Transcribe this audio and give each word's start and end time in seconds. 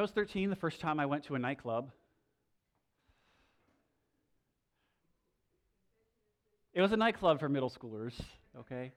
I 0.00 0.02
was 0.02 0.12
13 0.12 0.48
the 0.48 0.56
first 0.56 0.80
time 0.80 0.98
I 0.98 1.04
went 1.04 1.24
to 1.24 1.34
a 1.34 1.38
nightclub. 1.38 1.90
It 6.72 6.80
was 6.80 6.92
a 6.92 6.96
nightclub 6.96 7.38
for 7.38 7.50
middle 7.50 7.68
schoolers, 7.68 8.18
okay? 8.60 8.92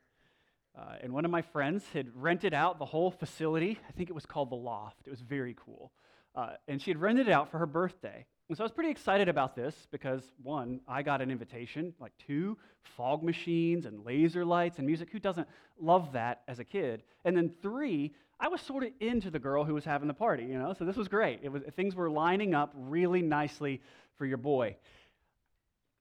Uh, 0.79 0.95
and 1.01 1.11
one 1.11 1.25
of 1.25 1.31
my 1.31 1.41
friends 1.41 1.83
had 1.91 2.07
rented 2.15 2.53
out 2.53 2.79
the 2.79 2.85
whole 2.85 3.11
facility. 3.11 3.77
I 3.85 3.91
think 3.91 4.09
it 4.09 4.13
was 4.13 4.25
called 4.25 4.49
The 4.49 4.55
Loft. 4.55 5.05
It 5.05 5.09
was 5.09 5.19
very 5.19 5.57
cool. 5.65 5.91
Uh, 6.35 6.51
and 6.69 6.81
she 6.81 6.89
had 6.89 7.01
rented 7.01 7.27
it 7.27 7.33
out 7.33 7.51
for 7.51 7.57
her 7.57 7.65
birthday. 7.65 8.25
And 8.47 8.57
so 8.57 8.63
I 8.63 8.65
was 8.65 8.71
pretty 8.71 8.91
excited 8.91 9.27
about 9.27 9.57
this 9.57 9.75
because, 9.91 10.23
one, 10.41 10.79
I 10.87 11.01
got 11.01 11.21
an 11.21 11.31
invitation, 11.31 11.93
like 11.99 12.13
two, 12.25 12.57
fog 12.95 13.23
machines 13.23 13.85
and 13.85 14.05
laser 14.05 14.45
lights 14.45 14.77
and 14.77 14.87
music. 14.87 15.09
Who 15.11 15.19
doesn't 15.19 15.49
love 15.81 16.13
that 16.13 16.43
as 16.47 16.59
a 16.59 16.63
kid? 16.63 17.03
And 17.25 17.35
then 17.35 17.51
three, 17.61 18.13
I 18.43 18.49
was 18.49 18.59
sort 18.59 18.83
of 18.83 18.89
into 18.99 19.31
the 19.31 19.39
girl 19.39 19.63
who 19.63 19.73
was 19.73 19.85
having 19.85 20.09
the 20.09 20.13
party, 20.13 20.43
you 20.43 20.59
know? 20.59 20.73
So 20.77 20.83
this 20.83 20.97
was 20.97 21.07
great. 21.07 21.39
It 21.43 21.49
was, 21.49 21.63
things 21.77 21.95
were 21.95 22.09
lining 22.09 22.53
up 22.53 22.73
really 22.75 23.21
nicely 23.21 23.81
for 24.17 24.25
your 24.25 24.37
boy. 24.37 24.75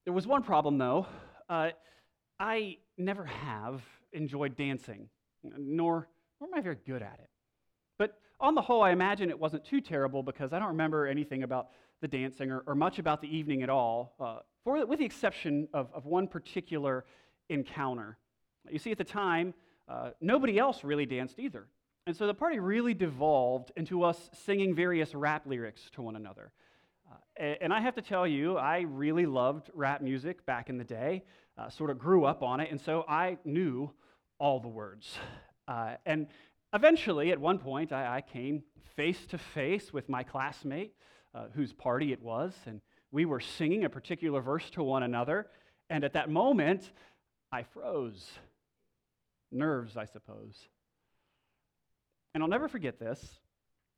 There 0.04 0.12
was 0.12 0.26
one 0.26 0.42
problem, 0.42 0.76
though. 0.76 1.06
Uh, 1.48 1.70
I 2.40 2.78
never 2.98 3.24
have 3.24 3.80
enjoyed 4.12 4.56
dancing, 4.56 5.08
nor, 5.44 6.08
nor 6.40 6.48
am 6.48 6.54
I 6.58 6.60
very 6.60 6.78
good 6.84 7.00
at 7.00 7.20
it. 7.22 7.30
But 7.96 8.18
on 8.40 8.56
the 8.56 8.60
whole, 8.60 8.82
I 8.82 8.90
imagine 8.90 9.30
it 9.30 9.38
wasn't 9.38 9.64
too 9.64 9.80
terrible 9.80 10.24
because 10.24 10.52
I 10.52 10.58
don't 10.58 10.68
remember 10.68 11.06
anything 11.06 11.44
about 11.44 11.68
the 12.00 12.08
dancing 12.08 12.50
or, 12.50 12.64
or 12.66 12.74
much 12.74 12.98
about 12.98 13.22
the 13.22 13.28
evening 13.28 13.62
at 13.62 13.70
all, 13.70 14.16
uh, 14.18 14.38
for, 14.64 14.84
with 14.84 14.98
the 14.98 15.04
exception 15.04 15.68
of, 15.72 15.90
of 15.94 16.06
one 16.06 16.26
particular 16.26 17.04
encounter. 17.50 18.18
You 18.68 18.80
see, 18.80 18.90
at 18.90 18.98
the 18.98 19.04
time, 19.04 19.54
uh, 19.88 20.10
nobody 20.20 20.58
else 20.58 20.82
really 20.82 21.06
danced 21.06 21.38
either. 21.38 21.68
And 22.06 22.16
so 22.16 22.26
the 22.26 22.34
party 22.34 22.58
really 22.58 22.94
devolved 22.94 23.70
into 23.76 24.02
us 24.02 24.28
singing 24.44 24.74
various 24.74 25.14
rap 25.14 25.46
lyrics 25.46 25.82
to 25.92 26.02
one 26.02 26.16
another. 26.16 26.50
Uh, 27.08 27.44
and 27.60 27.72
I 27.72 27.80
have 27.80 27.94
to 27.94 28.02
tell 28.02 28.26
you, 28.26 28.56
I 28.56 28.80
really 28.80 29.24
loved 29.24 29.70
rap 29.72 30.02
music 30.02 30.44
back 30.44 30.68
in 30.68 30.78
the 30.78 30.84
day, 30.84 31.22
uh, 31.56 31.68
sort 31.68 31.90
of 31.90 31.98
grew 31.98 32.24
up 32.24 32.42
on 32.42 32.58
it, 32.58 32.70
and 32.72 32.80
so 32.80 33.04
I 33.08 33.38
knew 33.44 33.92
all 34.38 34.58
the 34.58 34.68
words. 34.68 35.16
Uh, 35.68 35.94
and 36.04 36.26
eventually, 36.74 37.30
at 37.30 37.40
one 37.40 37.58
point, 37.58 37.92
I, 37.92 38.16
I 38.16 38.20
came 38.20 38.64
face 38.96 39.24
to 39.26 39.38
face 39.38 39.92
with 39.92 40.08
my 40.08 40.24
classmate 40.24 40.94
uh, 41.34 41.44
whose 41.54 41.72
party 41.72 42.12
it 42.12 42.20
was, 42.20 42.52
and 42.66 42.80
we 43.12 43.26
were 43.26 43.40
singing 43.40 43.84
a 43.84 43.88
particular 43.88 44.40
verse 44.40 44.68
to 44.70 44.82
one 44.82 45.04
another. 45.04 45.46
And 45.88 46.02
at 46.02 46.14
that 46.14 46.30
moment, 46.30 46.90
I 47.52 47.62
froze. 47.62 48.28
Nerves, 49.52 49.96
I 49.96 50.06
suppose. 50.06 50.56
And 52.34 52.42
I'll 52.42 52.48
never 52.48 52.68
forget 52.68 52.98
this. 52.98 53.40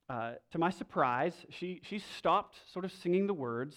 Uh, 0.09 0.33
to 0.51 0.59
my 0.59 0.71
surprise, 0.71 1.35
she, 1.51 1.81
she 1.85 1.99
stopped 1.99 2.57
sort 2.73 2.85
of 2.85 2.93
singing 2.93 3.27
the 3.27 3.35
words 3.35 3.77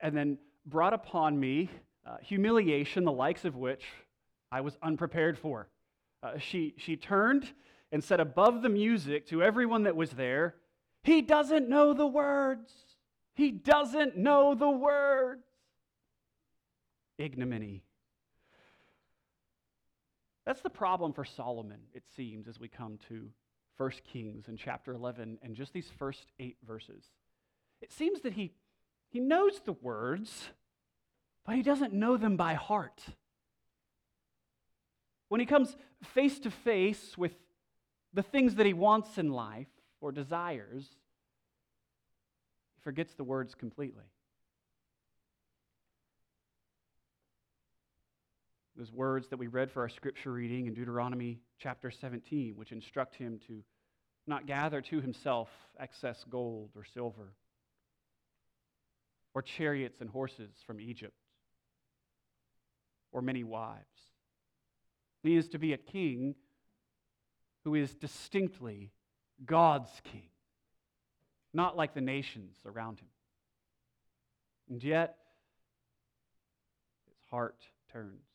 and 0.00 0.16
then 0.16 0.38
brought 0.64 0.92
upon 0.92 1.38
me 1.38 1.70
uh, 2.06 2.16
humiliation, 2.22 3.04
the 3.04 3.12
likes 3.12 3.44
of 3.44 3.56
which 3.56 3.84
I 4.52 4.60
was 4.60 4.76
unprepared 4.82 5.38
for. 5.38 5.68
Uh, 6.22 6.38
she, 6.38 6.74
she 6.76 6.96
turned 6.96 7.50
and 7.90 8.02
said 8.02 8.20
above 8.20 8.62
the 8.62 8.68
music 8.68 9.26
to 9.28 9.42
everyone 9.42 9.84
that 9.84 9.96
was 9.96 10.10
there, 10.10 10.56
He 11.02 11.22
doesn't 11.22 11.68
know 11.68 11.94
the 11.94 12.06
words. 12.06 12.72
He 13.34 13.50
doesn't 13.50 14.16
know 14.16 14.54
the 14.54 14.70
words. 14.70 15.46
Ignominy. 17.18 17.82
That's 20.44 20.60
the 20.60 20.70
problem 20.70 21.12
for 21.12 21.24
Solomon, 21.24 21.80
it 21.92 22.04
seems, 22.16 22.46
as 22.46 22.60
we 22.60 22.68
come 22.68 22.98
to 23.08 23.30
1 23.76 23.90
Kings 24.10 24.48
in 24.48 24.56
chapter 24.56 24.92
11 24.92 25.38
and 25.42 25.54
just 25.54 25.72
these 25.72 25.90
first 25.98 26.32
eight 26.38 26.56
verses. 26.66 27.04
It 27.80 27.92
seems 27.92 28.22
that 28.22 28.32
he, 28.32 28.52
he 29.08 29.20
knows 29.20 29.60
the 29.64 29.72
words, 29.72 30.50
but 31.44 31.56
he 31.56 31.62
doesn't 31.62 31.92
know 31.92 32.16
them 32.16 32.36
by 32.36 32.54
heart. 32.54 33.02
When 35.28 35.40
he 35.40 35.46
comes 35.46 35.76
face 36.02 36.38
to 36.40 36.50
face 36.50 37.18
with 37.18 37.32
the 38.14 38.22
things 38.22 38.54
that 38.54 38.66
he 38.66 38.72
wants 38.72 39.18
in 39.18 39.30
life 39.30 39.68
or 40.00 40.12
desires, 40.12 40.86
he 42.74 42.80
forgets 42.82 43.14
the 43.14 43.24
words 43.24 43.54
completely. 43.54 44.04
Those 48.76 48.92
words 48.92 49.28
that 49.28 49.38
we 49.38 49.46
read 49.46 49.70
for 49.70 49.80
our 49.82 49.88
scripture 49.88 50.32
reading 50.32 50.66
in 50.66 50.74
Deuteronomy 50.74 51.40
chapter 51.58 51.90
17, 51.90 52.54
which 52.56 52.72
instruct 52.72 53.14
him 53.14 53.40
to 53.46 53.62
not 54.26 54.46
gather 54.46 54.80
to 54.80 55.00
himself 55.00 55.48
excess 55.78 56.24
gold 56.28 56.70
or 56.76 56.84
silver, 56.84 57.32
or 59.34 59.42
chariots 59.42 60.00
and 60.00 60.10
horses 60.10 60.52
from 60.66 60.80
Egypt, 60.80 61.16
or 63.12 63.22
many 63.22 63.44
wives. 63.44 63.84
He 65.22 65.36
is 65.36 65.48
to 65.48 65.58
be 65.58 65.72
a 65.72 65.78
king 65.78 66.34
who 67.64 67.74
is 67.74 67.94
distinctly 67.94 68.92
God's 69.44 69.90
king 70.04 70.28
not 71.56 71.76
like 71.76 71.94
the 71.94 72.00
nations 72.00 72.54
around 72.66 73.00
him. 73.00 73.08
And 74.68 74.84
yet, 74.84 75.16
his 77.08 77.16
heart 77.30 77.62
turns. 77.90 78.25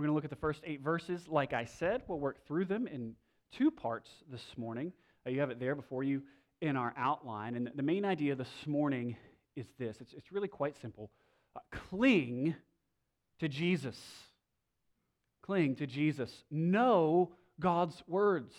We're 0.00 0.06
going 0.06 0.12
to 0.12 0.14
look 0.14 0.24
at 0.24 0.30
the 0.30 0.36
first 0.36 0.62
eight 0.64 0.80
verses. 0.80 1.28
Like 1.28 1.52
I 1.52 1.66
said, 1.66 2.00
we'll 2.08 2.18
work 2.18 2.46
through 2.46 2.64
them 2.64 2.86
in 2.86 3.12
two 3.52 3.70
parts 3.70 4.08
this 4.32 4.40
morning. 4.56 4.94
Uh, 5.26 5.30
you 5.30 5.40
have 5.40 5.50
it 5.50 5.60
there 5.60 5.74
before 5.74 6.02
you 6.02 6.22
in 6.62 6.74
our 6.74 6.94
outline. 6.96 7.54
And 7.54 7.70
the 7.74 7.82
main 7.82 8.06
idea 8.06 8.34
this 8.34 8.48
morning 8.66 9.14
is 9.56 9.66
this 9.78 9.98
it's, 10.00 10.14
it's 10.14 10.32
really 10.32 10.48
quite 10.48 10.80
simple 10.80 11.10
uh, 11.54 11.60
cling 11.70 12.54
to 13.40 13.46
Jesus. 13.46 14.00
Cling 15.42 15.76
to 15.76 15.86
Jesus. 15.86 16.44
Know 16.50 17.32
God's 17.60 18.02
words 18.06 18.54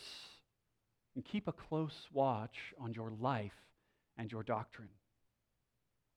and 1.16 1.26
keep 1.26 1.48
a 1.48 1.54
close 1.54 2.08
watch 2.14 2.76
on 2.80 2.94
your 2.94 3.14
life 3.20 3.58
and 4.16 4.32
your 4.32 4.44
doctrine. 4.44 4.90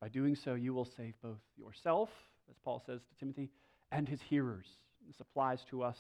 By 0.03 0.09
doing 0.09 0.37
so, 0.37 0.53
you 0.53 0.75
will 0.75 0.85
save 0.85 1.15
both 1.23 1.41
yourself, 1.57 2.11
as 2.51 2.57
Paul 2.63 2.83
says 2.85 3.01
to 3.01 3.19
Timothy, 3.19 3.49
and 3.91 4.07
his 4.07 4.21
hearers. 4.21 4.67
This 5.07 5.21
applies 5.21 5.65
to 5.71 5.83
us 5.83 5.97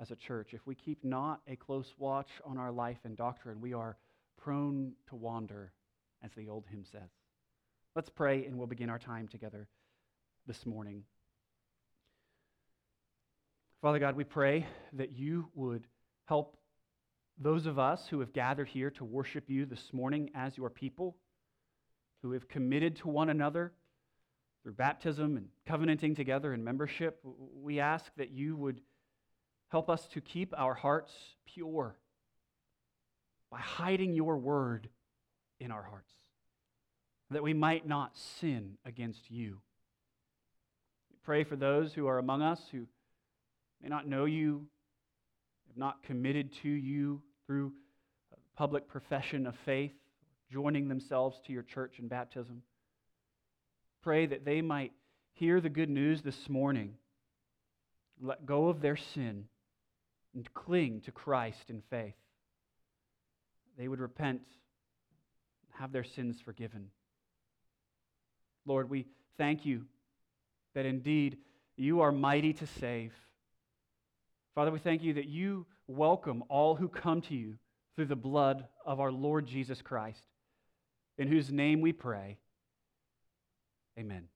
as 0.00 0.10
a 0.10 0.16
church. 0.16 0.54
If 0.54 0.66
we 0.66 0.74
keep 0.74 1.04
not 1.04 1.40
a 1.46 1.56
close 1.56 1.92
watch 1.98 2.28
on 2.44 2.58
our 2.58 2.72
life 2.72 2.98
and 3.04 3.16
doctrine, 3.16 3.60
we 3.60 3.72
are 3.72 3.96
prone 4.42 4.92
to 5.08 5.16
wander, 5.16 5.72
as 6.24 6.30
the 6.36 6.48
old 6.48 6.64
hymn 6.70 6.84
says. 6.90 7.10
Let's 7.94 8.08
pray, 8.08 8.44
and 8.46 8.56
we'll 8.56 8.66
begin 8.66 8.90
our 8.90 8.98
time 8.98 9.28
together 9.28 9.68
this 10.46 10.64
morning. 10.66 11.04
Father 13.80 13.98
God, 13.98 14.16
we 14.16 14.24
pray 14.24 14.66
that 14.94 15.12
you 15.12 15.48
would 15.54 15.86
help 16.26 16.56
those 17.38 17.66
of 17.66 17.78
us 17.78 18.00
who 18.10 18.20
have 18.20 18.32
gathered 18.32 18.68
here 18.68 18.90
to 18.90 19.04
worship 19.04 19.44
you 19.48 19.66
this 19.66 19.92
morning 19.92 20.30
as 20.34 20.56
your 20.56 20.70
people, 20.70 21.16
who 22.22 22.32
have 22.32 22.48
committed 22.48 22.96
to 22.96 23.08
one 23.08 23.28
another 23.28 23.72
through 24.62 24.74
baptism 24.74 25.36
and 25.36 25.48
covenanting 25.66 26.14
together 26.14 26.54
in 26.54 26.62
membership, 26.62 27.20
we 27.24 27.80
ask 27.80 28.12
that 28.16 28.30
you 28.30 28.56
would 28.56 28.80
help 29.68 29.90
us 29.90 30.06
to 30.06 30.20
keep 30.20 30.54
our 30.56 30.74
hearts 30.74 31.12
pure 31.46 31.96
by 33.50 33.58
hiding 33.58 34.14
your 34.14 34.38
word 34.38 34.88
in 35.60 35.70
our 35.70 35.82
hearts, 35.82 36.12
that 37.30 37.42
we 37.42 37.54
might 37.54 37.86
not 37.86 38.16
sin 38.16 38.76
against 38.84 39.30
you. 39.30 39.58
We 41.10 41.18
pray 41.22 41.44
for 41.44 41.56
those 41.56 41.92
who 41.92 42.06
are 42.06 42.18
among 42.18 42.42
us 42.42 42.60
who 42.70 42.86
may 43.82 43.88
not 43.88 44.06
know 44.06 44.24
you 44.24 44.66
have 45.68 45.76
not 45.76 46.02
committed 46.02 46.52
to 46.62 46.68
you 46.68 47.22
through 47.46 47.72
uh, 48.32 48.36
public 48.56 48.88
profession 48.88 49.46
of 49.46 49.56
faith, 49.64 49.92
joining 50.50 50.88
themselves 50.88 51.40
to 51.46 51.52
your 51.52 51.62
church 51.62 51.98
in 51.98 52.08
baptism. 52.08 52.62
Pray 54.02 54.26
that 54.26 54.44
they 54.44 54.60
might 54.60 54.92
hear 55.34 55.60
the 55.60 55.68
good 55.68 55.88
news 55.88 56.22
this 56.22 56.48
morning, 56.48 56.94
let 58.20 58.44
go 58.44 58.68
of 58.68 58.80
their 58.80 58.96
sin, 58.96 59.44
and 60.34 60.52
cling 60.54 61.00
to 61.02 61.12
Christ 61.12 61.70
in 61.70 61.82
faith. 61.88 62.14
They 63.78 63.88
would 63.88 64.00
repent, 64.00 64.42
have 65.70 65.92
their 65.92 66.04
sins 66.04 66.40
forgiven. 66.44 66.88
Lord, 68.66 68.90
we 68.90 69.06
thank 69.38 69.64
you 69.64 69.86
that 70.74 70.86
indeed 70.86 71.38
you 71.76 72.00
are 72.00 72.12
mighty 72.12 72.52
to 72.54 72.66
save. 72.66 73.12
Father, 74.54 74.70
we 74.70 74.78
thank 74.78 75.02
you 75.02 75.14
that 75.14 75.28
you 75.28 75.66
welcome 75.86 76.44
all 76.48 76.74
who 76.74 76.88
come 76.88 77.20
to 77.22 77.34
you 77.34 77.54
through 77.94 78.06
the 78.06 78.16
blood 78.16 78.66
of 78.84 79.00
our 79.00 79.12
Lord 79.12 79.46
Jesus 79.46 79.80
Christ, 79.80 80.24
in 81.18 81.28
whose 81.28 81.50
name 81.50 81.80
we 81.80 81.92
pray. 81.92 82.38
Amen. 83.98 84.28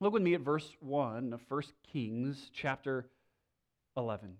Look 0.00 0.12
with 0.12 0.22
me 0.22 0.34
at 0.34 0.40
verse 0.40 0.68
1 0.80 1.32
of 1.32 1.42
1 1.48 1.62
Kings 1.92 2.50
chapter 2.52 3.06
11. 3.96 4.36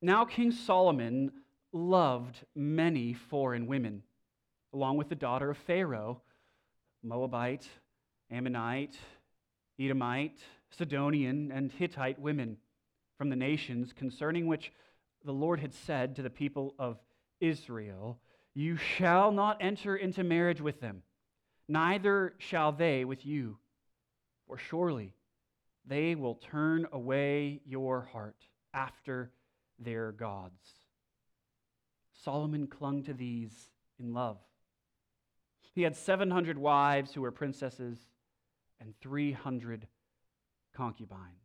Now 0.00 0.24
King 0.24 0.50
Solomon 0.50 1.30
loved 1.72 2.44
many 2.54 3.12
foreign 3.12 3.66
women, 3.66 4.02
along 4.72 4.96
with 4.96 5.08
the 5.08 5.14
daughter 5.14 5.50
of 5.50 5.58
Pharaoh, 5.58 6.22
Moabite, 7.02 7.68
Ammonite, 8.30 8.96
Edomite, 9.78 10.40
Sidonian, 10.70 11.52
and 11.52 11.70
Hittite 11.70 12.18
women 12.18 12.56
from 13.18 13.30
the 13.30 13.36
nations 13.36 13.92
concerning 13.92 14.46
which 14.46 14.72
the 15.24 15.32
Lord 15.32 15.60
had 15.60 15.74
said 15.74 16.16
to 16.16 16.22
the 16.22 16.30
people 16.30 16.74
of 16.78 16.98
Israel, 17.40 18.18
You 18.54 18.76
shall 18.76 19.32
not 19.32 19.58
enter 19.60 19.96
into 19.96 20.24
marriage 20.24 20.60
with 20.60 20.80
them, 20.80 21.02
neither 21.68 22.34
shall 22.38 22.72
they 22.72 23.04
with 23.04 23.24
you, 23.24 23.58
for 24.46 24.58
surely 24.58 25.14
they 25.86 26.14
will 26.14 26.34
turn 26.34 26.86
away 26.92 27.60
your 27.66 28.02
heart 28.12 28.46
after 28.72 29.30
their 29.78 30.12
gods. 30.12 30.72
Solomon 32.12 32.66
clung 32.66 33.02
to 33.04 33.12
these 33.12 33.68
in 33.98 34.14
love. 34.14 34.38
He 35.74 35.82
had 35.82 35.96
700 35.96 36.56
wives 36.56 37.12
who 37.12 37.20
were 37.20 37.32
princesses 37.32 37.98
and 38.80 38.94
300 39.00 39.86
concubines. 40.74 41.44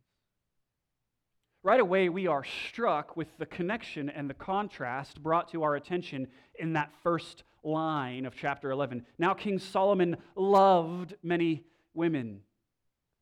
Right 1.62 1.80
away, 1.80 2.08
we 2.08 2.26
are 2.26 2.44
struck 2.44 3.16
with 3.16 3.36
the 3.36 3.44
connection 3.44 4.08
and 4.08 4.30
the 4.30 4.34
contrast 4.34 5.22
brought 5.22 5.50
to 5.50 5.62
our 5.62 5.76
attention 5.76 6.28
in 6.58 6.72
that 6.72 6.92
first 7.02 7.42
line 7.62 8.26
of 8.26 8.34
chapter 8.34 8.70
11. 8.70 9.04
Now, 9.18 9.34
King 9.34 9.58
Solomon 9.58 10.16
loved 10.34 11.14
many 11.22 11.64
women. 11.94 12.40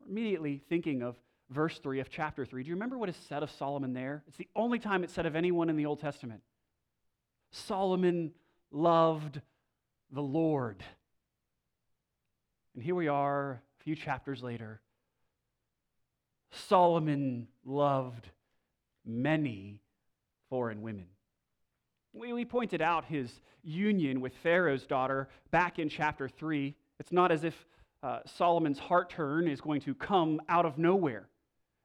Immediately 0.09 0.63
thinking 0.69 1.03
of 1.03 1.17
verse 1.51 1.79
3 1.79 2.01
of 2.01 2.11
chapter 2.11 2.45
3. 2.45 2.63
Do 2.63 2.69
you 2.69 2.75
remember 2.75 2.99
what 2.99 3.09
is 3.09 3.17
said 3.29 3.43
of 3.43 3.51
Solomon 3.51 3.93
there? 3.93 4.23
It's 4.27 4.37
the 4.37 4.49
only 4.55 4.79
time 4.79 5.05
it's 5.05 5.13
said 5.13 5.27
of 5.27 5.37
anyone 5.37 5.71
in 5.71 5.77
the 5.77 5.87
Old 5.87 6.01
Testament. 6.01 6.43
Solomon 7.51 8.33
loved 8.71 9.41
the 10.11 10.23
Lord. 10.23 10.83
And 12.75 12.83
here 12.83 12.95
we 12.95 13.09
are, 13.09 13.63
a 13.81 13.83
few 13.83 13.97
chapters 13.97 14.43
later. 14.43 14.81
Solomon 16.51 17.49
loved 17.65 18.31
many 19.05 19.81
foreign 20.49 20.83
women. 20.83 21.07
We, 22.13 22.33
we 22.33 22.45
pointed 22.45 22.83
out 22.83 23.05
his 23.05 23.41
union 23.63 24.21
with 24.21 24.35
Pharaoh's 24.43 24.87
daughter 24.87 25.29
back 25.51 25.79
in 25.79 25.89
chapter 25.89 26.29
3. 26.29 26.75
It's 26.99 27.13
not 27.13 27.31
as 27.31 27.45
if 27.45 27.67
uh, 28.03 28.21
Solomon's 28.27 28.79
heart 28.79 29.11
turn 29.11 29.49
is 29.49 29.61
going 29.61 29.81
to 29.83 29.95
come 29.95 30.41
out 30.49 30.65
of 30.65 30.79
nowhere. 30.79 31.29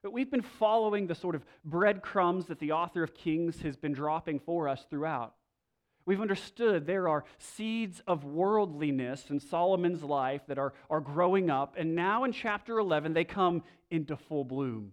But 0.01 0.13
we've 0.13 0.29
been 0.29 0.41
following 0.41 1.07
the 1.07 1.15
sort 1.15 1.35
of 1.35 1.45
breadcrumbs 1.63 2.47
that 2.47 2.59
the 2.59 2.73
author 2.73 3.03
of 3.03 3.13
Kings 3.13 3.61
has 3.61 3.75
been 3.75 3.93
dropping 3.93 4.39
for 4.39 4.67
us 4.67 4.85
throughout. 4.89 5.33
We've 6.05 6.19
understood 6.19 6.85
there 6.85 7.07
are 7.07 7.23
seeds 7.37 8.01
of 8.05 8.25
worldliness 8.25 9.29
in 9.29 9.39
Solomon's 9.39 10.03
life 10.03 10.41
that 10.47 10.57
are, 10.57 10.73
are 10.89 10.99
growing 10.99 11.49
up, 11.49 11.75
and 11.77 11.95
now 11.95 12.25
in 12.25 12.33
chapter 12.33 12.77
11, 12.77 13.13
they 13.13 13.23
come 13.23 13.63
into 13.89 14.17
full 14.17 14.43
bloom. 14.43 14.91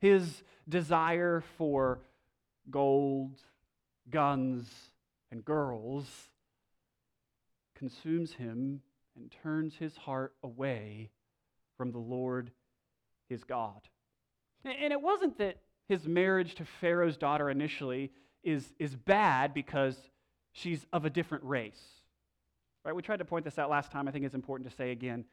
His 0.00 0.42
desire 0.68 1.44
for 1.56 2.00
gold, 2.68 3.38
guns, 4.10 4.68
and 5.30 5.44
girls 5.44 6.06
consumes 7.74 8.34
him 8.34 8.80
and 9.16 9.34
turns 9.42 9.74
his 9.76 9.96
heart 9.96 10.34
away 10.42 11.10
from 11.76 11.90
the 11.90 11.98
Lord 11.98 12.50
his 13.28 13.44
God. 13.44 13.80
And 14.64 14.92
it 14.92 15.00
wasn't 15.00 15.38
that 15.38 15.56
his 15.88 16.06
marriage 16.06 16.54
to 16.56 16.64
Pharaoh's 16.64 17.16
daughter 17.16 17.50
initially 17.50 18.12
is, 18.44 18.72
is 18.78 18.94
bad 18.94 19.52
because 19.52 19.96
she's 20.52 20.86
of 20.92 21.04
a 21.04 21.10
different 21.10 21.44
race. 21.44 21.82
Right? 22.84 22.94
We 22.94 23.02
tried 23.02 23.18
to 23.18 23.24
point 23.24 23.44
this 23.44 23.58
out 23.58 23.70
last 23.70 23.90
time. 23.90 24.08
I 24.08 24.10
think 24.10 24.24
it's 24.24 24.34
important 24.34 24.70
to 24.70 24.76
say 24.76 24.90
again. 24.92 25.24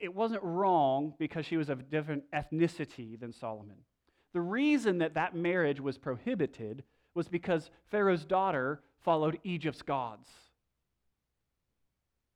It 0.00 0.14
wasn't 0.14 0.42
wrong 0.42 1.14
because 1.18 1.46
she 1.46 1.56
was 1.56 1.68
of 1.68 1.80
a 1.80 1.82
different 1.82 2.24
ethnicity 2.32 3.18
than 3.18 3.32
Solomon. 3.32 3.76
The 4.32 4.40
reason 4.40 4.98
that 4.98 5.14
that 5.14 5.34
marriage 5.34 5.80
was 5.80 5.98
prohibited 5.98 6.84
was 7.14 7.28
because 7.28 7.70
Pharaoh's 7.90 8.24
daughter 8.24 8.80
followed 9.02 9.38
Egypt's 9.44 9.82
gods. 9.82 10.28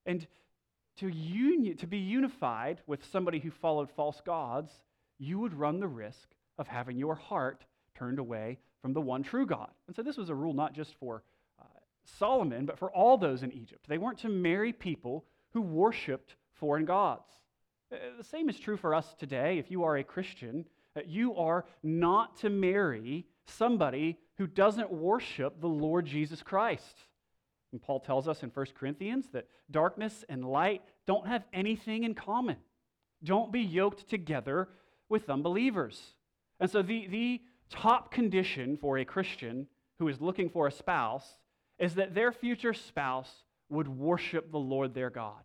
And 0.06 0.26
to, 0.96 1.08
uni- 1.08 1.74
to 1.74 1.86
be 1.86 1.98
unified 1.98 2.80
with 2.86 3.04
somebody 3.10 3.38
who 3.38 3.50
followed 3.50 3.90
false 3.90 4.20
gods, 4.24 4.72
you 5.18 5.38
would 5.38 5.54
run 5.54 5.80
the 5.80 5.88
risk 5.88 6.28
of 6.58 6.68
having 6.68 6.96
your 6.96 7.14
heart 7.14 7.64
turned 7.94 8.18
away 8.18 8.58
from 8.82 8.92
the 8.92 9.00
one 9.00 9.22
true 9.22 9.46
God. 9.46 9.70
And 9.86 9.96
so 9.96 10.02
this 10.02 10.16
was 10.16 10.28
a 10.28 10.34
rule 10.34 10.52
not 10.52 10.74
just 10.74 10.94
for 10.96 11.22
uh, 11.60 11.64
Solomon, 12.04 12.66
but 12.66 12.78
for 12.78 12.90
all 12.90 13.16
those 13.16 13.42
in 13.42 13.52
Egypt. 13.52 13.86
They 13.88 13.98
weren't 13.98 14.18
to 14.18 14.28
marry 14.28 14.72
people 14.72 15.24
who 15.52 15.62
worshiped 15.62 16.36
foreign 16.52 16.84
gods. 16.84 17.28
Uh, 17.92 17.96
the 18.18 18.24
same 18.24 18.48
is 18.48 18.58
true 18.58 18.76
for 18.76 18.94
us 18.94 19.14
today. 19.18 19.58
If 19.58 19.70
you 19.70 19.84
are 19.84 19.96
a 19.96 20.04
Christian, 20.04 20.64
uh, 20.96 21.00
you 21.06 21.34
are 21.36 21.64
not 21.82 22.36
to 22.38 22.50
marry 22.50 23.26
somebody 23.46 24.18
who 24.38 24.46
doesn't 24.46 24.90
worship 24.90 25.60
the 25.60 25.68
Lord 25.68 26.06
Jesus 26.06 26.42
Christ. 26.42 26.96
And 27.72 27.82
Paul 27.82 28.00
tells 28.00 28.28
us 28.28 28.42
in 28.42 28.50
1 28.50 28.66
Corinthians 28.78 29.26
that 29.32 29.48
darkness 29.70 30.24
and 30.28 30.44
light 30.44 30.82
don't 31.06 31.26
have 31.26 31.44
anything 31.52 32.04
in 32.04 32.14
common. 32.14 32.56
Don't 33.22 33.52
be 33.52 33.60
yoked 33.60 34.08
together 34.08 34.68
with 35.08 35.30
unbelievers. 35.30 36.14
And 36.60 36.70
so 36.70 36.82
the, 36.82 37.06
the 37.08 37.40
top 37.70 38.12
condition 38.12 38.76
for 38.76 38.98
a 38.98 39.04
Christian 39.04 39.66
who 39.98 40.08
is 40.08 40.20
looking 40.20 40.50
for 40.50 40.66
a 40.66 40.72
spouse 40.72 41.26
is 41.78 41.94
that 41.94 42.14
their 42.14 42.32
future 42.32 42.74
spouse 42.74 43.32
would 43.68 43.88
worship 43.88 44.50
the 44.50 44.58
Lord 44.58 44.94
their 44.94 45.10
God. 45.10 45.42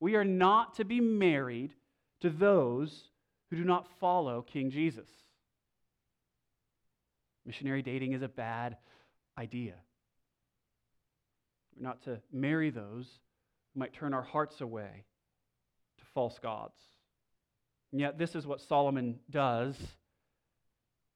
We 0.00 0.16
are 0.16 0.24
not 0.24 0.74
to 0.76 0.84
be 0.84 1.00
married 1.00 1.74
to 2.20 2.30
those 2.30 3.10
who 3.50 3.56
do 3.56 3.64
not 3.64 3.86
follow 4.00 4.42
King 4.42 4.70
Jesus. 4.70 5.08
Missionary 7.46 7.82
dating 7.82 8.12
is 8.12 8.22
a 8.22 8.28
bad 8.28 8.76
idea. 9.38 9.74
We're 11.76 11.86
not 11.88 12.02
to 12.04 12.20
marry 12.32 12.70
those 12.70 13.06
who 13.72 13.80
might 13.80 13.92
turn 13.92 14.14
our 14.14 14.22
hearts 14.22 14.60
away 14.60 15.04
to 15.98 16.04
false 16.14 16.38
gods. 16.38 16.78
And 17.92 18.00
yet, 18.00 18.18
this 18.18 18.34
is 18.34 18.46
what 18.46 18.60
Solomon 18.60 19.18
does 19.30 19.76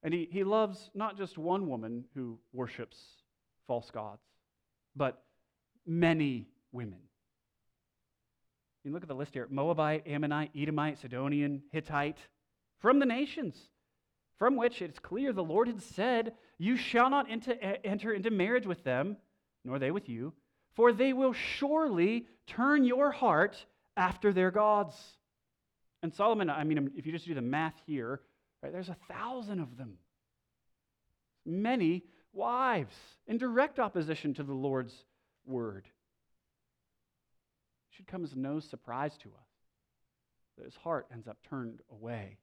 and 0.05 0.13
he, 0.13 0.29
he 0.31 0.45
loves 0.45 0.91
not 0.95 1.17
just 1.17 1.39
one 1.39 1.67
woman 1.67 2.05
who 2.15 2.39
worships 2.53 2.99
false 3.67 3.91
gods, 3.91 4.23
but 4.95 5.25
many 5.87 6.47
women. 6.73 6.99
You 8.85 8.93
look 8.93 9.03
at 9.03 9.09
the 9.09 9.15
list 9.15 9.33
here 9.33 9.49
Moabite, 9.51 10.07
Ammonite, 10.07 10.51
Edomite, 10.55 10.99
Sidonian, 10.99 11.63
Hittite, 11.73 12.19
from 12.81 12.99
the 12.99 13.07
nations, 13.07 13.57
from 14.39 14.57
which 14.57 14.83
it's 14.83 14.99
clear 14.99 15.33
the 15.33 15.45
Lord 15.45 15.69
had 15.69 15.83
said, 15.83 16.35
You 16.59 16.77
shall 16.77 17.11
not 17.11 17.27
enter, 17.31 18.13
into 18.13 18.31
marriage 18.31 18.67
with 18.67 18.85
them, 18.85 19.17
nor 19.65 19.79
they 19.79 19.91
with 19.91 20.09
you, 20.09 20.33
for 20.75 20.93
they 20.93 21.13
will 21.13 21.33
surely 21.33 22.27
turn 22.47 22.85
your 22.85 23.11
heart 23.11 23.65
after 23.97 24.33
their 24.33 24.51
gods. 24.51 24.97
And 26.03 26.13
Solomon, 26.13 26.51
I 26.51 26.65
mean, 26.65 26.91
if 26.97 27.07
you 27.07 27.13
just 27.13 27.27
do 27.27 27.35
the 27.35 27.41
math 27.41 27.81
here, 27.87 28.21
Right? 28.65 28.73
There's 28.73 28.89
a 28.89 28.97
thousand 29.09 29.61
of 29.61 29.77
them. 29.77 29.99
Many 31.45 32.03
wives 32.33 32.97
in 33.27 33.37
direct 33.37 33.79
opposition 33.79 34.33
to 34.35 34.43
the 34.43 34.55
Lord's 34.55 35.05
word. 35.45 35.85
It 37.91 37.97
should 37.97 38.07
come 38.07 38.25
as 38.25 38.35
no 38.35 38.61
surprise 38.61 39.19
to 39.19 39.29
us 39.29 39.51
that 40.57 40.65
his 40.65 40.77
heart 40.77 41.09
ends 41.13 41.29
up 41.29 41.37
turned 41.47 41.81
away. 41.93 42.39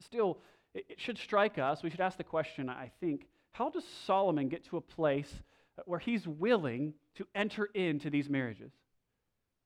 Still, 0.00 0.38
it 0.74 0.98
should 0.98 1.18
strike 1.18 1.58
us. 1.58 1.82
We 1.82 1.90
should 1.90 2.00
ask 2.00 2.18
the 2.18 2.24
question, 2.24 2.68
I 2.68 2.90
think, 3.00 3.26
how 3.52 3.70
does 3.70 3.84
Solomon 4.06 4.48
get 4.48 4.64
to 4.66 4.76
a 4.76 4.80
place 4.80 5.32
uh, 5.78 5.82
where 5.86 5.98
he's 5.98 6.26
willing 6.26 6.92
to 7.14 7.26
enter 7.34 7.66
into 7.74 8.10
these 8.10 8.28
marriages? 8.28 8.70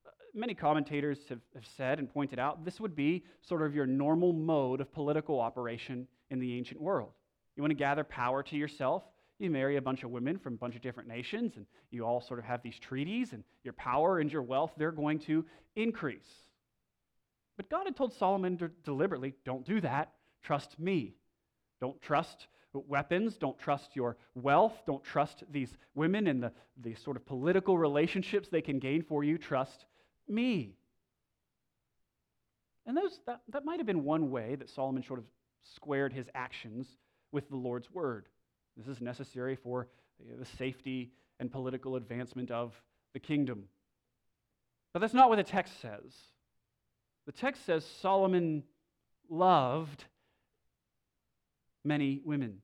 Uh, 0.07 0.11
many 0.35 0.55
commentators 0.55 1.19
have, 1.29 1.41
have 1.55 1.65
said 1.77 1.99
and 1.99 2.09
pointed 2.09 2.39
out 2.39 2.65
this 2.65 2.79
would 2.79 2.95
be 2.95 3.25
sort 3.41 3.63
of 3.63 3.75
your 3.75 3.87
normal 3.87 4.33
mode 4.33 4.81
of 4.81 4.93
political 4.93 5.41
operation 5.41 6.07
in 6.31 6.39
the 6.39 6.57
ancient 6.57 6.81
world. 6.81 7.11
You 7.57 7.63
want 7.63 7.73
to 7.73 7.77
gather 7.77 8.05
power 8.05 8.43
to 8.45 8.57
yourself, 8.57 9.03
you 9.41 9.51
marry 9.51 9.77
a 9.77 9.83
bunch 9.83 10.05
of 10.05 10.11
women 10.11 10.39
from 10.39 10.55
a 10.55 10.59
bunch 10.59 10.77
of 10.77 10.83
different 10.83 11.09
nations, 11.09 11.55
and 11.57 11.67
you 11.91 12.05
all 12.05 12.21
sort 12.21 12.39
of 12.39 12.45
have 12.45 12.63
these 12.63 12.79
treaties, 12.79 13.33
and 13.33 13.43
your 13.65 13.73
power 13.73 14.21
and 14.21 14.33
your 14.33 14.43
wealth, 14.43 14.73
they're 14.77 14.93
going 14.93 15.19
to 15.21 15.45
increase. 15.75 16.29
But 17.61 17.69
God 17.69 17.85
had 17.85 17.95
told 17.95 18.15
Solomon 18.15 18.57
to 18.57 18.69
deliberately 18.85 19.35
don't 19.45 19.67
do 19.67 19.83
that. 19.83 20.15
Trust 20.43 20.81
me. 20.81 21.13
Don't 21.79 22.01
trust 22.01 22.47
weapons. 22.73 23.37
Don't 23.37 23.59
trust 23.59 23.95
your 23.95 24.17
wealth. 24.35 24.73
Don't 24.87 25.05
trust 25.05 25.45
these 25.51 25.77
women 25.95 26.27
and 26.29 26.43
the, 26.43 26.53
the 26.81 26.95
sort 26.95 27.19
of 27.19 27.27
political 27.27 27.77
relationships 27.77 28.49
they 28.49 28.63
can 28.63 28.79
gain 28.79 29.03
for 29.03 29.25
you. 29.25 29.37
Trust 29.37 29.85
me. 30.27 30.73
And 32.87 32.97
those, 32.97 33.21
that, 33.27 33.43
that 33.51 33.67
might 33.67 33.79
have 33.79 33.87
been 33.87 34.05
one 34.05 34.31
way 34.31 34.55
that 34.55 34.71
Solomon 34.71 35.03
sort 35.03 35.19
of 35.19 35.27
squared 35.75 36.15
his 36.15 36.31
actions 36.35 36.87
with 37.31 37.51
the 37.51 37.57
Lord's 37.57 37.91
word. 37.91 38.31
This 38.79 38.89
is 38.89 39.03
necessary 39.03 39.55
for 39.55 39.87
the 40.39 40.47
safety 40.47 41.13
and 41.39 41.53
political 41.53 41.97
advancement 41.97 42.51
of 42.51 42.73
the 43.13 43.21
kingdom. 43.21 43.65
But 44.95 45.01
that's 45.01 45.13
not 45.13 45.29
what 45.29 45.37
the 45.37 45.45
text 45.45 45.79
says. 45.83 46.15
The 47.27 47.33
text 47.33 47.65
says 47.65 47.85
Solomon 47.85 48.65
loved 49.29 50.05
many 51.85 52.21
women. 52.25 52.63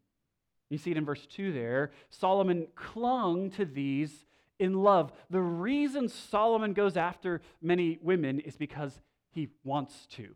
You 0.71 0.79
see 0.79 0.91
it 0.91 0.97
in 0.97 1.05
verse 1.05 1.27
2 1.27 1.53
there. 1.53 1.93
Solomon 2.11 2.67
clung 2.75 3.51
to 3.51 3.65
these 3.65 4.27
in 4.59 4.75
love. 4.75 5.13
The 5.31 5.41
reason 5.41 6.09
Solomon 6.09 6.73
goes 6.73 6.97
after 6.97 7.41
many 7.63 7.99
women 8.03 8.41
is 8.41 8.57
because 8.57 9.01
he 9.31 9.49
wants 9.65 10.07
to, 10.13 10.35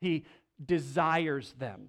he 0.00 0.24
desires 0.64 1.54
them. 1.58 1.88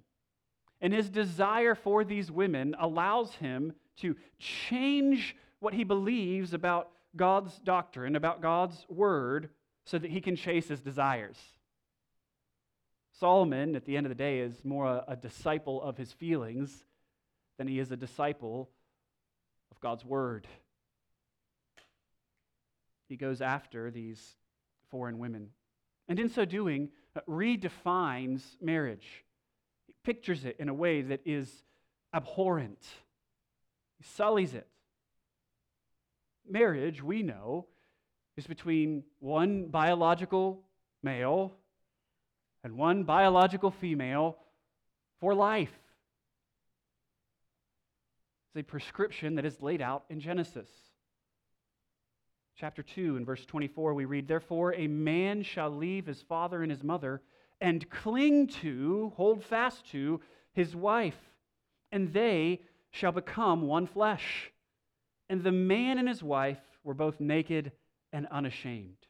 And 0.84 0.91
his 0.94 1.10
desire 1.10 1.75
for 1.75 2.03
these 2.03 2.32
women 2.32 2.75
allows 2.80 3.36
him 3.36 3.74
to 3.98 4.15
change 4.39 5.36
what 5.60 5.75
he 5.75 5.84
believes 5.84 6.56
about 6.56 6.89
God's 7.15 7.60
doctrine, 7.60 8.15
about 8.15 8.41
God's 8.41 8.84
word, 8.89 9.50
so 9.86 9.98
that 9.98 10.12
he 10.12 10.22
can 10.22 10.36
chase 10.36 10.68
his 10.68 10.82
desires. 10.82 11.38
Solomon, 13.20 13.76
at 13.76 13.86
the 13.86 13.98
end 13.98 14.06
of 14.06 14.10
the 14.10 14.16
day, 14.16 14.40
is 14.40 14.64
more 14.64 14.86
a, 14.86 15.04
a 15.10 15.16
disciple 15.16 15.82
of 15.82 15.98
his 15.98 16.12
feelings 16.12 16.84
than 17.58 17.68
he 17.68 17.80
is 17.80 17.92
a 17.92 17.98
disciple 17.98 18.70
of 19.72 19.80
God's 19.80 20.06
word. 20.06 20.48
He 23.08 23.18
goes 23.18 23.42
after 23.42 23.92
these 23.92 24.36
foreign 24.90 25.20
women. 25.20 25.50
And 26.08 26.20
in 26.20 26.30
so 26.30 26.46
doing, 26.46 26.90
redefines 27.28 28.42
marriage. 28.62 29.26
He 29.86 29.94
pictures 30.04 30.46
it 30.46 30.56
in 30.60 30.70
a 30.70 30.74
way 30.74 31.02
that 31.02 31.22
is 31.26 31.64
abhorrent, 32.14 32.86
he 33.98 34.04
sullies 34.04 34.54
it. 34.54 34.68
Marriage, 36.50 37.04
we 37.04 37.22
know, 37.22 37.68
is 38.38 38.48
between 38.48 39.04
one 39.20 39.68
biological 39.68 40.64
male 41.04 41.54
and 42.64 42.78
one 42.78 43.04
biological 43.04 43.72
female 43.72 44.38
for 45.20 45.34
life. 45.34 45.72
It's 48.50 48.62
a 48.62 48.64
prescription 48.64 49.36
that 49.36 49.46
is 49.46 49.62
laid 49.62 49.82
out 49.82 50.04
in 50.10 50.20
Genesis. 50.20 50.70
Chapter 52.58 52.84
2, 52.84 53.18
in 53.18 53.26
verse 53.26 53.46
24, 53.46 53.94
we 53.94 54.06
read, 54.06 54.28
Therefore, 54.28 54.74
a 54.74 54.88
man 54.88 55.42
shall 55.42 55.70
leave 55.70 56.06
his 56.06 56.22
father 56.22 56.62
and 56.62 56.70
his 56.70 56.84
mother 56.84 57.22
and 57.60 57.90
cling 57.90 58.48
to, 58.48 59.14
hold 59.16 59.44
fast 59.44 59.90
to, 59.92 60.20
his 60.54 60.76
wife, 60.76 61.18
and 61.92 62.12
they 62.12 62.60
shall 62.92 63.12
become 63.12 63.62
one 63.62 63.88
flesh. 63.88 64.52
And 65.30 65.44
the 65.44 65.52
man 65.52 65.98
and 65.98 66.10
his 66.10 66.22
wife 66.22 66.60
were 66.84 66.94
both 66.94 67.20
naked 67.20 67.72
and 68.13 68.27
unashamed. 68.32 69.08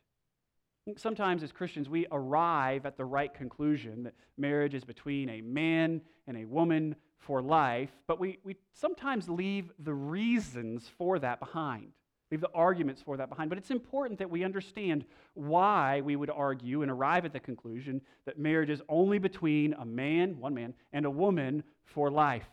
Sometimes, 0.98 1.44
as 1.44 1.52
Christians, 1.52 1.90
we 1.90 2.08
arrive 2.12 2.86
at 2.86 2.98
the 2.98 3.06
right 3.06 3.34
conclusion 3.34 4.04
that 4.04 4.16
marriage 4.38 4.74
is 4.74 4.84
between 4.84 5.30
a 5.30 5.42
man 5.42 6.02
and 6.28 6.38
a 6.38 6.46
woman 6.46 6.96
for 7.20 7.42
life, 7.42 7.92
but 8.08 8.20
we, 8.20 8.40
we 8.44 8.56
sometimes 8.74 9.30
leave 9.30 9.72
the 9.78 9.94
reasons 9.94 10.90
for 10.98 11.20
that 11.20 11.40
behind, 11.40 11.92
leave 12.32 12.42
the 12.42 12.50
arguments 12.56 13.00
for 13.00 13.16
that 13.18 13.30
behind. 13.30 13.50
But 13.50 13.60
it's 13.60 13.70
important 13.70 14.18
that 14.20 14.32
we 14.32 14.44
understand 14.44 15.06
why 15.36 16.02
we 16.02 16.16
would 16.16 16.32
argue 16.32 16.82
and 16.82 16.90
arrive 16.90 17.26
at 17.26 17.34
the 17.34 17.40
conclusion 17.40 18.02
that 18.26 18.40
marriage 18.40 18.72
is 18.72 18.82
only 18.90 19.20
between 19.20 19.74
a 19.74 19.86
man, 19.86 20.40
one 20.40 20.56
man, 20.56 20.74
and 20.94 21.06
a 21.06 21.12
woman 21.12 21.64
for 21.84 22.10
life. 22.10 22.50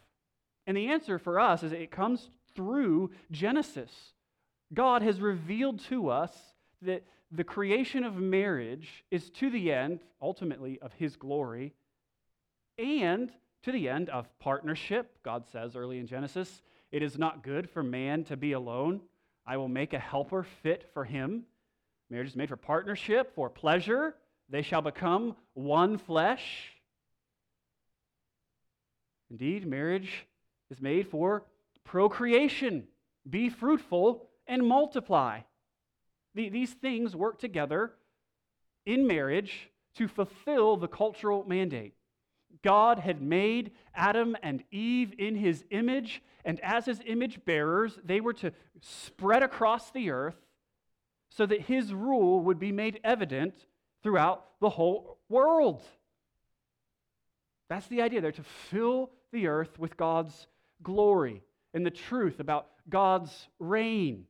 And 0.66 0.76
the 0.76 0.88
answer 0.88 1.18
for 1.18 1.40
us 1.40 1.62
is 1.62 1.72
it 1.72 1.90
comes 1.90 2.28
through 2.54 3.10
Genesis. 3.30 3.90
God 4.72 5.02
has 5.02 5.20
revealed 5.20 5.80
to 5.86 6.08
us 6.10 6.32
that 6.82 7.04
the 7.30 7.44
creation 7.44 8.04
of 8.04 8.16
marriage 8.16 9.04
is 9.10 9.30
to 9.30 9.50
the 9.50 9.72
end, 9.72 10.00
ultimately, 10.20 10.78
of 10.80 10.92
His 10.92 11.16
glory 11.16 11.74
and 12.78 13.30
to 13.62 13.72
the 13.72 13.88
end 13.88 14.08
of 14.08 14.26
partnership. 14.38 15.18
God 15.24 15.44
says 15.50 15.76
early 15.76 15.98
in 15.98 16.06
Genesis, 16.06 16.62
It 16.92 17.02
is 17.02 17.18
not 17.18 17.42
good 17.42 17.68
for 17.68 17.82
man 17.82 18.24
to 18.24 18.36
be 18.36 18.52
alone. 18.52 19.00
I 19.46 19.56
will 19.56 19.68
make 19.68 19.94
a 19.94 19.98
helper 19.98 20.44
fit 20.62 20.90
for 20.92 21.04
him. 21.04 21.44
Marriage 22.10 22.28
is 22.28 22.36
made 22.36 22.48
for 22.50 22.56
partnership, 22.56 23.34
for 23.34 23.48
pleasure. 23.48 24.14
They 24.50 24.62
shall 24.62 24.82
become 24.82 25.36
one 25.54 25.98
flesh. 25.98 26.72
Indeed, 29.30 29.66
marriage 29.66 30.26
is 30.70 30.80
made 30.80 31.08
for 31.08 31.44
procreation. 31.84 32.86
Be 33.28 33.48
fruitful 33.48 34.27
and 34.48 34.66
multiply. 34.66 35.40
These 36.34 36.72
things 36.72 37.14
work 37.14 37.38
together 37.38 37.92
in 38.86 39.06
marriage 39.06 39.70
to 39.96 40.08
fulfill 40.08 40.76
the 40.76 40.88
cultural 40.88 41.44
mandate. 41.46 41.94
God 42.62 42.98
had 42.98 43.20
made 43.20 43.72
Adam 43.94 44.36
and 44.42 44.64
Eve 44.70 45.12
in 45.18 45.36
his 45.36 45.64
image, 45.70 46.22
and 46.44 46.58
as 46.60 46.86
his 46.86 47.00
image 47.04 47.44
bearers, 47.44 47.98
they 48.04 48.20
were 48.20 48.32
to 48.34 48.52
spread 48.80 49.42
across 49.42 49.90
the 49.90 50.10
earth 50.10 50.36
so 51.30 51.44
that 51.44 51.60
his 51.62 51.92
rule 51.92 52.40
would 52.40 52.58
be 52.58 52.72
made 52.72 53.00
evident 53.04 53.54
throughout 54.02 54.46
the 54.60 54.70
whole 54.70 55.18
world. 55.28 55.82
That's 57.68 57.86
the 57.88 58.00
idea. 58.00 58.22
They're 58.22 58.32
to 58.32 58.42
fill 58.42 59.10
the 59.30 59.48
earth 59.48 59.78
with 59.78 59.96
God's 59.96 60.46
glory 60.82 61.42
and 61.74 61.84
the 61.84 61.90
truth 61.90 62.40
about 62.40 62.68
God's 62.88 63.48
reign. 63.58 64.24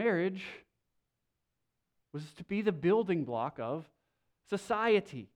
Marriage 0.00 0.42
was 2.14 2.22
to 2.38 2.44
be 2.44 2.62
the 2.62 2.72
building 2.72 3.22
block 3.22 3.58
of 3.58 3.84
society. 4.48 5.28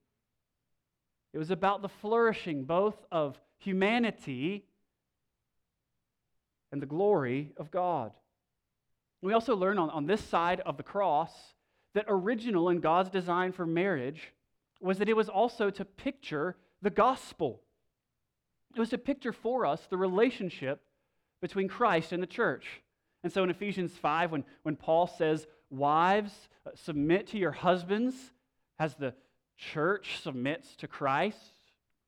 It 1.33 1.37
was 1.37 1.51
about 1.51 1.83
the 1.83 1.87
flourishing 1.87 2.63
both 2.63 2.95
of 3.11 3.39
humanity 3.59 4.65
and 6.71 6.81
the 6.81 6.87
glory 6.87 7.51
of 7.57 7.69
God. 7.69 8.11
We 9.21 9.33
also 9.33 9.55
learn 9.55 9.77
on, 9.77 9.91
on 9.91 10.07
this 10.07 10.23
side 10.23 10.61
of 10.61 10.77
the 10.77 10.83
cross 10.83 11.31
that 11.93 12.05
original 12.07 12.69
in 12.69 12.79
God's 12.79 13.11
design 13.11 13.51
for 13.51 13.67
marriage 13.67 14.33
was 14.81 14.97
that 14.97 15.09
it 15.09 15.15
was 15.15 15.29
also 15.29 15.69
to 15.69 15.85
picture 15.85 16.55
the 16.81 16.89
gospel. 16.89 17.61
It 18.75 18.79
was 18.79 18.89
to 18.89 18.97
picture 18.97 19.31
for 19.31 19.63
us 19.67 19.85
the 19.91 19.97
relationship 19.97 20.81
between 21.39 21.67
Christ 21.67 22.11
and 22.11 22.23
the 22.23 22.27
church. 22.27 22.81
And 23.25 23.33
so 23.33 23.43
in 23.43 23.49
Ephesians 23.49 23.91
5, 23.93 24.33
when, 24.33 24.43
when 24.61 24.75
Paul 24.75 25.07
says, 25.07 25.47
Wives, 25.71 26.31
uh, 26.63 26.69
submit 26.75 27.25
to 27.29 27.39
your 27.39 27.53
husbands 27.53 28.13
as 28.77 28.93
the 28.93 29.15
church 29.57 30.19
submits 30.21 30.75
to 30.75 30.87
Christ. 30.87 31.39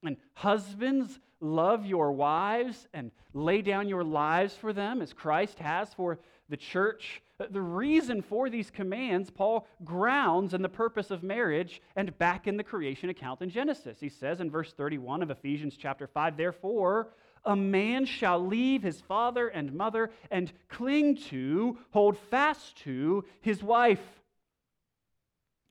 And 0.04 0.18
husbands, 0.36 1.20
love 1.40 1.88
your 1.88 2.12
wives 2.12 2.88
and 2.94 3.10
lay 3.34 3.64
down 3.64 3.90
your 3.90 4.04
lives 4.04 4.56
for 4.56 4.74
them 4.74 5.02
as 5.02 5.12
Christ 5.12 5.58
has 5.58 5.92
for 5.92 6.20
the 6.50 6.58
church. 6.58 7.24
Uh, 7.40 7.46
the 7.50 7.64
reason 7.64 8.22
for 8.22 8.48
these 8.48 8.70
commands, 8.70 9.32
Paul 9.32 9.66
grounds 9.84 10.54
in 10.54 10.62
the 10.62 10.70
purpose 10.70 11.10
of 11.10 11.24
marriage 11.24 11.82
and 11.96 12.16
back 12.20 12.46
in 12.46 12.58
the 12.58 12.64
creation 12.64 13.10
account 13.10 13.42
in 13.42 13.50
Genesis. 13.50 14.00
He 14.00 14.10
says 14.10 14.40
in 14.40 14.52
verse 14.52 14.72
31 14.72 15.24
of 15.24 15.32
Ephesians 15.32 15.78
chapter 15.80 16.06
5, 16.06 16.38
Therefore, 16.38 17.08
a 17.48 17.56
man 17.56 18.06
shall 18.06 18.46
leave 18.46 18.84
his 18.84 19.02
father 19.02 19.48
and 19.48 19.74
mother 19.74 20.12
and 20.30 20.52
cling 20.68 21.16
to, 21.16 21.78
hold 21.92 22.18
fast 22.30 22.78
to 22.84 23.24
his 23.42 23.64
wife, 23.64 24.04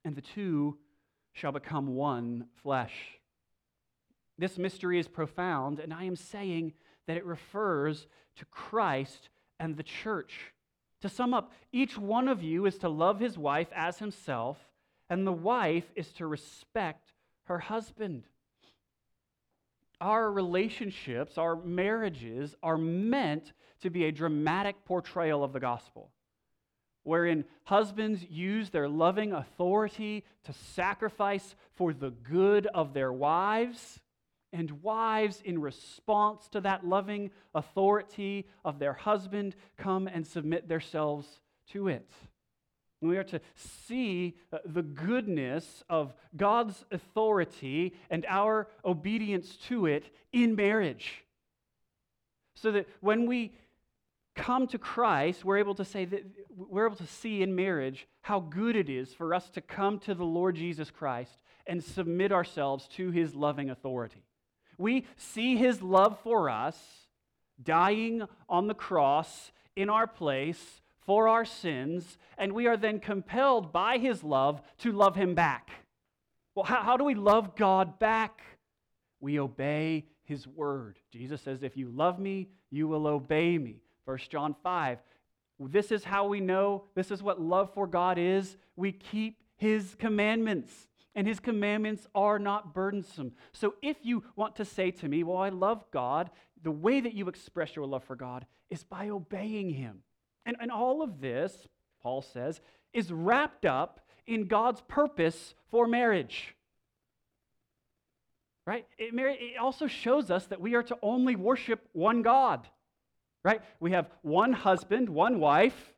and 0.05 0.17
the 0.17 0.23
two 0.23 0.77
shall 1.33 1.53
become 1.53 1.95
one 1.95 2.47
flesh. 2.63 3.19
This 4.39 4.59
mystery 4.59 4.99
is 4.99 5.07
profound, 5.07 5.79
and 5.79 5.93
I 5.93 6.05
am 6.05 6.17
saying 6.17 6.73
that 7.07 7.17
it 7.17 7.25
refers 7.25 8.07
to 8.37 8.45
Christ 8.47 9.29
and 9.61 9.77
the 9.77 9.83
church. 9.83 10.53
To 11.03 11.09
sum 11.09 11.35
up, 11.35 11.53
each 11.73 11.99
one 11.99 12.27
of 12.27 12.43
you 12.43 12.65
is 12.67 12.79
to 12.79 12.89
love 12.89 13.21
his 13.21 13.37
wife 13.37 13.69
as 13.75 13.99
himself, 13.99 14.59
and 15.11 15.27
the 15.27 15.33
wife 15.33 15.85
is 15.95 16.09
to 16.15 16.27
respect 16.27 17.13
her 17.45 17.59
husband. 17.59 18.25
Our 20.01 20.31
relationships, 20.31 21.39
our 21.39 21.57
marriages 21.57 22.55
are 22.63 22.77
meant 22.77 23.53
to 23.81 23.91
be 23.91 24.05
a 24.05 24.13
dramatic 24.13 24.85
portrayal 24.85 25.43
of 25.43 25.53
the 25.53 25.61
gospel, 25.61 26.11
wherein 27.03 27.45
husbands 27.65 28.25
use 28.29 28.71
their 28.71 28.89
loving 28.89 29.33
authority 29.33 30.25
to 30.45 30.53
sacrifice 30.53 31.55
for 31.75 31.93
the 31.93 32.11
good 32.11 32.67
of 32.67 32.93
their 32.93 33.13
wives, 33.13 34.01
and 34.53 34.83
wives, 34.83 35.41
in 35.45 35.61
response 35.61 36.49
to 36.49 36.61
that 36.61 36.87
loving 36.87 37.31
authority 37.55 38.47
of 38.65 38.79
their 38.79 38.95
husband, 38.95 39.57
come 39.77 40.09
and 40.09 40.27
submit 40.27 40.69
themselves 40.69 41.27
to 41.71 41.89
it. 41.89 42.11
We 43.01 43.19
are 43.19 43.25
to 43.25 43.41
see 43.55 44.37
uh, 44.53 44.59
the 44.65 44.83
goodness 44.83 45.85
of 45.89 46.15
God's 46.37 46.85
authority 46.91 47.95
and 48.11 48.25
our 48.27 48.69
obedience 48.85 49.57
to 49.69 49.87
it 49.87 50.05
in 50.33 50.57
marriage. 50.57 51.25
So 52.55 52.73
that 52.73 52.89
when 53.01 53.27
we 53.27 53.53
come 54.35 54.67
to 54.69 54.79
Christ, 54.79 55.45
we're 55.45 55.59
able 55.59 55.75
to 55.75 55.85
say 55.85 56.05
that 56.07 56.25
we're 56.57 56.87
able 56.87 56.97
to 56.97 57.07
see 57.07 57.43
in 57.43 57.55
marriage 57.55 58.07
how 58.23 58.41
good 58.41 58.77
it 58.77 58.89
is 58.89 59.13
for 59.13 59.35
us 59.35 59.49
to 59.51 59.61
come 59.61 59.99
to 60.01 60.15
the 60.15 60.25
Lord 60.25 60.57
Jesus 60.57 60.91
Christ 60.91 61.39
and 61.67 61.83
submit 61.83 62.33
ourselves 62.33 62.89
to 62.97 63.11
his 63.11 63.35
loving 63.35 63.71
authority. 63.71 64.23
We 64.79 65.07
see 65.17 65.57
his 65.57 65.83
love 65.83 66.19
for 66.21 66.49
us 66.49 66.79
dying 67.63 68.23
on 68.49 68.69
the 68.69 68.75
cross 68.75 69.53
in 69.75 69.91
our 69.91 70.07
place 70.07 70.81
for 71.07 71.29
our 71.29 71.45
sins, 71.45 72.19
and 72.37 72.53
we 72.53 72.67
are 72.67 72.77
then 72.77 72.99
compelled 72.99 73.73
by 73.73 73.99
his 73.99 74.25
love 74.25 74.61
to 74.79 74.93
love 74.93 75.15
him 75.15 75.35
back. 75.35 75.71
Well, 76.55 76.65
how, 76.65 76.83
how 76.83 76.97
do 76.97 77.05
we 77.05 77.15
love 77.15 77.55
God 77.55 77.99
back? 77.99 78.43
We 79.21 79.39
obey 79.39 80.07
his 80.25 80.47
word. 80.47 80.99
Jesus 81.13 81.41
says, 81.41 81.63
If 81.63 81.77
you 81.77 81.91
love 81.91 82.19
me, 82.19 82.49
you 82.71 82.89
will 82.89 83.07
obey 83.07 83.57
me. 83.57 83.77
1 84.05 84.19
John 84.29 84.55
5. 84.63 84.99
This 85.59 85.91
is 85.91 86.05
how 86.05 86.27
we 86.27 86.41
know, 86.41 86.85
this 86.95 87.11
is 87.11 87.23
what 87.23 87.41
love 87.41 87.73
for 87.73 87.87
God 87.87 88.19
is. 88.19 88.57
We 88.75 88.93
keep 88.93 89.43
his 89.57 89.95
commandments, 89.99 90.89
and 91.15 91.27
his 91.27 91.41
commandments 91.41 92.07
are 92.15 92.39
not 92.39 92.75
burdensome. 92.75 93.33
So 93.53 93.75
if 93.81 93.97
you 94.03 94.25
want 94.35 94.57
to 94.57 94.65
say 94.65 94.91
to 94.91 95.09
me, 95.09 95.23
Well, 95.23 95.39
I 95.39 95.49
love 95.51 95.85
God, 95.93 96.31
the 96.63 96.71
way 96.71 97.01
that 97.01 97.15
you 97.15 97.29
express 97.29 97.77
your 97.77 97.87
love 97.87 98.05
for 98.05 98.17
God 98.17 98.45
is 98.71 98.83
by 98.83 99.09
obeying 99.09 99.71
him. 99.71 100.03
And, 100.47 100.57
and 100.61 100.71
all 100.71 101.03
of 101.03 101.21
this, 101.21 101.53
Paul 102.03 102.23
says, 102.23 102.61
is 102.95 103.13
wrapped 103.13 103.67
up 103.67 104.01
in 104.27 104.47
God's 104.47 104.81
purpose 104.89 105.55
for 105.71 105.87
marriage. 105.87 106.55
Right? 108.65 108.87
It, 108.97 109.13
it 109.15 109.59
also 109.61 109.87
shows 109.87 110.31
us 110.31 110.47
that 110.47 110.61
we 110.61 110.75
are 110.75 110.83
to 110.85 110.97
only 111.03 111.37
worship 111.37 111.87
one 111.93 112.23
God. 112.23 112.67
Right? 113.45 113.61
We 113.81 113.93
have 113.93 114.09
one 114.23 114.53
husband, 114.53 115.09
one 115.09 115.39
wife, 115.39 115.95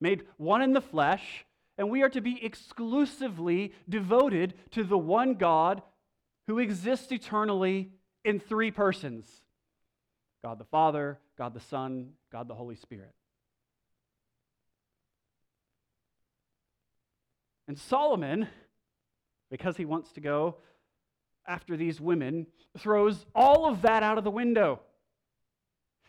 made 0.00 0.24
one 0.36 0.62
in 0.62 0.72
the 0.72 0.80
flesh, 0.80 1.44
and 1.78 1.90
we 1.90 2.02
are 2.02 2.08
to 2.08 2.20
be 2.20 2.44
exclusively 2.44 3.72
devoted 3.88 4.54
to 4.72 4.84
the 4.84 4.98
one 4.98 5.34
God 5.34 5.82
who 6.46 6.58
exists 6.58 7.12
eternally 7.12 7.90
in 8.24 8.40
three 8.40 8.70
persons 8.70 9.26
God 10.42 10.58
the 10.58 10.64
Father, 10.64 11.20
God 11.38 11.54
the 11.54 11.60
Son, 11.60 12.10
God 12.32 12.48
the 12.48 12.54
Holy 12.54 12.74
Spirit. 12.74 13.12
And 17.68 17.78
Solomon, 17.78 18.48
because 19.50 19.76
he 19.76 19.84
wants 19.84 20.12
to 20.12 20.20
go 20.20 20.56
after 21.46 21.76
these 21.76 22.00
women, 22.00 22.46
throws 22.78 23.26
all 23.34 23.66
of 23.66 23.82
that 23.82 24.02
out 24.02 24.18
of 24.18 24.24
the 24.24 24.30
window. 24.30 24.80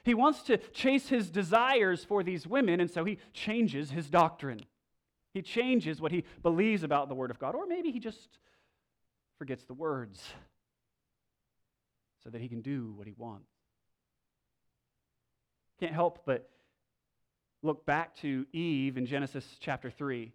He 0.04 0.14
wants 0.14 0.42
to 0.44 0.58
chase 0.58 1.08
his 1.10 1.30
desires 1.30 2.04
for 2.04 2.24
these 2.24 2.46
women, 2.46 2.80
and 2.80 2.92
so 2.92 3.06
he 3.06 3.20
changes 3.34 3.92
his 3.92 4.10
doctrine. 4.10 4.62
He 5.34 5.42
changes 5.42 6.02
what 6.02 6.12
he 6.12 6.26
believes 6.42 6.84
about 6.84 7.10
the 7.10 7.16
Word 7.16 7.32
of 7.32 7.40
God, 7.40 7.56
or 7.56 7.66
maybe 7.66 7.92
he 7.92 8.00
just 8.00 8.38
forgets 9.38 9.64
the 9.66 9.74
words 9.74 10.22
so 12.24 12.30
that 12.30 12.42
he 12.42 12.48
can 12.48 12.62
do 12.62 12.94
what 12.96 13.08
he 13.08 13.14
wants. 13.18 13.50
Can't 15.80 15.94
help 15.94 16.24
but 16.26 16.50
look 17.62 17.86
back 17.86 18.16
to 18.18 18.46
Eve 18.54 18.98
in 18.98 19.06
Genesis 19.06 19.46
chapter 19.60 19.90
3. 19.90 20.32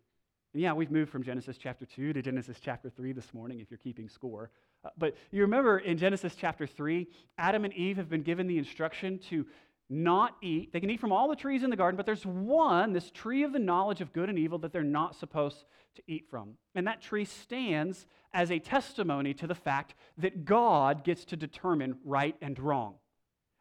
And 0.59 0.65
yeah, 0.65 0.73
we've 0.73 0.91
moved 0.91 1.13
from 1.13 1.23
Genesis 1.23 1.57
chapter 1.57 1.87
2 1.87 2.15
to 2.15 2.21
Genesis 2.21 2.57
chapter 2.61 2.91
3 2.91 3.13
this 3.13 3.33
morning, 3.33 3.61
if 3.61 3.71
you're 3.71 3.79
keeping 3.79 4.09
score. 4.09 4.51
Uh, 4.85 4.89
but 4.99 5.15
you 5.31 5.43
remember 5.43 5.79
in 5.79 5.97
Genesis 5.97 6.35
chapter 6.37 6.67
3, 6.67 7.07
Adam 7.39 7.65
and 7.65 7.73
Eve 7.75 7.97
have 7.97 8.09
been 8.09 8.25
given 8.25 8.49
the 8.49 8.59
instruction 8.59 9.21
to 9.31 9.47
not 9.89 10.35
eat. 10.43 10.73
They 10.73 10.81
can 10.81 10.91
eat 10.91 10.99
from 10.99 11.13
all 11.13 11.29
the 11.29 11.37
trees 11.37 11.63
in 11.63 11.71
the 11.71 11.77
garden, 11.77 11.97
but 11.97 12.07
there's 12.07 12.27
one, 12.27 12.93
this 12.93 13.09
tree 13.13 13.45
of 13.45 13.53
the 13.53 13.61
knowledge 13.61 14.01
of 14.01 14.13
good 14.13 14.29
and 14.29 14.37
evil, 14.37 14.59
that 14.59 14.73
they're 14.73 14.83
not 14.83 15.15
supposed 15.15 15.65
to 15.95 16.03
eat 16.09 16.27
from. 16.29 16.55
And 16.75 16.89
that 16.89 17.01
tree 17.01 17.25
stands 17.25 18.05
as 18.35 18.51
a 18.51 18.59
testimony 18.59 19.35
to 19.35 19.47
the 19.47 19.55
fact 19.55 19.95
that 20.17 20.45
God 20.45 21.05
gets 21.05 21.25
to 21.27 21.37
determine 21.37 21.99
right 22.05 22.35
and 22.43 22.59
wrong. 22.59 22.95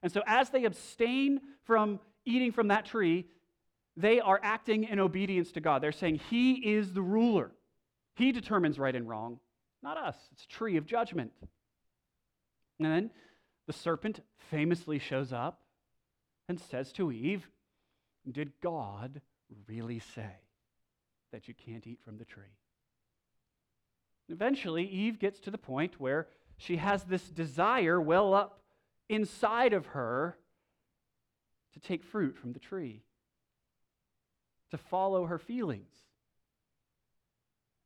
And 0.02 0.12
so 0.12 0.24
as 0.26 0.50
they 0.50 0.66
abstain 0.66 1.42
from 1.64 2.00
eating 2.26 2.52
from 2.52 2.70
that 2.70 2.88
tree, 2.88 3.28
they 3.98 4.20
are 4.20 4.40
acting 4.44 4.84
in 4.84 5.00
obedience 5.00 5.52
to 5.54 5.60
God. 5.60 5.82
They're 5.82 5.92
saying, 5.92 6.22
He 6.30 6.54
is 6.76 6.94
the 6.94 7.02
ruler. 7.02 7.52
He 8.16 8.32
determines 8.32 8.78
right 8.78 8.96
and 8.96 9.10
wrong, 9.10 9.40
not 9.82 9.98
us. 9.98 10.16
It's 10.32 10.44
a 10.44 10.48
tree 10.48 10.78
of 10.78 10.86
judgment. 10.86 11.32
And 12.80 12.92
then 12.92 13.10
the 13.66 13.74
serpent 13.74 14.22
famously 14.52 15.00
shows 15.00 15.34
up 15.34 15.62
and 16.48 16.60
says 16.60 16.92
to 16.94 17.12
Eve, 17.12 17.50
Did 18.32 18.54
God 18.62 19.22
really 19.68 20.00
say 20.00 20.42
that 21.34 21.48
you 21.48 21.56
can't 21.56 21.86
eat 21.88 22.00
from 22.06 22.18
the 22.18 22.26
tree? 22.26 22.56
Eventually, 24.30 24.86
Eve 24.86 25.18
gets 25.18 25.40
to 25.40 25.52
the 25.52 25.58
point 25.58 26.00
where 26.00 26.28
she 26.58 26.78
has 26.78 27.04
this 27.04 27.24
desire 27.30 28.00
well 28.00 28.36
up 28.36 28.62
inside 29.10 29.74
of 29.74 29.88
her 29.88 30.38
to 31.74 31.80
take 31.80 32.04
fruit 32.04 32.38
from 32.38 32.54
the 32.54 32.60
tree 32.60 33.04
to 34.72 34.78
follow 34.78 35.26
her 35.26 35.38
feelings 35.38 35.92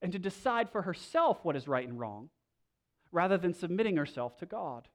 and 0.01 0.11
to 0.11 0.19
decide 0.19 0.69
for 0.69 0.81
herself 0.81 1.39
what 1.43 1.55
is 1.55 1.67
right 1.67 1.87
and 1.87 1.99
wrong 1.99 2.29
rather 3.11 3.37
than 3.37 3.53
submitting 3.53 3.97
herself 3.97 4.37
to 4.37 4.45
God. 4.45 4.87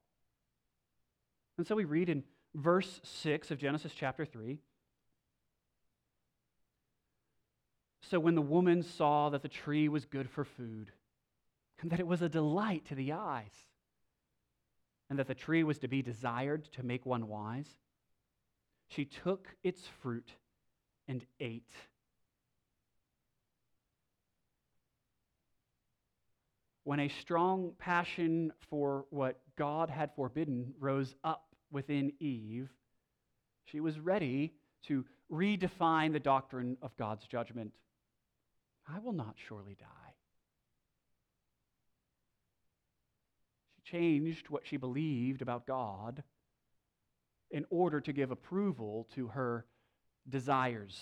And 1.58 1.66
so 1.66 1.76
we 1.76 1.84
read 1.84 2.08
in 2.08 2.24
verse 2.54 3.00
6 3.04 3.50
of 3.50 3.58
Genesis 3.58 3.92
chapter 3.94 4.24
3 4.24 4.58
So 8.10 8.20
when 8.20 8.36
the 8.36 8.42
woman 8.42 8.84
saw 8.84 9.30
that 9.30 9.42
the 9.42 9.48
tree 9.48 9.88
was 9.88 10.04
good 10.04 10.30
for 10.30 10.44
food, 10.44 10.92
and 11.80 11.90
that 11.90 11.98
it 11.98 12.06
was 12.06 12.22
a 12.22 12.28
delight 12.28 12.84
to 12.86 12.94
the 12.94 13.12
eyes, 13.12 13.64
and 15.10 15.18
that 15.18 15.26
the 15.26 15.34
tree 15.34 15.64
was 15.64 15.78
to 15.80 15.88
be 15.88 16.02
desired 16.02 16.64
to 16.72 16.84
make 16.84 17.04
one 17.04 17.26
wise, 17.26 17.68
she 18.88 19.04
took 19.04 19.56
its 19.64 19.82
fruit 20.00 20.34
and 21.08 21.24
ate. 21.40 21.72
When 26.84 27.00
a 27.00 27.08
strong 27.08 27.72
passion 27.78 28.52
for 28.70 29.06
what 29.10 29.40
God 29.58 29.90
had 29.90 30.14
forbidden 30.14 30.72
rose 30.78 31.14
up 31.24 31.46
within 31.70 32.12
Eve, 32.20 32.68
she 33.64 33.80
was 33.80 33.98
ready 33.98 34.52
to 34.86 35.04
redefine 35.32 36.12
the 36.12 36.20
doctrine 36.20 36.76
of 36.82 36.96
God's 36.96 37.26
judgment. 37.26 37.72
I 38.88 39.00
will 39.00 39.12
not 39.12 39.34
surely 39.48 39.76
die. 39.78 40.14
She 43.74 43.90
changed 43.90 44.48
what 44.48 44.64
she 44.64 44.76
believed 44.76 45.42
about 45.42 45.66
God 45.66 46.22
in 47.50 47.64
order 47.70 48.00
to 48.00 48.12
give 48.12 48.30
approval 48.30 49.08
to 49.16 49.28
her 49.28 49.66
desires. 50.28 51.00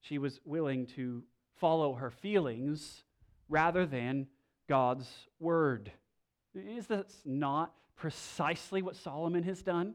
She 0.00 0.18
was 0.18 0.40
willing 0.44 0.86
to 0.96 1.22
follow 1.56 1.94
her 1.94 2.10
feelings 2.10 3.04
rather 3.48 3.86
than 3.86 4.26
God's 4.68 5.08
word. 5.38 5.90
Is 6.54 6.86
this 6.86 7.20
not 7.24 7.72
precisely 7.96 8.82
what 8.82 8.96
Solomon 8.96 9.42
has 9.44 9.62
done? 9.62 9.94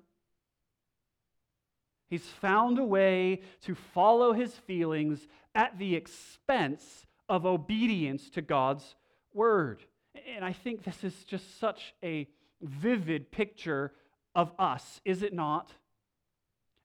He's 2.09 2.25
found 2.25 2.79
a 2.79 2.83
way 2.83 3.41
to 3.61 3.75
follow 3.75 4.33
his 4.33 4.53
feelings 4.53 5.27
at 5.53 5.77
the 5.77 5.95
expense 5.95 7.05
of 7.27 7.45
obedience 7.45 8.29
to 8.31 8.41
God's 8.41 8.95
word. 9.33 9.83
And 10.35 10.43
I 10.43 10.53
think 10.53 10.83
this 10.83 11.03
is 11.03 11.23
just 11.23 11.59
such 11.59 11.93
a 12.03 12.27
vivid 12.61 13.31
picture 13.31 13.93
of 14.33 14.51
us, 14.57 15.01
is 15.05 15.21
it 15.21 15.33
not? 15.33 15.71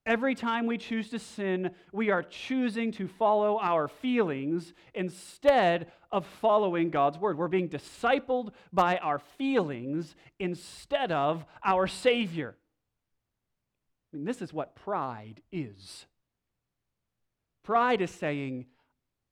Every 0.07 0.35
time 0.35 0.67
we 0.67 0.77
choose 0.77 1.09
to 1.11 1.19
sin, 1.19 1.71
we 1.90 2.11
are 2.11 2.23
choosing 2.23 2.93
to 2.93 3.09
follow 3.09 3.59
our 3.59 3.88
feelings 3.88 4.75
instead 4.93 5.90
of 6.12 6.27
following 6.27 6.90
God's 6.90 7.19
word. 7.19 7.38
We're 7.38 7.49
being 7.49 7.71
discipled 7.71 8.51
by 8.71 8.99
our 8.99 9.19
feelings 9.19 10.14
instead 10.38 11.11
of 11.11 11.47
our 11.64 11.87
Savior. 11.87 12.55
I 14.12 14.17
mean, 14.17 14.27
this 14.27 14.43
is 14.43 14.53
what 14.53 14.77
pride 14.77 15.40
is. 15.51 16.05
Pride 17.62 18.03
is 18.03 18.11
saying, 18.11 18.67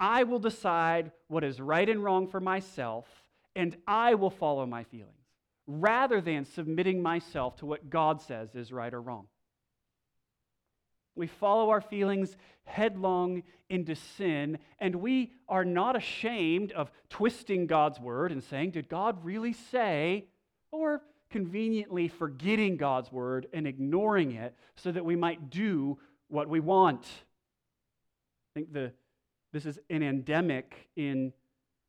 I 0.01 0.23
will 0.25 0.39
decide 0.39 1.13
what 1.29 1.45
is 1.45 1.61
right 1.61 1.89
and 1.89 2.03
wrong 2.03 2.27
for 2.27 2.41
myself, 2.41 3.07
and 3.55 3.77
I 3.87 4.15
will 4.15 4.31
follow 4.31 4.65
my 4.65 4.85
feelings, 4.85 5.13
rather 5.67 6.23
than 6.23 6.47
submitting 6.47 7.03
myself 7.03 7.57
to 7.57 7.67
what 7.67 7.91
God 7.91 8.23
says 8.23 8.55
is 8.55 8.73
right 8.73 8.93
or 8.93 9.03
wrong. 9.03 9.27
We 11.15 11.27
follow 11.27 11.71
our 11.71 11.81
feelings 11.81 12.37
headlong 12.65 13.43
into 13.69 13.95
sin, 13.95 14.59
and 14.79 14.97
we 14.97 15.33
are 15.49 15.65
not 15.65 15.97
ashamed 15.97 16.73
of 16.73 16.91
twisting 17.11 17.67
God's 17.67 18.01
word 18.01 18.33
and 18.33 18.43
saying, 18.43 18.71
Did 18.71 18.89
God 18.89 19.25
really 19.25 19.53
say? 19.53 20.27
Or 20.71 21.03
conveniently 21.31 22.09
forgetting 22.09 22.77
God's 22.77 23.11
word 23.11 23.47
and 23.53 23.67
ignoring 23.67 24.33
it 24.33 24.55
so 24.77 24.93
that 24.93 25.05
we 25.05 25.17
might 25.17 25.51
do 25.51 25.99
what 26.29 26.49
we 26.49 26.61
want. 26.61 27.05
I 28.51 28.61
think 28.61 28.73
the, 28.73 28.93
this 29.53 29.67
is 29.67 29.79
an 29.91 30.03
endemic 30.03 30.89
in 30.95 31.33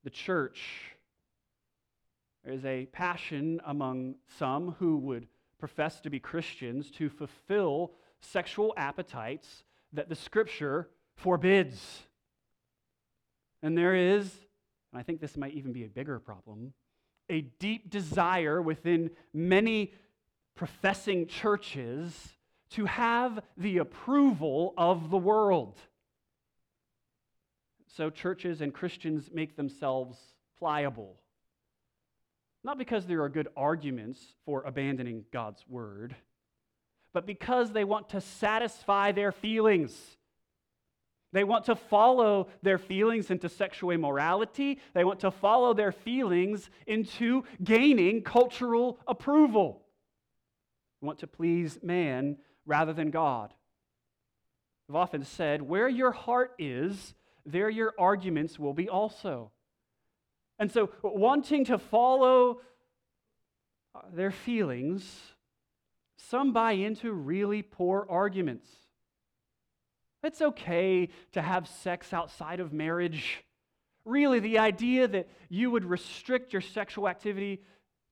the 0.04 0.10
church. 0.10 0.96
There 2.44 2.54
is 2.54 2.66
a 2.66 2.88
passion 2.88 3.60
among 3.66 4.16
some 4.38 4.76
who 4.80 4.98
would 4.98 5.28
profess 5.60 6.00
to 6.02 6.10
be 6.10 6.20
Christians 6.20 6.90
to 6.92 7.10
fulfill 7.10 7.92
sexual 8.24 8.74
appetites 8.78 9.64
that 9.94 10.10
the 10.10 10.16
scripture 10.16 10.90
forbids. 11.16 12.04
And 13.62 13.78
there 13.78 13.96
is, 13.96 14.32
and 14.92 15.00
I 15.00 15.04
think 15.04 15.22
this 15.22 15.38
might 15.38 15.54
even 15.54 15.72
be 15.72 15.86
a 15.86 15.90
bigger 15.90 16.20
problem, 16.20 16.74
a 17.30 17.42
deep 17.42 17.90
desire 17.90 18.62
within 18.62 19.12
many 19.34 19.94
professing 20.56 21.28
churches 21.28 22.34
to 22.72 22.86
have 22.86 23.40
the 23.58 23.78
approval 23.78 24.74
of 24.78 25.10
the 25.10 25.18
world. 25.18 25.78
So 27.96 28.10
churches 28.10 28.62
and 28.62 28.74
Christians 28.74 29.30
make 29.32 29.56
themselves 29.56 30.18
pliable. 30.58 31.16
Not 32.64 32.78
because 32.78 33.06
there 33.06 33.22
are 33.22 33.30
good 33.30 33.50
arguments 33.56 34.20
for 34.46 34.64
abandoning 34.64 35.26
God's 35.32 35.64
word, 35.68 36.16
but 37.14 37.26
because 37.26 37.72
they 37.72 37.84
want 37.84 38.10
to 38.10 38.22
satisfy 38.22 39.12
their 39.12 39.32
feelings. 39.32 39.94
They 41.32 41.44
want 41.44 41.66
to 41.66 41.76
follow 41.76 42.48
their 42.62 42.78
feelings 42.78 43.32
into 43.32 43.50
sexual 43.50 43.92
immorality. 43.92 44.80
They 44.94 45.04
want 45.04 45.22
to 45.22 45.32
follow 45.32 45.74
their 45.74 45.92
feelings 45.92 46.70
into 46.86 47.44
gaining 47.64 48.22
cultural 48.22 49.00
approval. 49.08 49.82
They 51.02 51.08
want 51.08 51.20
to 51.20 51.28
please 51.28 51.80
man 51.82 52.38
rather 52.66 52.94
than 52.94 53.10
God. 53.10 53.54
I've 54.90 54.96
often 54.96 55.24
said, 55.24 55.62
where 55.62 55.88
your 55.88 56.12
heart 56.12 56.54
is, 56.60 57.16
there 57.46 57.70
your 57.70 57.94
arguments 57.98 58.60
will 58.60 58.74
be 58.74 58.90
also. 58.90 59.52
And 60.60 60.72
so, 60.72 60.92
wanting 61.02 61.66
to 61.66 61.78
follow 61.78 62.62
uh, 63.96 64.02
their 64.14 64.32
feelings, 64.32 65.33
some 66.30 66.54
buy 66.54 66.74
into 66.74 67.12
really 67.12 67.62
poor 67.62 68.06
arguments. 68.10 68.68
It's 70.24 70.42
okay 70.42 71.10
to 71.34 71.42
have 71.42 71.68
sex 71.68 72.14
outside 72.14 72.60
of 72.60 72.72
marriage. 72.72 73.44
Really, 74.06 74.40
the 74.40 74.60
idea 74.60 75.08
that 75.08 75.28
you 75.50 75.72
would 75.72 75.86
restrict 75.86 76.54
your 76.54 76.62
sexual 76.62 77.08
activity 77.08 77.62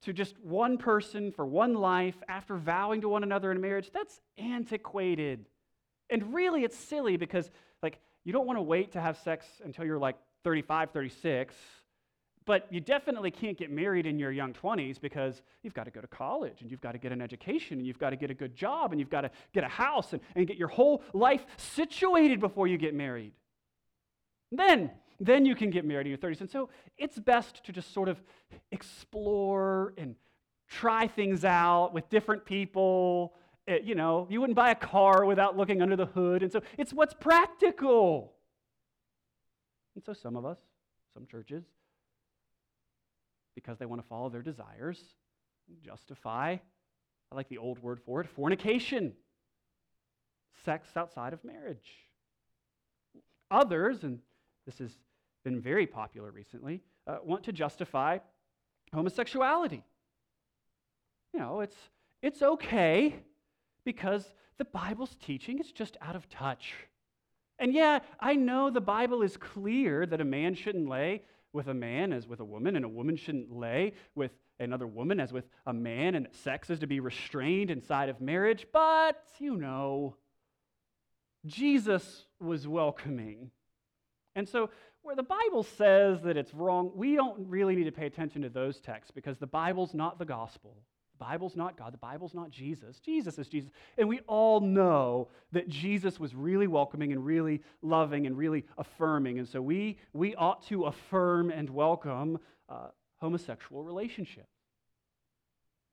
to 0.03 0.13
just 0.13 0.37
one 0.39 0.77
person 0.77 1.31
for 1.31 1.45
one 1.45 1.73
life 1.73 2.15
after 2.27 2.55
vowing 2.55 3.01
to 3.01 3.09
one 3.09 3.23
another 3.23 3.51
in 3.51 3.61
marriage, 3.61 3.91
that's 3.93 4.19
antiquated. 4.37 5.45
And 6.09 6.33
really, 6.33 6.63
it's 6.63 6.77
silly 6.77 7.17
because, 7.17 7.49
like, 7.81 7.99
you 8.23 8.33
don't 8.33 8.47
want 8.47 8.57
to 8.57 8.63
wait 8.63 8.93
to 8.93 9.01
have 9.01 9.17
sex 9.17 9.45
until 9.63 9.85
you're 9.85 9.99
like 9.99 10.17
35, 10.43 10.91
36 10.91 11.55
but 12.51 12.67
you 12.69 12.81
definitely 12.81 13.31
can't 13.31 13.57
get 13.57 13.71
married 13.71 14.05
in 14.05 14.19
your 14.19 14.29
young 14.29 14.51
20s 14.51 14.99
because 14.99 15.41
you've 15.63 15.73
got 15.73 15.85
to 15.85 15.89
go 15.89 16.01
to 16.01 16.07
college 16.07 16.59
and 16.59 16.69
you've 16.69 16.81
got 16.81 16.91
to 16.91 16.97
get 16.97 17.13
an 17.13 17.21
education 17.21 17.77
and 17.77 17.87
you've 17.87 17.97
got 17.97 18.09
to 18.09 18.17
get 18.17 18.29
a 18.29 18.33
good 18.33 18.57
job 18.57 18.91
and 18.91 18.99
you've 18.99 19.09
got 19.09 19.21
to 19.21 19.31
get 19.53 19.63
a 19.63 19.69
house 19.69 20.11
and, 20.11 20.21
and 20.35 20.47
get 20.47 20.57
your 20.57 20.67
whole 20.67 21.01
life 21.13 21.45
situated 21.55 22.41
before 22.41 22.67
you 22.67 22.77
get 22.77 22.93
married. 22.93 23.31
Then, 24.51 24.91
then 25.17 25.45
you 25.45 25.55
can 25.55 25.69
get 25.69 25.85
married 25.85 26.07
in 26.07 26.09
your 26.09 26.17
30s. 26.17 26.41
And 26.41 26.49
so 26.49 26.67
it's 26.97 27.17
best 27.17 27.63
to 27.63 27.71
just 27.71 27.93
sort 27.93 28.09
of 28.09 28.21
explore 28.73 29.93
and 29.97 30.15
try 30.67 31.07
things 31.07 31.45
out 31.45 31.93
with 31.93 32.09
different 32.09 32.43
people. 32.43 33.33
It, 33.65 33.71
eh, 33.71 33.79
you 33.85 33.95
know, 33.95 34.27
you 34.29 34.41
wouldn't 34.41 34.57
buy 34.57 34.71
a 34.71 34.75
car 34.75 35.23
without 35.23 35.55
looking 35.55 35.81
under 35.81 35.95
the 35.95 36.07
hood. 36.07 36.43
And 36.43 36.51
so 36.51 36.61
it's 36.77 36.91
what's 36.91 37.13
practical. 37.13 38.33
And 39.95 40.03
so 40.03 40.11
some 40.11 40.35
of 40.35 40.45
us, 40.45 40.57
some 41.13 41.25
churches, 41.25 41.63
because 43.55 43.77
they 43.77 43.85
want 43.85 44.01
to 44.01 44.07
follow 44.07 44.29
their 44.29 44.41
desires, 44.41 45.01
justify, 45.83 46.57
I 47.31 47.35
like 47.35 47.49
the 47.49 47.57
old 47.57 47.81
word 47.81 47.99
for 48.05 48.21
it, 48.21 48.27
fornication, 48.29 49.13
sex 50.65 50.89
outside 50.95 51.33
of 51.33 51.43
marriage. 51.43 51.89
Others, 53.49 54.03
and 54.03 54.19
this 54.65 54.77
has 54.79 54.91
been 55.43 55.59
very 55.59 55.87
popular 55.87 56.31
recently, 56.31 56.81
uh, 57.07 57.17
want 57.23 57.43
to 57.43 57.51
justify 57.51 58.19
homosexuality. 58.93 59.83
You 61.33 61.39
know, 61.39 61.61
it's, 61.61 61.77
it's 62.21 62.41
okay 62.41 63.15
because 63.85 64.33
the 64.57 64.65
Bible's 64.65 65.15
teaching 65.19 65.59
is 65.59 65.71
just 65.71 65.97
out 66.01 66.15
of 66.15 66.29
touch. 66.29 66.73
And 67.57 67.73
yeah, 67.73 67.99
I 68.19 68.35
know 68.35 68.69
the 68.69 68.81
Bible 68.81 69.21
is 69.21 69.37
clear 69.37 70.05
that 70.05 70.21
a 70.21 70.25
man 70.25 70.55
shouldn't 70.55 70.89
lay 70.89 71.23
with 71.53 71.67
a 71.67 71.73
man 71.73 72.13
as 72.13 72.27
with 72.27 72.39
a 72.39 72.45
woman, 72.45 72.75
and 72.75 72.85
a 72.85 72.89
woman 72.89 73.15
shouldn't 73.15 73.51
lay 73.51 73.93
with 74.15 74.31
another 74.59 74.87
woman 74.87 75.19
as 75.19 75.33
with 75.33 75.45
a 75.65 75.73
man, 75.73 76.15
and 76.15 76.27
sex 76.31 76.69
is 76.69 76.79
to 76.79 76.87
be 76.87 76.99
restrained 76.99 77.71
inside 77.71 78.09
of 78.09 78.21
marriage. 78.21 78.67
But, 78.71 79.23
you 79.39 79.57
know, 79.57 80.15
Jesus 81.45 82.25
was 82.39 82.67
welcoming. 82.67 83.51
And 84.35 84.47
so, 84.47 84.69
where 85.03 85.15
the 85.15 85.23
Bible 85.23 85.63
says 85.63 86.21
that 86.21 86.37
it's 86.37 86.53
wrong, 86.53 86.91
we 86.95 87.15
don't 87.15 87.47
really 87.49 87.75
need 87.75 87.85
to 87.85 87.91
pay 87.91 88.05
attention 88.05 88.43
to 88.43 88.49
those 88.49 88.79
texts 88.79 89.11
because 89.11 89.37
the 89.39 89.47
Bible's 89.47 89.93
not 89.93 90.19
the 90.19 90.25
gospel. 90.25 90.77
Bible's 91.21 91.55
not 91.55 91.77
God, 91.77 91.93
the 91.93 91.99
Bible's 91.99 92.33
not 92.33 92.49
Jesus. 92.49 92.99
Jesus 92.99 93.37
is 93.37 93.47
Jesus. 93.47 93.69
And 93.95 94.09
we 94.09 94.21
all 94.27 94.59
know 94.59 95.27
that 95.51 95.69
Jesus 95.69 96.19
was 96.19 96.33
really 96.33 96.65
welcoming 96.65 97.11
and 97.11 97.23
really 97.23 97.61
loving 97.83 98.25
and 98.25 98.35
really 98.35 98.65
affirming. 98.75 99.37
And 99.37 99.47
so 99.47 99.61
we, 99.61 99.99
we 100.13 100.33
ought 100.33 100.65
to 100.69 100.85
affirm 100.85 101.51
and 101.51 101.69
welcome 101.69 102.39
uh, 102.67 102.87
homosexual 103.17 103.83
relationships. 103.83 104.47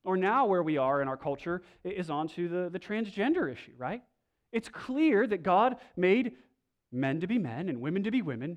Or 0.02 0.16
now, 0.16 0.46
where 0.46 0.62
we 0.62 0.78
are 0.78 1.02
in 1.02 1.08
our 1.08 1.18
culture 1.18 1.60
is 1.84 2.08
onto 2.08 2.48
the, 2.48 2.70
the 2.70 2.78
transgender 2.78 3.52
issue, 3.52 3.72
right? 3.76 4.02
It's 4.50 4.70
clear 4.70 5.26
that 5.26 5.42
God 5.42 5.76
made 5.94 6.32
men 6.90 7.20
to 7.20 7.26
be 7.26 7.36
men 7.36 7.68
and 7.68 7.82
women 7.82 8.02
to 8.04 8.10
be 8.10 8.22
women. 8.22 8.56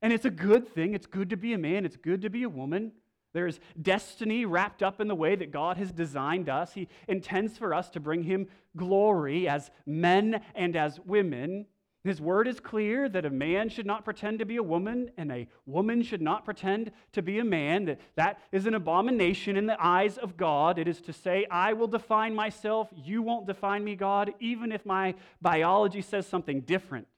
And 0.00 0.10
it's 0.10 0.24
a 0.24 0.30
good 0.30 0.66
thing. 0.72 0.94
It's 0.94 1.06
good 1.06 1.28
to 1.28 1.36
be 1.36 1.52
a 1.52 1.58
man, 1.58 1.84
it's 1.84 1.98
good 1.98 2.22
to 2.22 2.30
be 2.30 2.44
a 2.44 2.48
woman. 2.48 2.92
There's 3.34 3.60
destiny 3.80 4.44
wrapped 4.44 4.82
up 4.82 5.00
in 5.00 5.08
the 5.08 5.14
way 5.14 5.36
that 5.36 5.50
God 5.50 5.76
has 5.76 5.92
designed 5.92 6.48
us. 6.48 6.72
He 6.72 6.88
intends 7.06 7.58
for 7.58 7.74
us 7.74 7.90
to 7.90 8.00
bring 8.00 8.22
Him 8.22 8.48
glory 8.76 9.48
as 9.48 9.70
men 9.86 10.40
and 10.54 10.76
as 10.76 10.98
women. 11.00 11.66
His 12.04 12.20
word 12.20 12.48
is 12.48 12.60
clear 12.60 13.08
that 13.08 13.26
a 13.26 13.30
man 13.30 13.68
should 13.68 13.84
not 13.84 14.04
pretend 14.04 14.38
to 14.38 14.46
be 14.46 14.56
a 14.56 14.62
woman 14.62 15.10
and 15.18 15.30
a 15.30 15.48
woman 15.66 16.02
should 16.02 16.22
not 16.22 16.44
pretend 16.44 16.92
to 17.12 17.22
be 17.22 17.38
a 17.38 17.44
man, 17.44 17.84
that 17.86 18.00
that 18.14 18.40
is 18.52 18.66
an 18.66 18.74
abomination 18.74 19.56
in 19.56 19.66
the 19.66 19.76
eyes 19.84 20.16
of 20.16 20.36
God. 20.36 20.78
It 20.78 20.88
is 20.88 21.00
to 21.02 21.12
say, 21.12 21.44
I 21.50 21.74
will 21.74 21.88
define 21.88 22.34
myself, 22.34 22.88
you 22.94 23.20
won't 23.20 23.46
define 23.46 23.84
me, 23.84 23.96
God, 23.96 24.32
even 24.40 24.72
if 24.72 24.86
my 24.86 25.16
biology 25.42 26.00
says 26.00 26.26
something 26.26 26.60
different. 26.62 27.08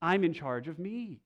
I'm 0.00 0.24
in 0.24 0.32
charge 0.32 0.68
of 0.68 0.78
me. 0.78 1.20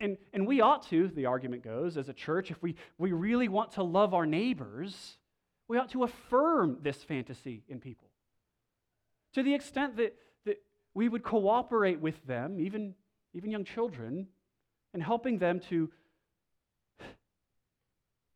And, 0.00 0.16
and 0.32 0.46
we 0.46 0.62
ought 0.62 0.88
to, 0.88 1.08
the 1.08 1.26
argument 1.26 1.62
goes, 1.62 1.98
as 1.98 2.08
a 2.08 2.14
church, 2.14 2.50
if 2.50 2.62
we, 2.62 2.74
we 2.96 3.12
really 3.12 3.48
want 3.48 3.72
to 3.72 3.82
love 3.82 4.14
our 4.14 4.24
neighbors, 4.24 5.18
we 5.68 5.76
ought 5.76 5.90
to 5.90 6.04
affirm 6.04 6.78
this 6.82 7.02
fantasy 7.02 7.62
in 7.68 7.80
people. 7.80 8.08
To 9.34 9.42
the 9.42 9.54
extent 9.54 9.98
that, 9.98 10.16
that 10.46 10.62
we 10.94 11.08
would 11.08 11.22
cooperate 11.22 12.00
with 12.00 12.26
them, 12.26 12.58
even, 12.60 12.94
even 13.34 13.50
young 13.50 13.64
children, 13.64 14.26
in 14.94 15.00
helping 15.02 15.38
them 15.38 15.60
to 15.68 15.90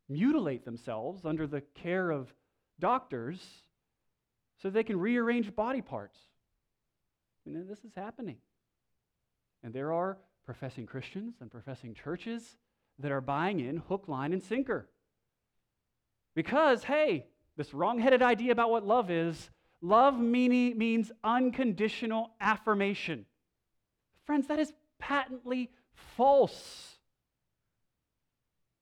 mutilate 0.07 0.63
themselves 0.65 1.25
under 1.25 1.47
the 1.47 1.61
care 1.61 2.11
of 2.11 2.31
doctors 2.79 3.43
so 4.61 4.69
they 4.69 4.83
can 4.83 4.99
rearrange 4.99 5.53
body 5.55 5.81
parts. 5.81 6.19
And 7.45 7.67
this 7.67 7.83
is 7.83 7.93
happening. 7.95 8.37
And 9.63 9.73
there 9.73 9.91
are 9.91 10.19
professing 10.45 10.85
Christians 10.85 11.35
and 11.41 11.49
professing 11.49 11.93
churches 11.93 12.57
that 12.99 13.11
are 13.11 13.21
buying 13.21 13.59
in 13.59 13.77
hook, 13.77 14.07
line, 14.07 14.33
and 14.33 14.43
sinker. 14.43 14.87
Because, 16.35 16.83
hey, 16.83 17.27
this 17.57 17.73
wrong 17.73 17.99
headed 17.99 18.21
idea 18.21 18.51
about 18.51 18.69
what 18.69 18.85
love 18.85 19.09
is 19.09 19.49
love 19.81 20.19
meaning, 20.19 20.77
means 20.77 21.11
unconditional 21.23 22.31
affirmation. 22.41 23.25
Friends, 24.25 24.47
that 24.47 24.59
is 24.59 24.73
patently 24.99 25.69
false. 25.93 26.97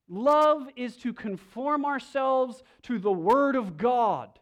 Love 0.08 0.68
is 0.76 0.96
to 0.98 1.14
conform 1.14 1.86
ourselves 1.86 2.64
to 2.84 3.00
the 3.00 3.12
Word 3.12 3.56
of 3.56 3.78
God. 3.78 4.40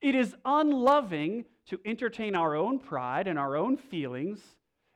It 0.00 0.14
is 0.14 0.34
unloving 0.44 1.44
to 1.66 1.80
entertain 1.84 2.34
our 2.34 2.54
own 2.54 2.78
pride 2.78 3.26
and 3.26 3.38
our 3.38 3.56
own 3.56 3.76
feelings. 3.76 4.40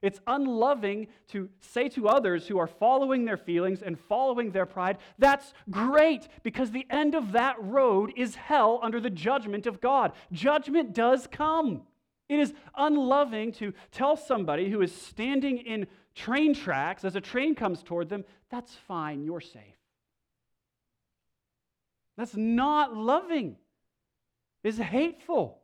It's 0.00 0.20
unloving 0.28 1.08
to 1.28 1.48
say 1.60 1.88
to 1.90 2.08
others 2.08 2.46
who 2.46 2.58
are 2.58 2.68
following 2.68 3.24
their 3.24 3.36
feelings 3.36 3.82
and 3.82 3.98
following 3.98 4.52
their 4.52 4.66
pride, 4.66 4.98
that's 5.18 5.52
great, 5.70 6.28
because 6.44 6.70
the 6.70 6.86
end 6.88 7.16
of 7.16 7.32
that 7.32 7.56
road 7.60 8.12
is 8.16 8.36
hell 8.36 8.78
under 8.82 9.00
the 9.00 9.10
judgment 9.10 9.66
of 9.66 9.80
God. 9.80 10.12
Judgment 10.30 10.94
does 10.94 11.26
come. 11.26 11.82
It 12.28 12.38
is 12.38 12.54
unloving 12.76 13.52
to 13.52 13.72
tell 13.90 14.16
somebody 14.16 14.70
who 14.70 14.82
is 14.82 14.94
standing 14.94 15.58
in 15.58 15.88
train 16.14 16.54
tracks 16.54 17.04
as 17.04 17.16
a 17.16 17.20
train 17.20 17.54
comes 17.54 17.82
toward 17.82 18.08
them, 18.08 18.24
that's 18.50 18.74
fine, 18.86 19.24
you're 19.24 19.40
safe. 19.40 19.62
That's 22.16 22.36
not 22.36 22.96
loving. 22.96 23.56
It's 24.62 24.78
hateful. 24.78 25.58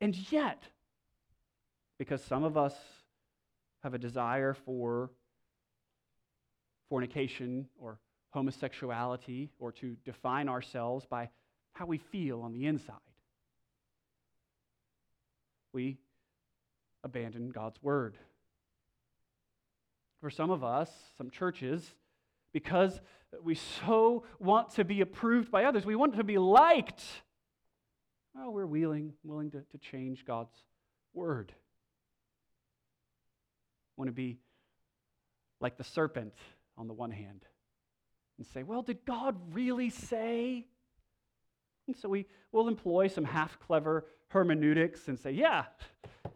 And 0.00 0.14
yet, 0.30 0.62
because 1.98 2.22
some 2.22 2.44
of 2.44 2.56
us 2.56 2.74
have 3.82 3.94
a 3.94 3.98
desire 3.98 4.54
for 4.54 5.10
fornication 6.88 7.68
or 7.78 7.98
homosexuality 8.30 9.50
or 9.58 9.72
to 9.72 9.96
define 10.04 10.48
ourselves 10.48 11.06
by 11.06 11.28
how 11.72 11.86
we 11.86 11.98
feel 11.98 12.40
on 12.40 12.52
the 12.52 12.66
inside, 12.66 12.96
we 15.72 15.98
abandon 17.02 17.50
God's 17.50 17.82
word. 17.82 18.16
For 20.20 20.30
some 20.30 20.50
of 20.50 20.64
us, 20.64 20.90
some 21.18 21.30
churches, 21.30 21.94
because 22.52 23.00
we 23.42 23.54
so 23.54 24.24
want 24.38 24.70
to 24.70 24.84
be 24.84 25.00
approved 25.00 25.50
by 25.50 25.64
others, 25.64 25.84
we 25.84 25.96
want 25.96 26.16
to 26.16 26.24
be 26.24 26.38
liked. 26.38 27.02
Well, 28.34 28.52
we're 28.52 28.66
willing, 28.66 29.12
willing 29.22 29.50
to, 29.50 29.60
to 29.60 29.78
change 29.78 30.24
God's 30.24 30.54
word. 31.12 31.52
Want 33.96 34.08
to 34.08 34.12
be 34.12 34.38
like 35.60 35.76
the 35.76 35.84
serpent 35.84 36.34
on 36.76 36.88
the 36.88 36.92
one 36.92 37.10
hand 37.10 37.44
and 38.38 38.46
say, 38.46 38.62
well, 38.62 38.82
did 38.82 39.04
God 39.04 39.36
really 39.52 39.90
say? 39.90 40.66
And 41.86 41.96
so 41.96 42.08
we 42.08 42.26
will 42.52 42.68
employ 42.68 43.08
some 43.08 43.24
half 43.24 43.58
clever 43.60 44.06
hermeneutics 44.28 45.08
and 45.08 45.18
say, 45.18 45.30
yeah, 45.30 45.64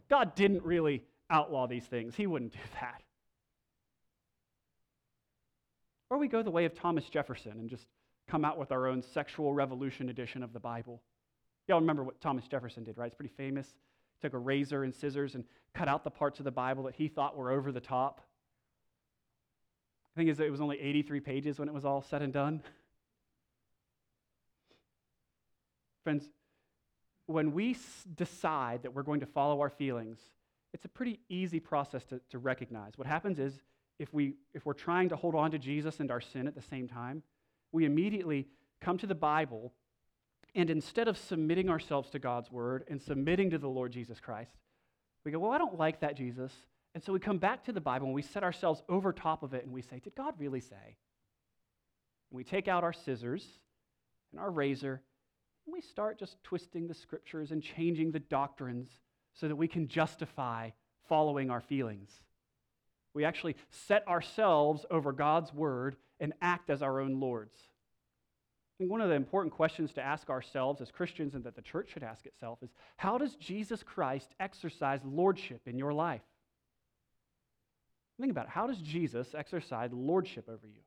God 0.09 0.35
didn't 0.35 0.65
really 0.65 1.03
outlaw 1.31 1.67
these 1.67 1.85
things. 1.85 2.15
He 2.15 2.27
wouldn't 2.27 2.53
do 2.53 2.59
that. 2.81 3.03
Or 6.11 6.19
we 6.19 6.29
go 6.29 6.43
the 6.43 6.51
way 6.51 6.65
of 6.65 6.75
Thomas 6.75 7.09
Jefferson 7.09 7.53
and 7.53 7.69
just 7.69 7.87
come 8.29 8.45
out 8.45 8.59
with 8.59 8.73
our 8.73 8.87
own 8.87 9.03
sexual 9.03 9.53
revolution 9.53 10.09
edition 10.09 10.43
of 10.43 10.53
the 10.53 10.61
Bible. 10.61 11.03
Y'all 11.67 11.81
remember 11.81 12.05
what 12.05 12.21
Thomas 12.21 12.47
Jefferson 12.47 12.85
did, 12.85 12.97
right? 12.97 13.07
It's 13.07 13.15
pretty 13.15 13.35
famous. 13.37 13.75
Took 14.23 14.35
a 14.35 14.39
razor 14.39 14.85
and 14.85 14.95
scissors 14.95 15.35
and 15.35 15.45
cut 15.75 15.89
out 15.89 16.05
the 16.05 16.11
parts 16.11 16.39
of 16.39 16.45
the 16.45 16.51
Bible 16.51 16.85
that 16.85 16.95
he 16.95 17.09
thought 17.09 17.37
were 17.37 17.51
over 17.51 17.71
the 17.73 17.81
top. 17.81 18.21
I 20.15 20.21
think 20.21 20.39
it 20.39 20.51
was 20.51 20.61
only 20.61 20.81
83 20.81 21.21
pages 21.21 21.59
when 21.59 21.69
it 21.69 21.75
was 21.75 21.85
all 21.85 22.03
said 22.03 22.23
and 22.23 22.33
done. 22.33 22.63
Friends, 26.03 26.29
when 27.27 27.53
we 27.53 27.77
decide 28.17 28.83
that 28.83 28.95
we're 28.95 29.03
going 29.03 29.21
to 29.21 29.27
follow 29.27 29.61
our 29.61 29.69
feelings, 29.69 30.19
it's 30.73 30.85
a 30.85 30.89
pretty 30.89 31.21
easy 31.29 31.61
process 31.61 32.05
to, 32.07 32.21
to 32.31 32.39
recognize. 32.39 32.97
What 32.97 33.07
happens 33.07 33.39
is, 33.39 33.61
if, 33.99 34.13
we, 34.13 34.35
if 34.55 34.65
we're 34.65 34.75
trying 34.75 35.09
to 35.11 35.17
hold 35.17 35.35
on 35.35 35.51
to 35.51 35.59
Jesus 35.59 36.01
and 36.01 36.11
our 36.11 36.21
sin 36.21 36.47
at 36.47 36.55
the 36.55 36.63
same 36.63 36.89
time, 36.89 37.23
we 37.73 37.85
immediately 37.85 38.49
come 38.81 38.97
to 38.99 39.07
the 39.07 39.15
Bible, 39.15 39.73
and 40.55 40.71
instead 40.71 41.09
of 41.09 41.17
submitting 41.17 41.69
ourselves 41.69 42.11
to 42.11 42.19
God's 42.19 42.51
word 42.51 42.85
and 42.89 43.01
submitting 43.01 43.51
to 43.51 43.59
the 43.59 43.69
Lord 43.69 43.93
Jesus 43.93 44.21
Christ, 44.21 44.53
we 45.25 45.33
go, 45.33 45.39
Well, 45.39 45.53
I 45.53 45.59
don't 45.59 45.79
like 45.79 46.01
that, 46.01 46.17
Jesus. 46.17 46.53
And 46.95 47.05
so 47.05 47.13
we 47.13 47.21
come 47.21 47.39
back 47.39 47.65
to 47.65 47.73
the 47.73 47.81
Bible 47.81 48.07
and 48.07 48.15
we 48.15 48.23
set 48.23 48.43
ourselves 48.43 48.83
over 48.89 49.13
top 49.13 49.43
of 49.43 49.55
it 49.55 49.65
and 49.65 49.73
we 49.73 49.83
say, 49.83 50.01
Did 50.01 50.15
God 50.15 50.35
really 50.39 50.61
say? 50.61 50.97
And 52.31 52.37
we 52.37 52.45
take 52.45 52.69
out 52.69 52.85
our 52.85 52.93
scissors 52.93 53.47
and 54.33 54.41
our 54.41 54.51
razor 54.51 55.03
and 55.69 55.75
we 55.75 55.83
start 55.83 56.19
just 56.19 56.43
twisting 56.43 56.89
the 56.89 56.95
scriptures 56.95 57.51
and 57.51 57.63
changing 57.63 58.11
the 58.11 58.21
doctrines 58.21 58.89
so 59.35 59.49
that 59.49 59.57
we 59.57 59.69
can 59.69 59.87
justify 59.87 60.71
following 61.11 61.51
our 61.51 61.61
feelings. 61.61 62.11
We 63.13 63.27
actually 63.27 63.55
set 63.69 64.09
ourselves 64.09 64.87
over 64.91 65.13
God's 65.13 65.53
word 65.53 65.97
and 66.21 66.33
act 66.41 66.71
as 66.71 66.81
our 66.81 67.01
own 67.01 67.21
lords. 67.21 67.68
Think 68.79 68.91
one 68.93 69.01
of 69.01 69.09
the 69.09 69.17
important 69.17 69.53
questions 69.53 69.93
to 69.95 70.03
ask 70.03 70.31
ourselves 70.31 70.81
as 70.81 70.91
Christians 70.93 71.35
and 71.35 71.43
that 71.45 71.57
the 71.57 71.63
church 71.63 71.91
should 71.93 72.05
ask 72.05 72.27
itself 72.27 72.61
is 72.63 72.71
how 72.97 73.19
does 73.19 73.35
Jesus 73.35 73.83
Christ 73.83 74.35
exercise 74.39 75.01
lordship 75.05 75.63
in 75.67 75.77
your 75.77 75.93
life? 75.93 76.23
Think 78.21 78.31
about 78.31 78.47
it. 78.47 78.51
How 78.51 78.67
does 78.67 78.79
Jesus 78.79 79.35
exercise 79.35 79.91
lordship 79.93 80.49
over 80.49 80.67
you? 80.67 80.81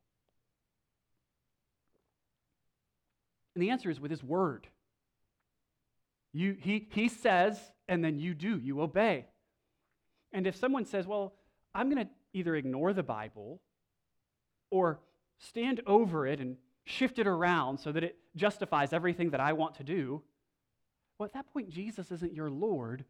And 3.56 3.62
the 3.62 3.70
answer 3.70 3.90
is 3.90 4.00
with 4.00 4.12
his 4.12 4.24
word. 4.24 4.68
You, 6.34 6.56
he, 6.60 6.88
he 6.92 7.10
says, 7.10 7.60
and 7.90 8.04
then 8.04 8.20
you 8.20 8.34
do, 8.34 8.58
you 8.58 8.82
obey. 8.82 9.26
And 10.32 10.48
if 10.48 10.56
someone 10.56 10.86
says, 10.86 11.06
well, 11.06 11.34
I'm 11.76 11.90
going 11.90 12.06
to 12.06 12.12
either 12.34 12.56
ignore 12.56 12.94
the 12.94 13.04
Bible 13.04 13.62
or 14.70 15.02
stand 15.40 15.82
over 15.86 16.26
it 16.26 16.40
and 16.40 16.56
shift 16.86 17.20
it 17.20 17.28
around 17.28 17.80
so 17.80 17.92
that 17.92 18.04
it 18.04 18.18
justifies 18.36 18.94
everything 18.94 19.32
that 19.32 19.40
I 19.40 19.54
want 19.54 19.76
to 19.76 19.84
do, 19.84 20.22
well, 21.18 21.26
at 21.26 21.34
that 21.34 21.52
point, 21.54 21.70
Jesus 21.70 22.12
isn't 22.12 22.34
your 22.34 22.50
Lord. 22.50 23.06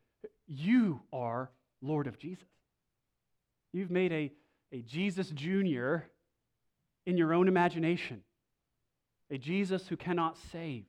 You 0.47 1.01
are 1.13 1.49
Lord 1.81 2.07
of 2.07 2.19
Jesus. 2.19 2.47
You've 3.71 3.91
made 3.91 4.11
a, 4.11 4.31
a 4.73 4.81
Jesus 4.81 5.29
Junior 5.29 6.09
in 7.05 7.17
your 7.17 7.33
own 7.33 7.47
imagination 7.47 8.21
a 9.31 9.37
Jesus 9.37 9.87
who 9.87 9.95
cannot 9.95 10.37
save, 10.51 10.83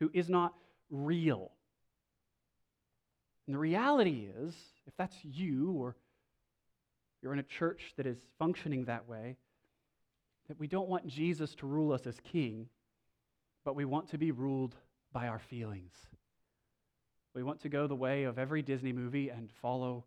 who 0.00 0.10
is 0.14 0.30
not 0.30 0.54
real. 0.90 1.52
And 3.46 3.54
the 3.54 3.58
reality 3.58 4.26
is, 4.38 4.54
if 4.86 4.96
that's 4.96 5.16
you 5.22 5.70
or 5.72 5.94
you're 7.20 7.34
in 7.34 7.38
a 7.38 7.42
church 7.42 7.92
that 7.98 8.06
is 8.06 8.16
functioning 8.38 8.86
that 8.86 9.06
way, 9.06 9.36
that 10.48 10.58
we 10.58 10.66
don't 10.66 10.88
want 10.88 11.06
Jesus 11.06 11.54
to 11.56 11.66
rule 11.66 11.92
us 11.92 12.06
as 12.06 12.18
king, 12.20 12.68
but 13.64 13.76
we 13.76 13.84
want 13.84 14.08
to 14.10 14.18
be 14.18 14.30
ruled 14.30 14.74
by 15.12 15.28
our 15.28 15.38
feelings. 15.38 15.94
We 17.34 17.42
want 17.42 17.60
to 17.62 17.68
go 17.68 17.86
the 17.86 17.96
way 17.96 18.24
of 18.24 18.38
every 18.38 18.62
Disney 18.62 18.92
movie 18.92 19.28
and 19.28 19.50
follow 19.60 20.04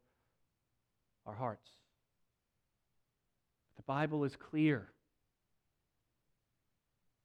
our 1.26 1.34
hearts. 1.34 1.70
The 3.76 3.84
Bible 3.84 4.24
is 4.24 4.36
clear 4.36 4.90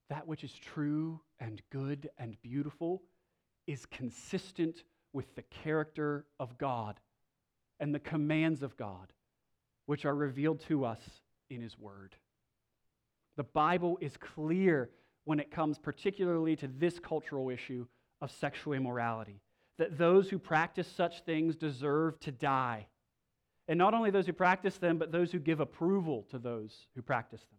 that 0.08 0.26
which 0.26 0.44
is 0.44 0.52
true 0.52 1.20
and 1.40 1.62
good 1.70 2.10
and 2.18 2.40
beautiful 2.42 3.02
is 3.66 3.86
consistent 3.86 4.82
with 5.12 5.34
the 5.34 5.42
character 5.42 6.26
of 6.40 6.58
God 6.58 7.00
and 7.80 7.94
the 7.94 8.00
commands 8.00 8.62
of 8.62 8.76
God, 8.76 9.12
which 9.86 10.04
are 10.04 10.14
revealed 10.14 10.60
to 10.68 10.84
us 10.84 11.00
in 11.48 11.60
His 11.60 11.78
Word. 11.78 12.16
The 13.36 13.44
Bible 13.44 13.98
is 14.00 14.16
clear 14.16 14.90
when 15.24 15.40
it 15.40 15.50
comes 15.50 15.78
particularly 15.78 16.56
to 16.56 16.68
this 16.68 16.98
cultural 16.98 17.50
issue 17.50 17.86
of 18.20 18.30
sexual 18.30 18.74
immorality, 18.74 19.40
that 19.78 19.98
those 19.98 20.28
who 20.28 20.38
practice 20.38 20.86
such 20.86 21.24
things 21.24 21.56
deserve 21.56 22.18
to 22.20 22.32
die. 22.32 22.86
And 23.68 23.78
not 23.78 23.94
only 23.94 24.10
those 24.10 24.26
who 24.26 24.32
practice 24.32 24.76
them, 24.78 24.98
but 24.98 25.12
those 25.12 25.32
who 25.32 25.38
give 25.38 25.60
approval 25.60 26.26
to 26.30 26.38
those 26.38 26.86
who 26.94 27.02
practice 27.02 27.40
them. 27.40 27.58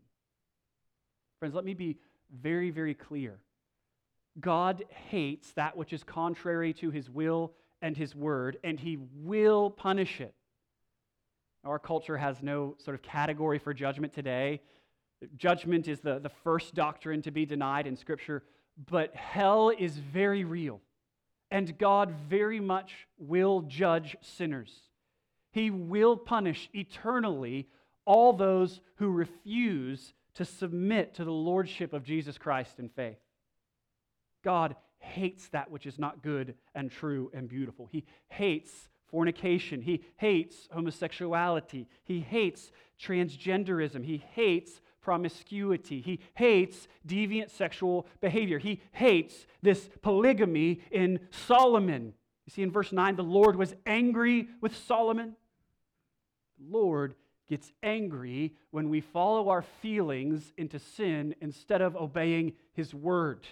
Friends, 1.40 1.56
let 1.56 1.66
me 1.66 1.74
be 1.74 1.98
very, 2.42 2.70
very 2.70 2.94
clear. 2.94 3.40
God 4.40 4.84
hates 5.10 5.52
that 5.54 5.78
which 5.78 5.94
is 5.94 6.04
contrary 6.04 6.74
to 6.76 6.90
his 6.90 7.10
will 7.10 7.54
and 7.82 7.96
his 7.96 8.16
word, 8.16 8.58
and 8.64 8.80
he 8.80 8.98
will 9.16 9.70
punish 9.70 10.22
it. 10.22 10.34
Our 11.64 11.80
culture 11.80 12.18
has 12.18 12.42
no 12.42 12.76
sort 12.84 12.96
of 12.96 13.02
category 13.02 13.60
for 13.60 13.74
judgment 13.74 14.14
today. 14.14 14.62
Judgment 15.38 15.88
is 15.88 16.00
the, 16.00 16.20
the 16.20 16.32
first 16.44 16.74
doctrine 16.74 17.22
to 17.24 17.32
be 17.32 17.46
denied 17.46 17.88
in 17.88 17.96
Scripture, 17.96 18.44
but 18.90 19.16
hell 19.16 19.70
is 19.70 19.98
very 19.98 20.44
real, 20.44 20.82
and 21.52 21.78
God 21.78 22.14
very 22.30 22.60
much 22.60 23.08
will 23.18 23.62
judge 23.62 24.16
sinners. 24.22 24.74
He 25.52 25.70
will 25.70 26.18
punish 26.18 26.70
eternally 26.74 27.68
all 28.06 28.34
those 28.34 28.82
who 28.96 29.10
refuse 29.10 30.14
to 30.36 30.46
submit 30.46 31.14
to 31.16 31.24
the 31.24 31.32
lordship 31.32 31.94
of 31.94 32.04
Jesus 32.04 32.38
Christ 32.38 32.80
in 32.80 32.90
faith. 32.90 33.20
God 34.44 34.76
hates 34.98 35.50
that 35.50 35.70
which 35.70 35.86
is 35.86 36.00
not 36.00 36.24
good 36.24 36.56
and 36.74 36.90
true 36.92 37.30
and 37.34 37.48
beautiful. 37.48 37.88
He 37.92 38.06
hates 38.30 38.90
fornication. 39.12 39.82
He 39.82 40.04
hates 40.18 40.68
homosexuality. 40.72 41.88
He 42.04 42.20
hates 42.20 42.72
transgenderism. 43.00 44.04
He 44.04 44.24
hates 44.34 44.82
promiscuity. 45.04 46.02
He 46.02 46.20
hates 46.34 46.88
deviant 47.08 47.52
sexual 47.52 48.08
behavior. 48.22 48.58
He 48.58 48.82
hates 48.94 49.46
this 49.62 49.90
polygamy 50.02 50.82
in 50.90 51.20
Solomon. 51.30 52.14
You 52.46 52.52
see, 52.52 52.64
in 52.64 52.72
verse 52.72 52.92
9, 52.92 53.16
the 53.16 53.24
Lord 53.24 53.56
was 53.56 53.76
angry 53.86 54.48
with 54.62 54.76
Solomon. 54.76 55.36
The 56.58 56.78
Lord 56.78 57.16
gets 57.48 57.72
angry 57.84 58.56
when 58.72 58.90
we 58.90 59.02
follow 59.02 59.50
our 59.50 59.62
feelings 59.62 60.54
into 60.58 60.80
sin 60.80 61.36
instead 61.42 61.82
of 61.82 61.96
obeying 61.96 62.54
his 62.74 62.94
word. 62.94 63.46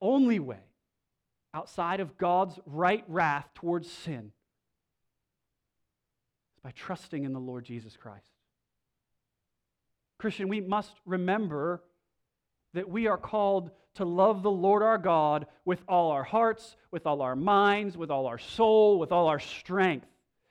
Only 0.00 0.38
way 0.38 0.58
outside 1.52 2.00
of 2.00 2.18
God's 2.18 2.58
right 2.66 3.04
wrath 3.06 3.48
towards 3.54 3.90
sin 3.90 4.32
is 6.56 6.60
by 6.62 6.72
trusting 6.72 7.24
in 7.24 7.32
the 7.32 7.40
Lord 7.40 7.64
Jesus 7.64 7.96
Christ. 7.96 8.33
Christian, 10.18 10.48
we 10.48 10.60
must 10.60 10.94
remember 11.04 11.82
that 12.72 12.88
we 12.88 13.06
are 13.06 13.18
called 13.18 13.70
to 13.94 14.04
love 14.04 14.42
the 14.42 14.50
Lord 14.50 14.82
our 14.82 14.98
God 14.98 15.46
with 15.64 15.82
all 15.88 16.10
our 16.10 16.24
hearts, 16.24 16.76
with 16.90 17.06
all 17.06 17.22
our 17.22 17.36
minds, 17.36 17.96
with 17.96 18.10
all 18.10 18.26
our 18.26 18.38
soul, 18.38 18.98
with 18.98 19.12
all 19.12 19.28
our 19.28 19.38
strength. 19.38 20.06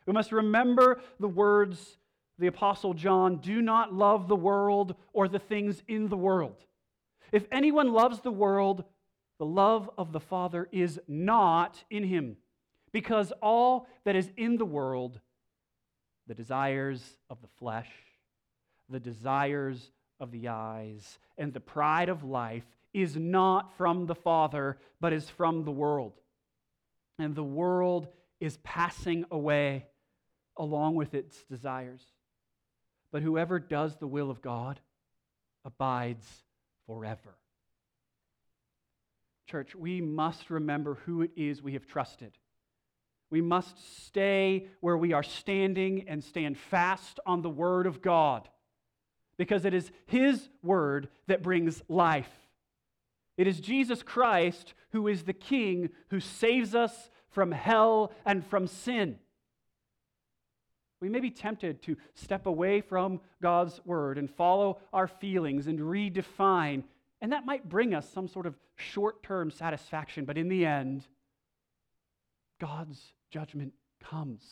We 0.06 0.14
must 0.14 0.32
remember 0.32 1.02
the 1.20 1.28
words 1.28 1.98
the 2.40 2.48
Apostle 2.48 2.94
John 2.94 3.38
do 3.38 3.62
not 3.62 3.94
love 3.94 4.28
the 4.28 4.36
world 4.36 4.96
or 5.14 5.28
the 5.28 5.40
things 5.40 5.84
in 5.88 6.10
the 6.10 6.18
world. 6.18 6.66
If 7.32 7.46
anyone 7.52 7.94
loves 7.94 8.22
the 8.22 8.32
world, 8.32 8.84
the 9.40 9.46
love 9.46 9.90
of 9.98 10.12
the 10.12 10.20
Father 10.20 10.68
is 10.72 11.00
not 11.08 11.84
in 11.90 12.04
him, 12.04 12.38
because 12.92 13.32
all 13.42 13.88
that 14.06 14.16
is 14.16 14.30
in 14.38 14.58
the 14.58 14.66
world, 14.66 15.20
the 16.28 16.36
desires 16.36 17.18
of 17.30 17.42
the 17.42 17.48
flesh, 17.60 17.90
the 18.94 19.00
desires 19.00 19.92
of 20.20 20.32
the 20.32 20.48
eyes, 20.48 21.20
and 21.38 21.52
the 21.52 21.60
pride 21.60 22.10
of 22.10 22.24
life, 22.24 22.64
is 22.94 23.16
not 23.18 23.76
from 23.76 24.06
the 24.06 24.16
Father, 24.16 24.78
but 25.02 25.12
is 25.12 25.30
from 25.30 25.66
the 25.66 25.72
world. 25.72 26.14
And 27.18 27.36
the 27.36 27.44
world 27.44 28.08
is 28.40 28.58
passing 28.64 29.26
away 29.32 29.88
along 30.58 30.96
with 30.96 31.14
its 31.14 31.44
desires. 31.46 32.04
But 33.12 33.24
whoever 33.24 33.60
does 33.60 33.96
the 33.98 34.08
will 34.08 34.30
of 34.30 34.42
God 34.42 34.80
abides 35.66 36.28
forever. 36.86 37.36
Church, 39.48 39.76
we 39.76 40.02
must 40.02 40.50
remember 40.50 40.96
who 41.06 41.22
it 41.22 41.32
is 41.36 41.62
we 41.62 41.74
have 41.74 41.88
trusted. 41.88 42.38
We 43.30 43.42
must 43.42 44.06
stay 44.06 44.68
where 44.80 44.98
we 44.98 45.14
are 45.14 45.24
standing 45.24 46.08
and 46.08 46.24
stand 46.24 46.58
fast 46.58 47.20
on 47.26 47.42
the 47.42 47.50
Word 47.50 47.88
of 47.88 48.02
God 48.02 48.48
because 49.44 49.66
it 49.66 49.74
is 49.74 49.92
His 50.06 50.48
Word 50.64 51.10
that 51.28 51.44
brings 51.44 51.84
life. 51.90 52.32
It 53.36 53.46
is 53.46 53.60
Jesus 53.60 54.02
Christ 54.02 54.74
who 54.94 55.10
is 55.10 55.24
the 55.24 55.34
King 55.34 55.90
who 56.12 56.22
saves 56.22 56.74
us 56.74 57.10
from 57.30 57.52
hell 57.52 58.14
and 58.26 58.46
from 58.46 58.68
sin. 58.68 59.18
We 61.02 61.10
may 61.10 61.20
be 61.20 61.30
tempted 61.30 61.82
to 61.82 61.98
step 62.14 62.46
away 62.46 62.80
from 62.80 63.20
God's 63.42 63.82
word 63.84 64.18
and 64.18 64.32
follow 64.32 64.80
our 64.94 65.10
feelings 65.10 65.68
and 65.68 65.78
redefine, 65.78 66.84
and 67.20 67.34
that 67.34 67.46
might 67.46 67.68
bring 67.68 67.94
us 67.94 68.10
some 68.10 68.30
sort 68.30 68.46
of 68.46 68.58
short 68.78 69.24
term 69.24 69.52
satisfaction, 69.52 70.24
but 70.24 70.38
in 70.38 70.48
the 70.48 70.66
end, 70.66 71.06
God's 72.62 73.12
judgment 73.30 73.74
comes. 74.02 74.46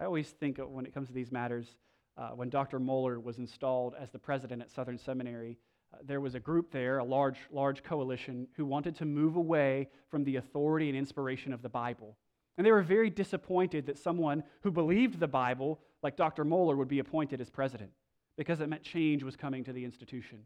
I 0.00 0.04
always 0.04 0.28
think 0.28 0.58
when 0.58 0.86
it 0.86 0.94
comes 0.94 1.08
to 1.08 1.14
these 1.14 1.30
matters, 1.30 1.76
uh, 2.16 2.30
when 2.30 2.48
Dr. 2.48 2.80
Mohler 2.80 3.22
was 3.22 3.38
installed 3.38 3.94
as 3.98 4.10
the 4.10 4.18
president 4.18 4.62
at 4.62 4.70
Southern 4.70 4.98
Seminary, 4.98 5.56
uh, 5.92 5.98
there 6.04 6.20
was 6.20 6.34
a 6.34 6.40
group 6.40 6.70
there, 6.72 6.98
a 6.98 7.04
large, 7.04 7.38
large 7.50 7.82
coalition, 7.82 8.48
who 8.56 8.64
wanted 8.64 8.96
to 8.96 9.04
move 9.04 9.36
away 9.36 9.88
from 10.08 10.24
the 10.24 10.36
authority 10.36 10.88
and 10.88 10.98
inspiration 10.98 11.52
of 11.52 11.62
the 11.62 11.68
Bible. 11.68 12.16
And 12.56 12.66
they 12.66 12.72
were 12.72 12.82
very 12.82 13.10
disappointed 13.10 13.86
that 13.86 13.98
someone 13.98 14.44
who 14.62 14.70
believed 14.70 15.18
the 15.18 15.28
Bible, 15.28 15.80
like 16.02 16.16
Dr. 16.16 16.44
Mohler, 16.44 16.76
would 16.76 16.88
be 16.88 17.00
appointed 17.00 17.40
as 17.40 17.50
president 17.50 17.90
because 18.36 18.60
it 18.60 18.68
meant 18.68 18.82
change 18.82 19.22
was 19.22 19.36
coming 19.36 19.64
to 19.64 19.72
the 19.72 19.84
institution. 19.84 20.40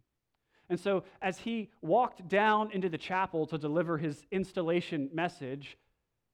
And 0.71 0.79
so, 0.79 1.05
as 1.23 1.39
he 1.39 1.71
walked 1.81 2.29
down 2.29 2.71
into 2.73 2.91
the 2.91 2.99
chapel 2.99 3.47
to 3.47 3.57
deliver 3.57 3.97
his 3.97 4.27
installation 4.31 5.09
message, 5.15 5.79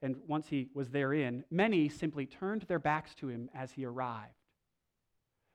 and 0.04 0.16
once 0.28 0.46
he 0.48 0.68
was 0.74 0.90
therein, 0.90 1.44
many 1.50 1.88
simply 1.88 2.26
turned 2.26 2.62
their 2.62 2.78
backs 2.78 3.14
to 3.14 3.28
him 3.28 3.48
as 3.54 3.72
he 3.72 3.86
arrived. 3.86 4.34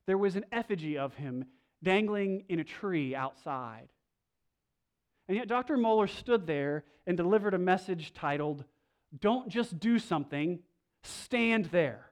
There 0.08 0.18
was 0.18 0.36
an 0.36 0.46
effigy 0.52 0.98
of 0.98 1.14
him 1.14 1.46
dangling 1.84 2.46
in 2.50 2.60
a 2.60 2.64
tree 2.64 3.16
outside. 3.16 3.90
And 5.28 5.38
yet, 5.38 5.48
Dr. 5.48 5.78
Mohler 5.78 6.10
stood 6.10 6.48
there 6.48 6.84
and 7.06 7.16
delivered 7.16 7.54
a 7.54 7.60
message 7.60 8.12
titled, 8.16 8.66
don't 9.20 9.50
just 9.50 9.80
do 9.80 10.00
something, 10.00 10.60
stand 11.04 11.66
there. 11.66 12.10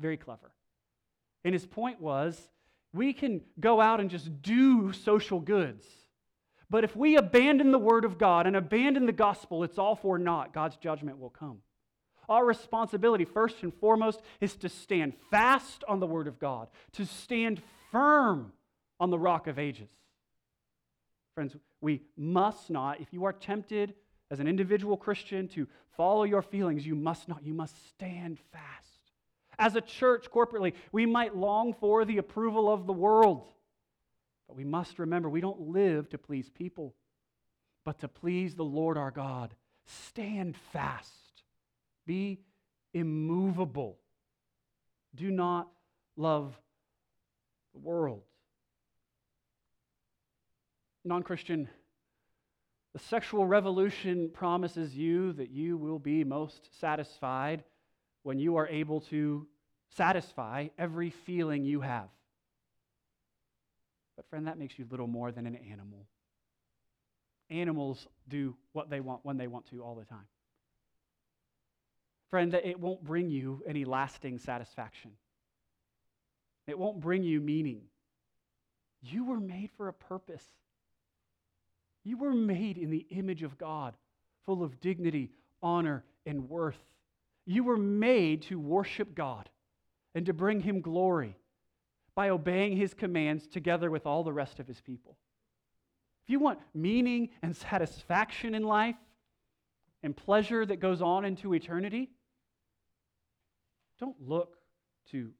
Very 0.00 0.16
clever. 0.16 0.52
And 1.44 1.52
his 1.52 1.66
point 1.66 2.00
was 2.00 2.48
we 2.94 3.12
can 3.12 3.42
go 3.60 3.78
out 3.78 4.00
and 4.00 4.08
just 4.08 4.40
do 4.40 4.94
social 4.94 5.38
goods. 5.38 5.84
But 6.72 6.84
if 6.84 6.96
we 6.96 7.18
abandon 7.18 7.70
the 7.70 7.78
word 7.78 8.06
of 8.06 8.16
God 8.16 8.46
and 8.46 8.56
abandon 8.56 9.04
the 9.04 9.12
gospel, 9.12 9.62
it's 9.62 9.78
all 9.78 9.94
for 9.94 10.18
naught. 10.18 10.54
God's 10.54 10.76
judgment 10.76 11.18
will 11.18 11.28
come. 11.28 11.58
Our 12.30 12.46
responsibility, 12.46 13.26
first 13.26 13.62
and 13.62 13.74
foremost, 13.74 14.22
is 14.40 14.56
to 14.56 14.70
stand 14.70 15.12
fast 15.30 15.84
on 15.86 16.00
the 16.00 16.06
word 16.06 16.26
of 16.26 16.38
God, 16.38 16.68
to 16.92 17.04
stand 17.04 17.60
firm 17.90 18.54
on 18.98 19.10
the 19.10 19.18
rock 19.18 19.48
of 19.48 19.58
ages. 19.58 19.90
Friends, 21.34 21.54
we 21.82 22.00
must 22.16 22.70
not, 22.70 23.02
if 23.02 23.12
you 23.12 23.26
are 23.26 23.34
tempted 23.34 23.92
as 24.30 24.40
an 24.40 24.48
individual 24.48 24.96
Christian 24.96 25.48
to 25.48 25.68
follow 25.94 26.24
your 26.24 26.40
feelings, 26.40 26.86
you 26.86 26.94
must 26.94 27.28
not. 27.28 27.44
You 27.44 27.52
must 27.52 27.86
stand 27.90 28.38
fast. 28.50 29.12
As 29.58 29.76
a 29.76 29.82
church, 29.82 30.30
corporately, 30.30 30.72
we 30.90 31.04
might 31.04 31.36
long 31.36 31.74
for 31.74 32.06
the 32.06 32.16
approval 32.16 32.72
of 32.72 32.86
the 32.86 32.94
world. 32.94 33.46
But 34.48 34.56
we 34.56 34.64
must 34.64 34.98
remember 34.98 35.28
we 35.28 35.40
don't 35.40 35.60
live 35.60 36.08
to 36.10 36.18
please 36.18 36.50
people, 36.50 36.94
but 37.84 37.98
to 38.00 38.08
please 38.08 38.54
the 38.54 38.64
Lord 38.64 38.98
our 38.98 39.10
God. 39.10 39.54
Stand 39.86 40.56
fast. 40.72 41.10
Be 42.06 42.40
immovable. 42.94 43.98
Do 45.14 45.30
not 45.30 45.68
love 46.16 46.54
the 47.72 47.80
world. 47.80 48.22
Non 51.04 51.22
Christian 51.22 51.68
the 52.92 52.98
sexual 52.98 53.46
revolution 53.46 54.30
promises 54.34 54.94
you 54.94 55.32
that 55.34 55.50
you 55.50 55.78
will 55.78 55.98
be 55.98 56.24
most 56.24 56.68
satisfied 56.78 57.64
when 58.22 58.38
you 58.38 58.56
are 58.56 58.68
able 58.68 59.00
to 59.00 59.46
satisfy 59.96 60.68
every 60.76 61.08
feeling 61.08 61.64
you 61.64 61.80
have. 61.80 62.08
But, 64.16 64.26
friend, 64.28 64.46
that 64.46 64.58
makes 64.58 64.78
you 64.78 64.86
little 64.90 65.06
more 65.06 65.32
than 65.32 65.46
an 65.46 65.56
animal. 65.70 66.06
Animals 67.50 68.06
do 68.28 68.56
what 68.72 68.90
they 68.90 69.00
want 69.00 69.24
when 69.24 69.36
they 69.36 69.46
want 69.46 69.66
to 69.70 69.82
all 69.82 69.94
the 69.94 70.04
time. 70.04 70.26
Friend, 72.30 72.54
it 72.54 72.80
won't 72.80 73.04
bring 73.04 73.28
you 73.28 73.62
any 73.66 73.84
lasting 73.84 74.38
satisfaction. 74.38 75.10
It 76.66 76.78
won't 76.78 77.00
bring 77.00 77.22
you 77.22 77.40
meaning. 77.40 77.82
You 79.02 79.24
were 79.24 79.40
made 79.40 79.70
for 79.76 79.88
a 79.88 79.92
purpose. 79.92 80.44
You 82.04 82.16
were 82.16 82.32
made 82.32 82.78
in 82.78 82.90
the 82.90 83.06
image 83.10 83.42
of 83.42 83.58
God, 83.58 83.94
full 84.46 84.62
of 84.62 84.80
dignity, 84.80 85.30
honor, 85.62 86.04
and 86.24 86.48
worth. 86.48 86.78
You 87.44 87.64
were 87.64 87.76
made 87.76 88.42
to 88.42 88.58
worship 88.58 89.14
God 89.14 89.50
and 90.14 90.26
to 90.26 90.32
bring 90.32 90.60
Him 90.60 90.80
glory 90.80 91.36
by 92.14 92.28
obeying 92.28 92.76
His 92.76 92.94
commands 92.94 93.46
together 93.46 93.90
with 93.90 94.06
all 94.06 94.24
the 94.24 94.32
rest 94.32 94.60
of 94.60 94.66
His 94.66 94.80
people. 94.80 95.16
If 96.24 96.30
you 96.30 96.38
want 96.38 96.60
meaning 96.74 97.30
and 97.42 97.56
satisfaction 97.56 98.54
in 98.54 98.62
life 98.62 98.96
and 100.02 100.16
pleasure 100.16 100.64
that 100.66 100.80
goes 100.80 101.02
on 101.02 101.24
into 101.24 101.54
eternity, 101.54 102.10
don't 103.98 104.16
look 104.20 104.56
to 105.10 105.30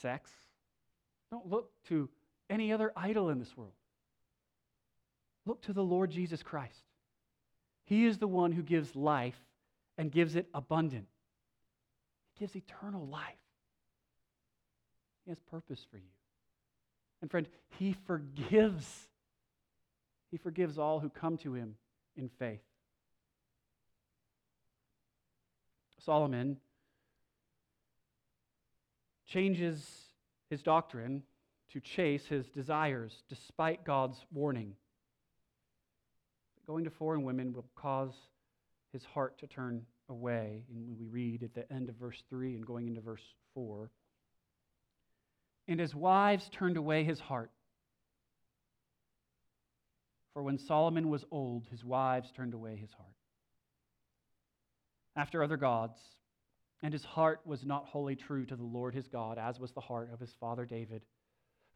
sex. 0.00 0.30
Don't 1.30 1.46
look 1.46 1.70
to 1.88 2.08
any 2.50 2.72
other 2.72 2.92
idol 2.96 3.30
in 3.30 3.38
this 3.38 3.56
world. 3.56 3.72
Look 5.46 5.62
to 5.62 5.72
the 5.72 5.82
Lord 5.82 6.10
Jesus 6.10 6.42
Christ. 6.42 6.84
He 7.84 8.06
is 8.06 8.18
the 8.18 8.28
one 8.28 8.52
who 8.52 8.62
gives 8.62 8.94
life 8.94 9.40
and 9.98 10.10
gives 10.10 10.36
it 10.36 10.48
abundant. 10.54 11.06
He 12.34 12.40
gives 12.40 12.54
eternal 12.54 13.06
life. 13.06 13.41
He 15.24 15.30
has 15.30 15.38
purpose 15.38 15.86
for 15.90 15.96
you. 15.96 16.10
And 17.20 17.30
friend, 17.30 17.46
He 17.78 17.94
forgives. 18.06 19.08
He 20.30 20.36
forgives 20.36 20.78
all 20.78 21.00
who 21.00 21.08
come 21.08 21.36
to 21.38 21.54
Him 21.54 21.76
in 22.16 22.28
faith. 22.28 22.62
Solomon 26.04 26.56
changes 29.26 30.08
his 30.50 30.62
doctrine 30.62 31.22
to 31.72 31.80
chase 31.80 32.26
his 32.26 32.48
desires 32.48 33.22
despite 33.28 33.84
God's 33.84 34.18
warning. 34.32 34.74
Going 36.66 36.84
to 36.84 36.90
foreign 36.90 37.22
women 37.22 37.52
will 37.52 37.64
cause 37.74 38.12
his 38.92 39.04
heart 39.04 39.38
to 39.38 39.46
turn 39.46 39.86
away. 40.08 40.64
And 40.70 40.98
we 40.98 41.06
read 41.06 41.42
at 41.42 41.54
the 41.54 41.72
end 41.72 41.88
of 41.88 41.94
verse 41.94 42.22
3 42.28 42.54
and 42.54 42.66
going 42.66 42.86
into 42.86 43.00
verse 43.00 43.34
4. 43.54 43.90
And 45.68 45.78
his 45.80 45.94
wives 45.94 46.48
turned 46.50 46.76
away 46.76 47.04
his 47.04 47.20
heart. 47.20 47.50
For 50.32 50.42
when 50.42 50.58
Solomon 50.58 51.08
was 51.08 51.24
old, 51.30 51.66
his 51.70 51.84
wives 51.84 52.32
turned 52.32 52.54
away 52.54 52.76
his 52.76 52.92
heart 52.92 53.12
after 55.16 55.42
other 55.42 55.56
gods, 55.56 55.98
and 56.82 56.92
his 56.92 57.04
heart 57.04 57.40
was 57.44 57.64
not 57.64 57.86
wholly 57.86 58.16
true 58.16 58.44
to 58.46 58.56
the 58.56 58.62
Lord 58.62 58.94
his 58.94 59.08
God, 59.08 59.38
as 59.38 59.60
was 59.60 59.72
the 59.72 59.80
heart 59.80 60.10
of 60.12 60.20
his 60.20 60.32
father 60.40 60.64
David. 60.64 61.02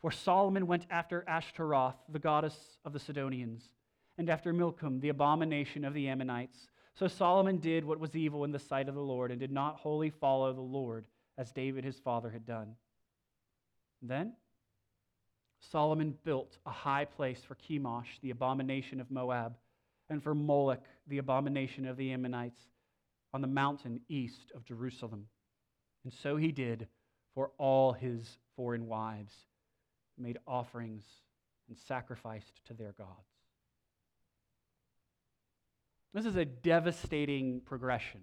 For 0.01 0.11
Solomon 0.11 0.67
went 0.67 0.87
after 0.91 1.25
Ashtaroth, 1.29 1.97
the 2.09 2.19
goddess 2.19 2.79
of 2.85 2.93
the 2.93 2.99
Sidonians, 2.99 3.65
and 4.19 4.31
after 4.31 4.53
Milcom, 4.53 5.01
the 5.01 5.11
abomination 5.11 5.85
of 5.85 5.95
the 5.95 6.09
Ammonites. 6.09 6.69
So 6.95 7.09
Solomon 7.09 7.59
did 7.59 7.85
what 7.85 8.01
was 8.01 8.17
evil 8.17 8.45
in 8.45 8.53
the 8.53 8.59
sight 8.59 8.89
of 8.89 8.95
the 8.95 9.01
Lord, 9.01 9.31
and 9.31 9.39
did 9.39 9.53
not 9.53 9.77
wholly 9.77 10.11
follow 10.11 10.53
the 10.53 10.61
Lord, 10.61 11.07
as 11.39 11.53
David 11.53 11.85
his 11.85 11.99
father 11.99 12.31
had 12.31 12.47
done. 12.47 12.75
Then 14.03 14.33
Solomon 15.61 16.17
built 16.25 16.59
a 16.67 16.71
high 16.71 17.05
place 17.05 17.41
for 17.47 17.57
Chemosh, 17.57 18.21
the 18.23 18.31
abomination 18.31 19.01
of 19.01 19.11
Moab, 19.11 19.57
and 20.09 20.23
for 20.23 20.35
Moloch, 20.35 20.85
the 21.09 21.19
abomination 21.19 21.87
of 21.87 21.97
the 21.97 22.13
Ammonites, 22.13 22.61
on 23.35 23.41
the 23.41 23.47
mountain 23.49 24.01
east 24.09 24.53
of 24.55 24.65
Jerusalem. 24.65 25.27
And 26.05 26.13
so 26.13 26.37
he 26.37 26.53
did 26.53 26.87
for 27.35 27.51
all 27.59 27.93
his 27.93 28.39
foreign 28.55 28.87
wives, 28.87 29.35
made 30.17 30.39
offerings 30.47 31.05
and 31.69 31.77
sacrificed 31.77 32.65
to 32.67 32.75
their 32.75 32.93
gods. 32.93 33.11
This 36.15 36.25
is 36.25 36.37
a 36.37 36.45
devastating 36.45 37.61
progression. 37.61 38.23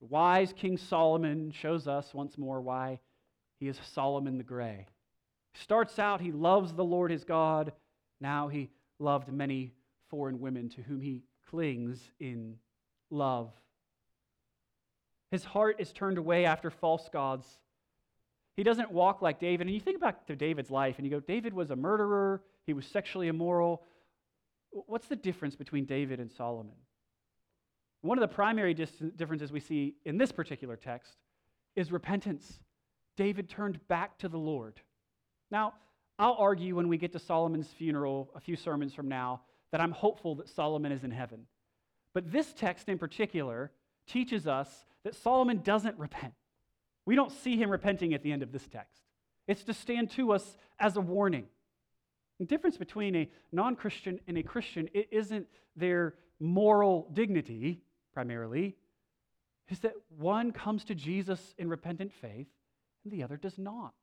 The 0.00 0.06
wise 0.06 0.54
King 0.54 0.78
Solomon 0.78 1.50
shows 1.50 1.86
us 1.86 2.14
once 2.14 2.38
more 2.38 2.62
why 2.62 3.00
he 3.60 3.68
is 3.68 3.78
Solomon 3.92 4.38
the 4.38 4.44
Gray. 4.44 4.86
Starts 5.54 5.98
out, 5.98 6.20
he 6.20 6.32
loves 6.32 6.72
the 6.72 6.84
Lord 6.84 7.10
his 7.10 7.24
God. 7.24 7.72
Now 8.20 8.48
he 8.48 8.70
loved 8.98 9.32
many 9.32 9.72
foreign 10.08 10.40
women 10.40 10.68
to 10.70 10.82
whom 10.82 11.00
he 11.00 11.22
clings 11.48 12.00
in 12.18 12.56
love. 13.10 13.52
His 15.30 15.44
heart 15.44 15.76
is 15.78 15.92
turned 15.92 16.18
away 16.18 16.44
after 16.44 16.70
false 16.70 17.08
gods. 17.12 17.46
He 18.56 18.62
doesn't 18.62 18.90
walk 18.90 19.22
like 19.22 19.38
David. 19.38 19.66
And 19.66 19.74
you 19.74 19.80
think 19.80 20.00
back 20.00 20.26
to 20.26 20.34
David's 20.34 20.70
life 20.70 20.96
and 20.96 21.06
you 21.06 21.10
go, 21.10 21.20
David 21.20 21.54
was 21.54 21.70
a 21.70 21.76
murderer, 21.76 22.42
he 22.66 22.72
was 22.72 22.86
sexually 22.86 23.28
immoral. 23.28 23.82
What's 24.70 25.06
the 25.06 25.16
difference 25.16 25.56
between 25.56 25.84
David 25.84 26.18
and 26.18 26.30
Solomon? 26.30 26.74
One 28.02 28.16
of 28.16 28.22
the 28.22 28.34
primary 28.34 28.72
differences 28.72 29.52
we 29.52 29.60
see 29.60 29.94
in 30.04 30.16
this 30.16 30.32
particular 30.32 30.76
text 30.76 31.16
is 31.76 31.92
repentance. 31.92 32.60
David 33.20 33.50
turned 33.50 33.86
back 33.86 34.16
to 34.20 34.30
the 34.30 34.38
Lord. 34.38 34.80
Now, 35.50 35.74
I'll 36.18 36.36
argue 36.38 36.76
when 36.76 36.88
we 36.88 36.96
get 36.96 37.12
to 37.12 37.18
Solomon's 37.18 37.68
funeral 37.68 38.30
a 38.34 38.40
few 38.40 38.56
sermons 38.56 38.94
from 38.94 39.08
now 39.08 39.42
that 39.72 39.80
I'm 39.82 39.92
hopeful 39.92 40.36
that 40.36 40.48
Solomon 40.48 40.90
is 40.90 41.04
in 41.04 41.10
heaven. 41.10 41.44
But 42.14 42.32
this 42.32 42.54
text 42.54 42.88
in 42.88 42.96
particular 42.96 43.72
teaches 44.06 44.46
us 44.46 44.86
that 45.04 45.14
Solomon 45.14 45.60
doesn't 45.62 45.98
repent. 45.98 46.32
We 47.04 47.14
don't 47.14 47.30
see 47.30 47.58
him 47.58 47.68
repenting 47.68 48.14
at 48.14 48.22
the 48.22 48.32
end 48.32 48.42
of 48.42 48.52
this 48.52 48.66
text. 48.66 49.02
It's 49.46 49.64
to 49.64 49.74
stand 49.74 50.08
to 50.12 50.32
us 50.32 50.56
as 50.78 50.96
a 50.96 51.02
warning. 51.02 51.44
The 52.38 52.46
difference 52.46 52.78
between 52.78 53.14
a 53.14 53.28
non 53.52 53.76
Christian 53.76 54.18
and 54.28 54.38
a 54.38 54.42
Christian 54.42 54.88
it 54.94 55.08
isn't 55.10 55.46
their 55.76 56.14
moral 56.38 57.06
dignity, 57.12 57.82
primarily, 58.14 58.78
is 59.68 59.80
that 59.80 59.92
one 60.16 60.52
comes 60.52 60.84
to 60.84 60.94
Jesus 60.94 61.54
in 61.58 61.68
repentant 61.68 62.14
faith 62.14 62.48
and 63.04 63.12
the 63.12 63.22
other 63.22 63.36
does 63.36 63.58
not. 63.58 63.94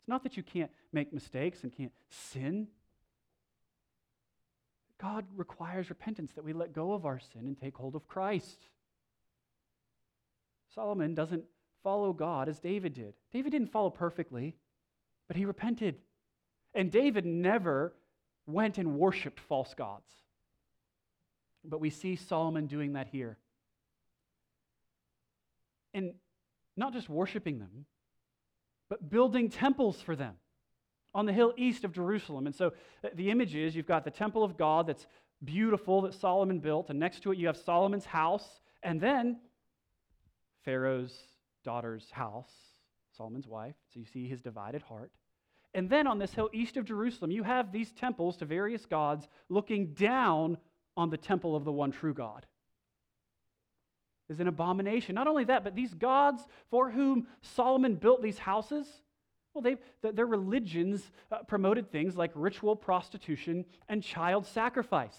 It's 0.00 0.08
not 0.08 0.22
that 0.24 0.36
you 0.36 0.42
can't 0.42 0.70
make 0.92 1.12
mistakes 1.12 1.62
and 1.62 1.74
can't 1.74 1.92
sin. 2.10 2.68
God 5.00 5.24
requires 5.36 5.90
repentance, 5.90 6.32
that 6.32 6.44
we 6.44 6.52
let 6.52 6.72
go 6.72 6.92
of 6.92 7.06
our 7.06 7.18
sin 7.18 7.46
and 7.46 7.58
take 7.58 7.76
hold 7.76 7.94
of 7.94 8.06
Christ. 8.06 8.58
Solomon 10.74 11.14
doesn't 11.14 11.44
follow 11.82 12.12
God 12.12 12.48
as 12.48 12.58
David 12.58 12.94
did. 12.94 13.14
David 13.32 13.50
didn't 13.50 13.72
follow 13.72 13.90
perfectly, 13.90 14.56
but 15.28 15.36
he 15.36 15.44
repented. 15.44 15.96
And 16.74 16.90
David 16.90 17.24
never 17.24 17.94
went 18.46 18.78
and 18.78 18.98
worshiped 18.98 19.40
false 19.40 19.74
gods. 19.74 20.10
But 21.64 21.80
we 21.80 21.90
see 21.90 22.16
Solomon 22.16 22.66
doing 22.66 22.94
that 22.94 23.06
here. 23.06 23.38
And 25.92 26.14
not 26.76 26.92
just 26.92 27.08
worshiping 27.08 27.58
them, 27.58 27.86
but 28.88 29.08
building 29.10 29.48
temples 29.48 30.00
for 30.00 30.16
them 30.16 30.34
on 31.14 31.26
the 31.26 31.32
hill 31.32 31.52
east 31.56 31.84
of 31.84 31.92
Jerusalem. 31.92 32.46
And 32.46 32.54
so 32.54 32.72
uh, 33.04 33.08
the 33.14 33.30
image 33.30 33.54
is 33.54 33.74
you've 33.76 33.86
got 33.86 34.04
the 34.04 34.10
temple 34.10 34.42
of 34.42 34.56
God 34.56 34.86
that's 34.86 35.06
beautiful 35.44 36.02
that 36.02 36.14
Solomon 36.14 36.58
built, 36.58 36.90
and 36.90 36.98
next 36.98 37.22
to 37.22 37.32
it 37.32 37.38
you 37.38 37.46
have 37.46 37.56
Solomon's 37.56 38.04
house, 38.04 38.60
and 38.82 39.00
then 39.00 39.38
Pharaoh's 40.64 41.14
daughter's 41.64 42.10
house, 42.10 42.50
Solomon's 43.16 43.46
wife. 43.46 43.74
So 43.92 44.00
you 44.00 44.06
see 44.06 44.28
his 44.28 44.40
divided 44.40 44.82
heart. 44.82 45.12
And 45.74 45.90
then 45.90 46.06
on 46.06 46.18
this 46.18 46.32
hill 46.32 46.50
east 46.52 46.76
of 46.76 46.84
Jerusalem, 46.84 47.30
you 47.30 47.42
have 47.42 47.72
these 47.72 47.92
temples 47.92 48.36
to 48.38 48.44
various 48.44 48.86
gods 48.86 49.28
looking 49.48 49.88
down 49.94 50.56
on 50.96 51.10
the 51.10 51.16
temple 51.16 51.56
of 51.56 51.64
the 51.64 51.72
one 51.72 51.90
true 51.90 52.14
God. 52.14 52.46
Is 54.30 54.40
an 54.40 54.48
abomination. 54.48 55.14
Not 55.14 55.26
only 55.26 55.44
that, 55.44 55.64
but 55.64 55.74
these 55.74 55.92
gods 55.92 56.46
for 56.70 56.90
whom 56.90 57.26
Solomon 57.42 57.96
built 57.96 58.22
these 58.22 58.38
houses, 58.38 58.86
well, 59.52 59.62
they, 59.62 59.76
their 60.02 60.26
religions 60.26 61.12
uh, 61.30 61.42
promoted 61.46 61.92
things 61.92 62.16
like 62.16 62.30
ritual 62.34 62.74
prostitution 62.74 63.66
and 63.88 64.02
child 64.02 64.46
sacrifice. 64.46 65.18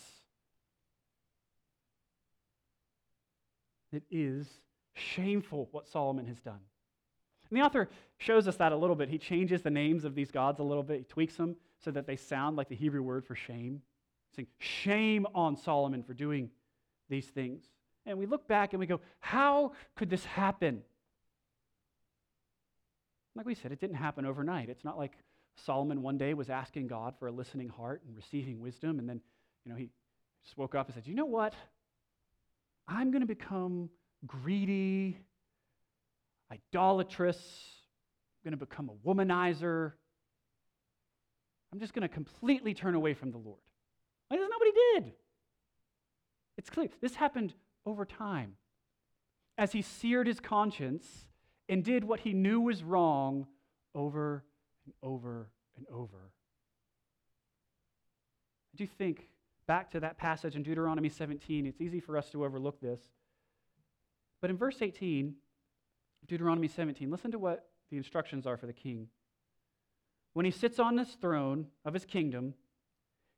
It 3.92 4.04
is 4.10 4.48
shameful 4.94 5.70
what 5.72 5.88
Solomon 5.88 6.26
has 6.26 6.40
done. 6.40 6.60
And 7.50 7.60
the 7.60 7.64
author 7.64 7.90
shows 8.18 8.48
us 8.48 8.58
that 8.58 8.72
a 8.72 8.76
little 8.76 8.96
bit. 8.96 9.08
He 9.08 9.20
changes 9.20 9.62
the 9.62 9.70
names 9.70 10.04
of 10.04 10.16
these 10.16 10.32
gods 10.32 10.60
a 10.60 10.64
little 10.64 10.84
bit, 10.84 10.98
he 10.98 11.04
tweaks 11.04 11.36
them 11.36 11.56
so 11.84 11.92
that 11.92 12.08
they 12.08 12.16
sound 12.16 12.58
like 12.58 12.70
the 12.70 12.76
Hebrew 12.76 13.04
word 13.04 13.26
for 13.26 13.36
shame. 13.36 13.82
Saying, 14.36 14.48
shame 14.58 15.28
on 15.36 15.56
Solomon 15.56 16.04
for 16.04 16.14
doing 16.14 16.50
these 17.08 17.28
things. 17.28 17.64
And 18.06 18.18
we 18.18 18.26
look 18.26 18.48
back 18.48 18.74
and 18.74 18.80
we 18.80 18.86
go, 18.86 19.02
how 19.20 19.74
could 19.96 20.10
this 20.10 20.24
happen? 20.26 20.82
Like 23.36 23.46
we 23.46 23.56
said, 23.56 23.72
it 23.72 23.80
didn't 23.80 23.96
happen 23.96 24.26
overnight. 24.26 24.70
It's 24.70 24.84
not 24.84 24.98
like 24.98 25.14
Solomon 25.66 26.02
one 26.02 26.18
day 26.18 26.34
was 26.34 26.50
asking 26.50 26.88
God 26.88 27.16
for 27.20 27.28
a 27.28 27.32
listening 27.32 27.70
heart 27.70 28.02
and 28.08 28.16
receiving 28.16 28.60
wisdom, 28.60 29.00
and 29.00 29.08
then, 29.08 29.22
you 29.66 29.72
know, 29.72 29.78
he 29.78 29.90
just 30.44 30.58
woke 30.58 30.76
up 30.76 30.88
and 30.88 30.96
said, 30.96 31.08
You 31.08 31.16
know 31.16 31.26
what? 31.26 31.54
I'm 32.88 33.12
going 33.12 33.22
to 33.22 33.28
become 33.28 33.90
greedy, 34.28 35.18
idolatrous, 36.52 37.38
I'm 37.38 38.52
going 38.52 38.60
to 38.60 38.66
become 38.66 38.90
a 38.90 39.08
womanizer. 39.08 39.94
I'm 41.74 41.80
just 41.80 41.94
going 41.94 42.08
to 42.08 42.14
completely 42.14 42.74
turn 42.74 42.96
away 42.96 43.14
from 43.14 43.32
the 43.32 43.38
Lord. 43.38 43.60
Like, 44.30 44.40
that's 44.40 44.50
not 44.50 44.60
what 44.60 44.68
he 44.68 45.00
did. 45.00 45.14
It's 46.58 46.70
clear. 46.70 46.88
This 47.02 47.16
happened 47.16 47.54
over 47.86 48.06
time. 48.06 48.56
As 49.58 49.72
he 49.72 49.82
seared 49.82 50.28
his 50.28 50.40
conscience 50.40 51.28
and 51.70 51.84
did 51.84 52.04
what 52.04 52.22
he 52.22 52.34
knew 52.34 52.62
was 52.62 52.84
wrong 52.84 53.48
over 53.94 54.44
and 54.86 54.94
over 55.02 55.50
and 55.78 55.86
over. 55.92 56.32
I 58.74 58.78
do 58.78 58.86
think 58.86 59.30
back 59.68 59.92
to 59.92 60.00
that 60.02 60.18
passage 60.18 60.56
in 60.56 60.64
Deuteronomy 60.64 61.10
17. 61.10 61.66
It's 61.66 61.82
easy 61.82 62.00
for 62.00 62.18
us 62.18 62.30
to 62.32 62.44
overlook 62.44 62.82
this. 62.82 63.00
But 64.42 64.50
in 64.50 64.58
verse 64.58 64.82
18, 64.82 65.36
Deuteronomy 66.28 66.68
17, 66.68 67.10
listen 67.10 67.32
to 67.32 67.40
what 67.40 67.70
the 67.90 67.98
instructions 67.98 68.46
are 68.46 68.58
for 68.58 68.68
the 68.68 68.74
king. 68.74 69.08
When 70.34 70.46
he 70.46 70.52
sits 70.52 70.80
on 70.80 70.98
this 70.98 71.14
throne 71.14 71.68
of 71.86 71.94
his 71.94 72.06
kingdom, 72.06 72.56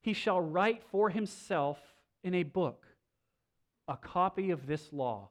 he 0.02 0.14
shall 0.14 0.42
write 0.42 0.84
for 0.84 1.10
himself 1.10 1.78
in 2.24 2.34
a 2.34 2.44
book 2.44 2.87
a 3.88 3.98
copy 3.98 4.52
of 4.52 4.68
this 4.68 4.92
law, 4.92 5.30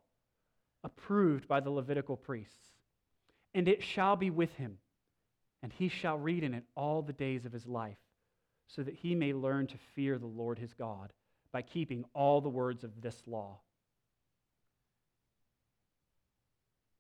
approved 0.85 1.49
by 1.49 1.61
the 1.61 1.71
Levitical 1.71 2.17
priests 2.17 2.77
and 3.57 3.69
it 3.69 3.83
shall 3.83 4.17
be 4.17 4.29
with 4.29 4.53
him, 4.57 4.77
and 5.63 5.73
he 5.73 5.89
shall 5.89 6.19
read 6.19 6.45
in 6.45 6.53
it 6.53 6.65
all 6.75 7.01
the 7.01 7.15
days 7.15 7.47
of 7.47 7.53
his 7.53 7.67
life, 7.67 7.97
so 8.67 8.83
that 8.83 8.95
he 8.95 9.15
may 9.15 9.33
learn 9.33 9.67
to 9.67 9.79
fear 9.95 10.19
the 10.19 10.27
Lord 10.27 10.59
his 10.59 10.75
God 10.75 11.11
by 11.53 11.63
keeping 11.63 12.05
all 12.13 12.43
the 12.43 12.51
words 12.51 12.85
of 12.85 13.01
this 13.01 13.23
law. 13.27 13.61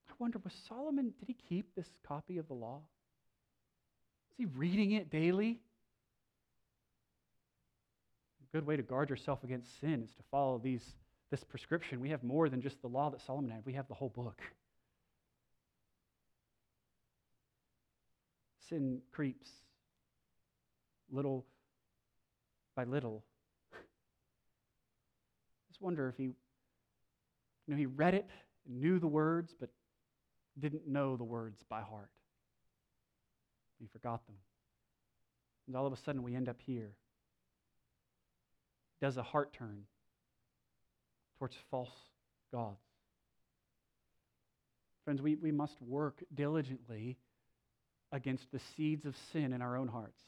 I 0.09 0.15
wonder 0.19 0.41
was 0.43 0.55
Solomon, 0.67 1.13
did 1.19 1.29
he 1.29 1.35
keep 1.35 1.75
this 1.75 1.91
copy 2.09 2.39
of 2.39 2.49
the 2.49 2.55
law? 2.55 2.81
Was 4.31 4.37
he 4.39 4.47
reading 4.47 4.93
it 4.93 5.11
daily? 5.11 5.61
A 8.41 8.57
good 8.57 8.67
way 8.67 8.77
to 8.77 8.83
guard 8.83 9.11
yourself 9.11 9.45
against 9.45 9.79
sin 9.79 10.03
is 10.03 10.15
to 10.15 10.23
follow 10.31 10.57
these, 10.57 10.95
this 11.31 11.43
prescription. 11.45 12.01
We 12.01 12.11
have 12.11 12.23
more 12.23 12.49
than 12.49 12.61
just 12.61 12.81
the 12.83 12.89
law 12.89 13.11
that 13.11 13.21
Solomon 13.21 13.51
had, 13.51 13.63
we 13.65 13.75
have 13.75 13.89
the 13.89 13.95
whole 13.95 14.09
book. 14.09 14.41
Sin 18.69 19.01
creeps 19.13 19.49
little 21.11 21.45
by 22.75 22.85
little. 22.85 23.25
I 23.73 23.77
just 25.69 25.81
wonder 25.81 26.09
if 26.09 26.17
he, 26.17 26.25
you 26.25 26.35
know, 27.69 27.77
he 27.77 27.87
read 27.87 28.15
it, 28.15 28.29
knew 28.69 28.99
the 28.99 29.07
words, 29.07 29.55
but 29.59 29.71
didn't 30.59 30.89
know 30.89 31.17
the 31.17 31.25
words 31.25 31.63
by 31.69 31.81
heart. 31.81 32.11
He 33.79 33.87
forgot 33.87 34.27
them. 34.27 34.37
And 35.67 35.77
all 35.77 35.87
of 35.87 35.93
a 35.93 35.97
sudden 35.97 36.23
we 36.23 36.35
end 36.35 36.49
up 36.49 36.61
here. 36.65 36.93
Does 39.01 39.17
a 39.17 39.23
heart 39.23 39.53
turn 39.53 39.83
towards 41.39 41.57
false 41.71 41.91
gods? 42.53 42.81
Friends, 45.05 45.23
we, 45.23 45.37
we 45.37 45.53
must 45.53 45.81
work 45.83 46.23
diligently 46.35 47.17
against 48.13 48.51
the 48.51 48.61
seeds 48.77 49.05
of 49.05 49.17
sin 49.33 49.53
in 49.53 49.63
our 49.63 49.77
own 49.77 49.89
hearts. 49.89 50.21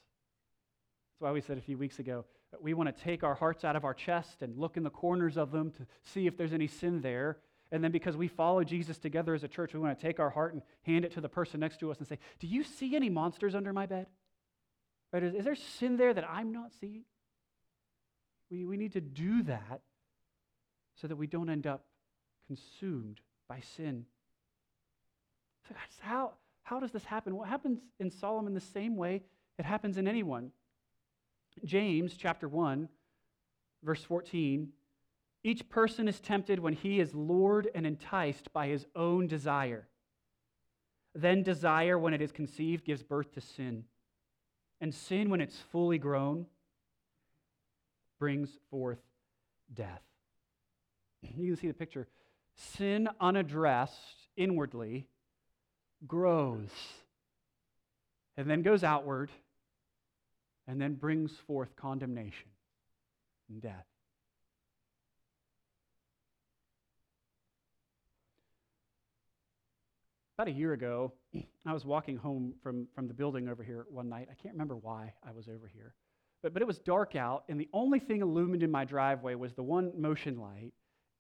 That's 1.13 1.21
why 1.21 1.33
we 1.33 1.41
said 1.41 1.59
a 1.59 1.63
few 1.63 1.79
weeks 1.79 1.99
ago 1.99 2.25
we 2.61 2.75
want 2.75 2.95
to 2.95 3.03
take 3.05 3.23
our 3.23 3.35
hearts 3.35 3.65
out 3.65 3.77
of 3.77 3.85
our 3.85 3.95
chest 3.95 4.43
and 4.43 4.57
look 4.57 4.77
in 4.77 4.83
the 4.83 4.91
corners 4.91 5.37
of 5.37 5.53
them 5.53 5.71
to 5.73 5.87
see 6.03 6.27
if 6.27 6.37
there's 6.37 6.53
any 6.53 6.67
sin 6.67 7.01
there. 7.01 7.39
And 7.71 7.85
then 7.85 7.93
because 7.93 8.17
we 8.17 8.29
follow 8.29 8.65
Jesus 8.65 8.99
together 8.99 9.35
as 9.35 9.45
a 9.45 9.49
church, 9.49 9.75
we 9.75 9.81
want 9.81 9.99
to 9.99 10.07
take 10.07 10.19
our 10.19 10.31
heart 10.31 10.55
and 10.55 10.63
hand 10.83 11.05
it 11.05 11.13
to 11.13 11.21
the 11.21 11.29
person 11.29 11.61
next 11.61 11.81
to 11.81 11.91
us 11.91 11.99
and 11.99 12.07
say, 12.07 12.19
Do 12.41 12.47
you 12.47 12.65
see 12.65 12.97
any 12.97 13.11
monsters 13.11 13.55
under 13.55 13.73
my 13.73 13.85
bed? 13.85 14.07
Right? 15.13 15.23
Is, 15.23 15.35
is 15.35 15.45
there 15.45 15.55
sin 15.55 15.99
there 15.99 16.15
that 16.15 16.29
I'm 16.29 16.53
not 16.53 16.73
seeing? 16.81 17.05
We, 18.51 18.65
we 18.65 18.79
need 18.79 18.95
to 18.95 19.03
do 19.03 19.43
that 19.45 19.83
so 21.01 21.07
that 21.07 21.17
we 21.17 21.27
don't 21.27 21.51
end 21.51 21.67
up 21.67 21.85
consumed 22.47 23.21
by 23.49 23.61
sin. 23.61 24.05
So, 25.69 25.75
guys, 25.75 25.99
how, 26.01 26.33
how 26.63 26.81
does 26.81 26.93
this 26.93 27.05
happen? 27.05 27.37
What 27.37 27.49
happens 27.49 27.81
in 27.99 28.11
Solomon 28.11 28.55
the 28.55 28.61
same 28.61 28.97
way 28.97 29.23
it 29.59 29.65
happens 29.65 29.99
in 29.99 30.09
anyone? 30.09 30.51
James 31.65 32.15
chapter 32.17 32.49
1, 32.49 32.89
verse 33.83 34.03
14 34.05 34.69
each 35.45 35.69
person 35.69 36.09
is 36.09 36.21
tempted 36.21 36.59
when 36.59 36.75
he 36.75 37.01
is 37.01 37.15
lured 37.15 37.69
and 37.75 37.87
enticed 37.87 38.53
by 38.53 38.67
his 38.67 38.87
own 38.97 39.27
desire. 39.27 39.89
Then 41.15 41.43
desire, 41.43 41.99
when 41.99 42.13
it 42.13 42.21
is 42.21 42.33
conceived, 42.33 42.85
gives 42.85 43.03
birth 43.03 43.33
to 43.33 43.41
sin. 43.41 43.85
And 44.81 44.95
sin, 44.95 45.31
when 45.31 45.41
it's 45.41 45.59
fully 45.73 45.99
grown, 45.99 46.47
brings 48.19 48.51
forth 48.71 48.99
death. 49.73 50.03
You 51.23 51.53
can 51.53 51.57
see 51.57 51.69
the 51.69 51.75
picture. 51.75 52.09
Sin 52.55 53.09
unaddressed 53.21 54.29
inwardly 54.37 55.07
grows 56.07 56.71
and 58.37 58.49
then 58.49 58.62
goes 58.62 58.85
outward 58.85 59.31
and 60.66 60.81
then 60.81 60.95
brings 60.95 61.33
forth 61.47 61.75
condemnation 61.77 62.49
and 63.49 63.61
death. 63.61 63.87
About 70.37 70.49
a 70.49 70.53
year 70.53 70.73
ago, 70.73 71.12
I 71.66 71.73
was 71.73 71.85
walking 71.85 72.16
home 72.16 72.55
from, 72.62 72.87
from 72.95 73.09
the 73.09 73.14
building 73.14 73.49
over 73.49 73.64
here 73.64 73.87
one 73.91 74.09
night. 74.09 74.29
I 74.31 74.35
can't 74.41 74.55
remember 74.55 74.77
why 74.77 75.14
I 75.27 75.33
was 75.33 75.49
over 75.49 75.66
here. 75.66 75.95
But, 76.43 76.53
but 76.53 76.62
it 76.62 76.69
was 76.69 76.79
dark 76.79 77.16
out, 77.16 77.43
and 77.49 77.59
the 77.61 77.69
only 77.73 77.99
thing 77.99 78.23
illumined 78.23 78.62
in 78.62 78.71
my 78.71 78.85
driveway 78.85 79.35
was 79.35 79.55
the 79.55 79.64
one 79.64 79.91
motion 79.97 80.39
light. 80.39 80.73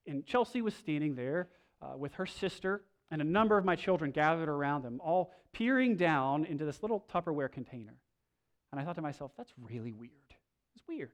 And 0.08 0.26
Chelsea 0.26 0.62
was 0.62 0.74
standing 0.74 1.14
there 1.14 1.48
uh, 1.80 1.96
with 1.96 2.14
her 2.14 2.26
sister 2.26 2.82
and 3.10 3.20
a 3.22 3.24
number 3.24 3.56
of 3.56 3.64
my 3.64 3.76
children 3.76 4.10
gathered 4.10 4.48
around 4.48 4.82
them, 4.82 5.00
all 5.02 5.32
peering 5.52 5.96
down 5.96 6.44
into 6.44 6.64
this 6.64 6.82
little 6.82 7.04
Tupperware 7.12 7.50
container. 7.50 7.94
And 8.72 8.80
I 8.80 8.84
thought 8.84 8.96
to 8.96 9.02
myself, 9.02 9.32
that's 9.36 9.52
really 9.56 9.92
weird. 9.92 10.10
It's 10.74 10.84
weird. 10.88 11.12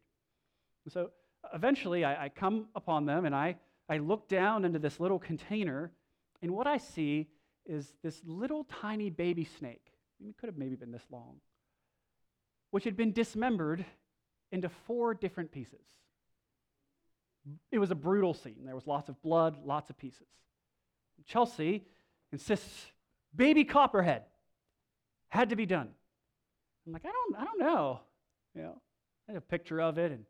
And 0.84 0.92
so 0.92 1.10
eventually 1.52 2.04
I, 2.04 2.24
I 2.24 2.28
come 2.28 2.66
upon 2.74 3.06
them 3.06 3.26
and 3.26 3.34
I, 3.34 3.56
I 3.88 3.98
look 3.98 4.28
down 4.28 4.64
into 4.64 4.78
this 4.78 4.98
little 4.98 5.18
container, 5.18 5.92
and 6.40 6.52
what 6.52 6.66
I 6.66 6.78
see 6.78 7.28
is 7.66 7.92
this 8.02 8.20
little 8.24 8.64
tiny 8.64 9.10
baby 9.10 9.44
snake. 9.44 9.92
It 10.26 10.36
could 10.38 10.48
have 10.48 10.56
maybe 10.56 10.74
been 10.74 10.90
this 10.92 11.04
long, 11.10 11.36
which 12.70 12.84
had 12.84 12.96
been 12.96 13.12
dismembered 13.12 13.84
into 14.52 14.68
four 14.68 15.12
different 15.14 15.52
pieces. 15.52 15.84
It 17.70 17.78
was 17.78 17.90
a 17.90 17.94
brutal 17.94 18.34
scene. 18.34 18.64
There 18.64 18.74
was 18.74 18.86
lots 18.86 19.08
of 19.08 19.20
blood, 19.22 19.58
lots 19.64 19.90
of 19.90 19.98
pieces. 19.98 20.28
Chelsea 21.26 21.86
insists 22.32 22.86
baby 23.34 23.64
copperhead 23.64 24.22
had 25.28 25.50
to 25.50 25.56
be 25.56 25.66
done. 25.66 25.88
I'm 26.86 26.92
like, 26.92 27.04
I 27.04 27.10
don't, 27.10 27.36
I 27.40 27.44
don't 27.44 27.58
know. 27.58 28.00
You 28.54 28.62
know, 28.62 28.80
I 29.28 29.32
had 29.32 29.38
a 29.38 29.40
picture 29.40 29.80
of 29.80 29.98
it 29.98 30.12
and 30.12 30.24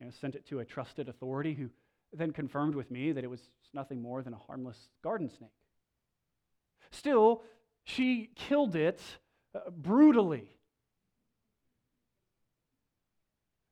you 0.00 0.06
know, 0.06 0.12
sent 0.20 0.34
it 0.34 0.46
to 0.48 0.60
a 0.60 0.64
trusted 0.64 1.08
authority 1.08 1.54
who 1.54 1.70
then 2.12 2.32
confirmed 2.32 2.74
with 2.74 2.90
me 2.90 3.12
that 3.12 3.24
it 3.24 3.30
was 3.30 3.40
nothing 3.72 4.02
more 4.02 4.22
than 4.22 4.34
a 4.34 4.38
harmless 4.38 4.88
garden 5.02 5.30
snake. 5.30 5.50
Still, 6.90 7.42
she 7.84 8.30
killed 8.34 8.76
it 8.76 9.00
uh, 9.54 9.70
brutally. 9.70 10.56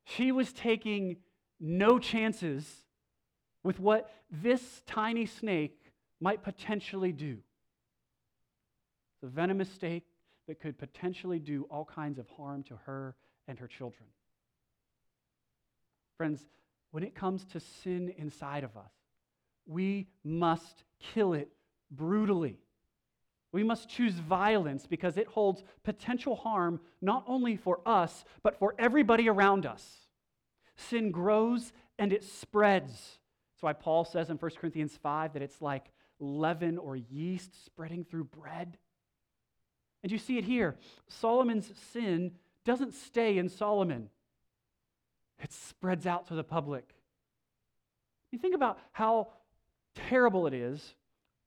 She 0.04 0.32
was 0.32 0.52
taking 0.52 1.16
no 1.64 1.98
chances 1.98 2.66
with 3.62 3.80
what 3.80 4.10
this 4.30 4.82
tiny 4.86 5.24
snake 5.24 5.80
might 6.20 6.42
potentially 6.42 7.10
do. 7.10 7.38
It's 9.14 9.22
a 9.22 9.26
venomous 9.26 9.70
snake 9.72 10.04
that 10.46 10.60
could 10.60 10.78
potentially 10.78 11.38
do 11.38 11.66
all 11.70 11.86
kinds 11.86 12.18
of 12.18 12.28
harm 12.36 12.62
to 12.64 12.76
her 12.84 13.16
and 13.48 13.58
her 13.58 13.66
children. 13.66 14.06
Friends, 16.18 16.40
when 16.90 17.02
it 17.02 17.14
comes 17.14 17.44
to 17.46 17.60
sin 17.60 18.12
inside 18.18 18.62
of 18.62 18.76
us, 18.76 18.92
we 19.66 20.06
must 20.22 20.84
kill 21.14 21.32
it 21.32 21.48
brutally. 21.90 22.58
We 23.52 23.64
must 23.64 23.88
choose 23.88 24.14
violence 24.14 24.86
because 24.86 25.16
it 25.16 25.28
holds 25.28 25.64
potential 25.82 26.36
harm 26.36 26.80
not 27.00 27.24
only 27.26 27.56
for 27.56 27.80
us, 27.86 28.26
but 28.42 28.58
for 28.58 28.74
everybody 28.78 29.30
around 29.30 29.64
us. 29.64 30.03
Sin 30.76 31.10
grows 31.10 31.72
and 31.98 32.12
it 32.12 32.24
spreads. 32.24 33.18
That's 33.52 33.62
why 33.62 33.72
Paul 33.72 34.04
says 34.04 34.30
in 34.30 34.36
1 34.36 34.50
Corinthians 34.58 34.96
5 35.02 35.34
that 35.34 35.42
it's 35.42 35.62
like 35.62 35.92
leaven 36.18 36.78
or 36.78 36.96
yeast 36.96 37.64
spreading 37.64 38.04
through 38.04 38.24
bread. 38.24 38.78
And 40.02 40.12
you 40.12 40.18
see 40.18 40.38
it 40.38 40.44
here. 40.44 40.76
Solomon's 41.08 41.72
sin 41.92 42.32
doesn't 42.64 42.94
stay 42.94 43.38
in 43.38 43.48
Solomon, 43.48 44.10
it 45.42 45.52
spreads 45.52 46.06
out 46.06 46.28
to 46.28 46.34
the 46.34 46.44
public. 46.44 46.94
You 48.30 48.38
think 48.38 48.54
about 48.54 48.78
how 48.92 49.28
terrible 49.94 50.46
it 50.46 50.54
is 50.54 50.94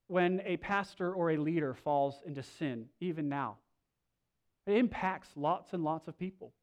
when 0.08 0.42
a 0.46 0.58
pastor 0.58 1.14
or 1.14 1.32
a 1.32 1.38
leader 1.38 1.74
falls 1.74 2.22
into 2.26 2.44
sin, 2.44 2.86
even 3.02 3.28
now. 3.28 3.58
It 4.66 4.78
impacts 4.78 5.30
lots 5.36 5.74
and 5.74 5.84
lots 5.84 6.08
of 6.08 6.18
people. 6.18 6.54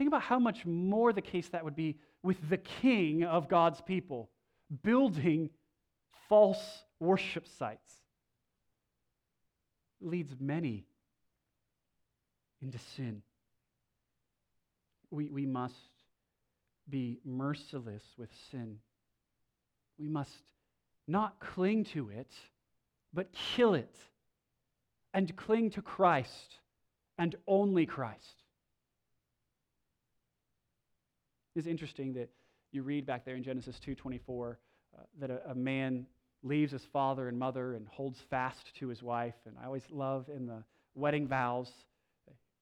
Think 0.00 0.08
about 0.08 0.22
how 0.22 0.38
much 0.38 0.64
more 0.64 1.12
the 1.12 1.20
case 1.20 1.50
that 1.50 1.62
would 1.62 1.76
be 1.76 1.98
with 2.22 2.38
the 2.48 2.56
king 2.56 3.22
of 3.22 3.50
God's 3.50 3.82
people 3.82 4.30
building 4.82 5.50
false 6.26 6.84
worship 6.98 7.46
sites. 7.46 7.92
It 10.00 10.08
leads 10.08 10.34
many 10.40 10.86
into 12.62 12.78
sin. 12.96 13.20
We, 15.10 15.28
we 15.28 15.44
must 15.44 15.74
be 16.88 17.18
merciless 17.22 18.04
with 18.16 18.30
sin. 18.50 18.78
We 19.98 20.08
must 20.08 20.32
not 21.06 21.40
cling 21.40 21.84
to 21.92 22.08
it, 22.08 22.32
but 23.12 23.34
kill 23.34 23.74
it 23.74 23.96
and 25.12 25.36
cling 25.36 25.68
to 25.72 25.82
Christ 25.82 26.56
and 27.18 27.36
only 27.46 27.84
Christ. 27.84 28.39
It's 31.54 31.66
interesting 31.66 32.14
that 32.14 32.30
you 32.72 32.82
read 32.82 33.06
back 33.06 33.24
there 33.24 33.36
in 33.36 33.42
Genesis 33.42 33.78
2:24 33.84 34.56
uh, 34.96 35.02
that 35.18 35.30
a, 35.30 35.50
a 35.50 35.54
man 35.54 36.06
leaves 36.42 36.72
his 36.72 36.84
father 36.84 37.28
and 37.28 37.38
mother 37.38 37.74
and 37.74 37.86
holds 37.88 38.20
fast 38.30 38.74
to 38.76 38.88
his 38.88 39.02
wife. 39.02 39.34
And 39.46 39.56
I 39.60 39.66
always 39.66 39.84
love 39.90 40.28
in 40.34 40.46
the 40.46 40.64
wedding 40.94 41.26
vows, 41.26 41.70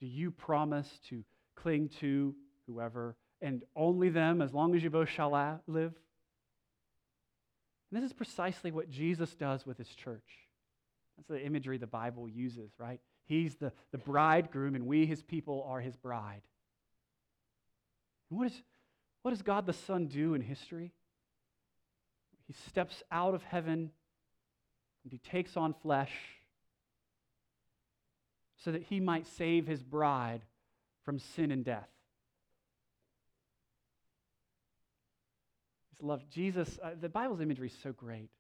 do 0.01 0.07
you 0.07 0.31
promise 0.31 1.01
to 1.09 1.25
cling 1.55 1.91
to 2.01 2.35
whoever 2.67 3.17
and 3.41 3.63
only 3.77 4.09
them 4.09 4.43
as 4.43 4.53
long 4.53 4.75
as 4.75 4.83
you 4.83 4.91
both 4.91 5.09
shall 5.09 5.31
live? 5.67 5.93
And 7.91 8.03
this 8.03 8.05
is 8.05 8.13
precisely 8.13 8.71
what 8.71 8.91
Jesus 8.91 9.35
does 9.35 9.65
with 9.65 9.79
his 9.79 9.89
church. 9.89 10.49
That's 11.17 11.29
the 11.29 11.45
imagery 11.45 11.79
the 11.79 11.87
Bible 11.87 12.29
uses, 12.29 12.71
right? 12.79 13.01
He's 13.25 13.57
the, 13.57 13.73
the 13.93 13.99
bridegroom, 13.99 14.75
and 14.75 14.87
we, 14.87 15.07
his 15.07 15.23
people, 15.23 15.67
are 15.69 15.81
his 15.81 15.97
bride. 15.97 16.43
And 18.31 18.39
what, 18.39 18.47
is, 18.49 18.63
what 19.23 19.33
does 19.33 19.43
God 19.43 19.67
the 19.67 19.73
Son 19.73 20.07
do 20.07 20.35
in 20.35 20.41
history? 20.41 20.93
He 22.47 22.55
steps 22.69 23.03
out 23.11 23.35
of 23.35 23.43
heaven 23.43 23.91
and 25.05 25.13
he 25.13 25.19
takes 25.19 25.57
on 25.57 25.75
flesh 25.75 26.13
so 28.57 28.73
that 28.73 28.83
he 28.83 29.01
might 29.01 29.27
save 29.27 29.67
his 29.67 29.83
bride 29.83 30.43
from 31.05 31.19
sin 31.19 31.51
and 31.51 31.65
death. 31.65 31.89
His 35.91 36.03
love, 36.03 36.23
Jesus, 36.31 36.79
uh, 36.83 36.91
the 37.01 37.09
Bible's 37.09 37.41
imagery 37.41 37.69
is 37.69 37.77
so 37.83 37.93
great. 37.93 38.31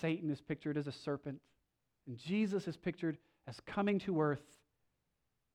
Satan 0.00 0.30
is 0.30 0.40
pictured 0.40 0.76
as 0.76 0.86
a 0.86 0.92
serpent, 0.92 1.40
and 2.06 2.18
Jesus 2.18 2.66
is 2.66 2.76
pictured 2.76 3.18
as 3.46 3.60
coming 3.66 3.98
to 4.00 4.20
earth 4.20 4.42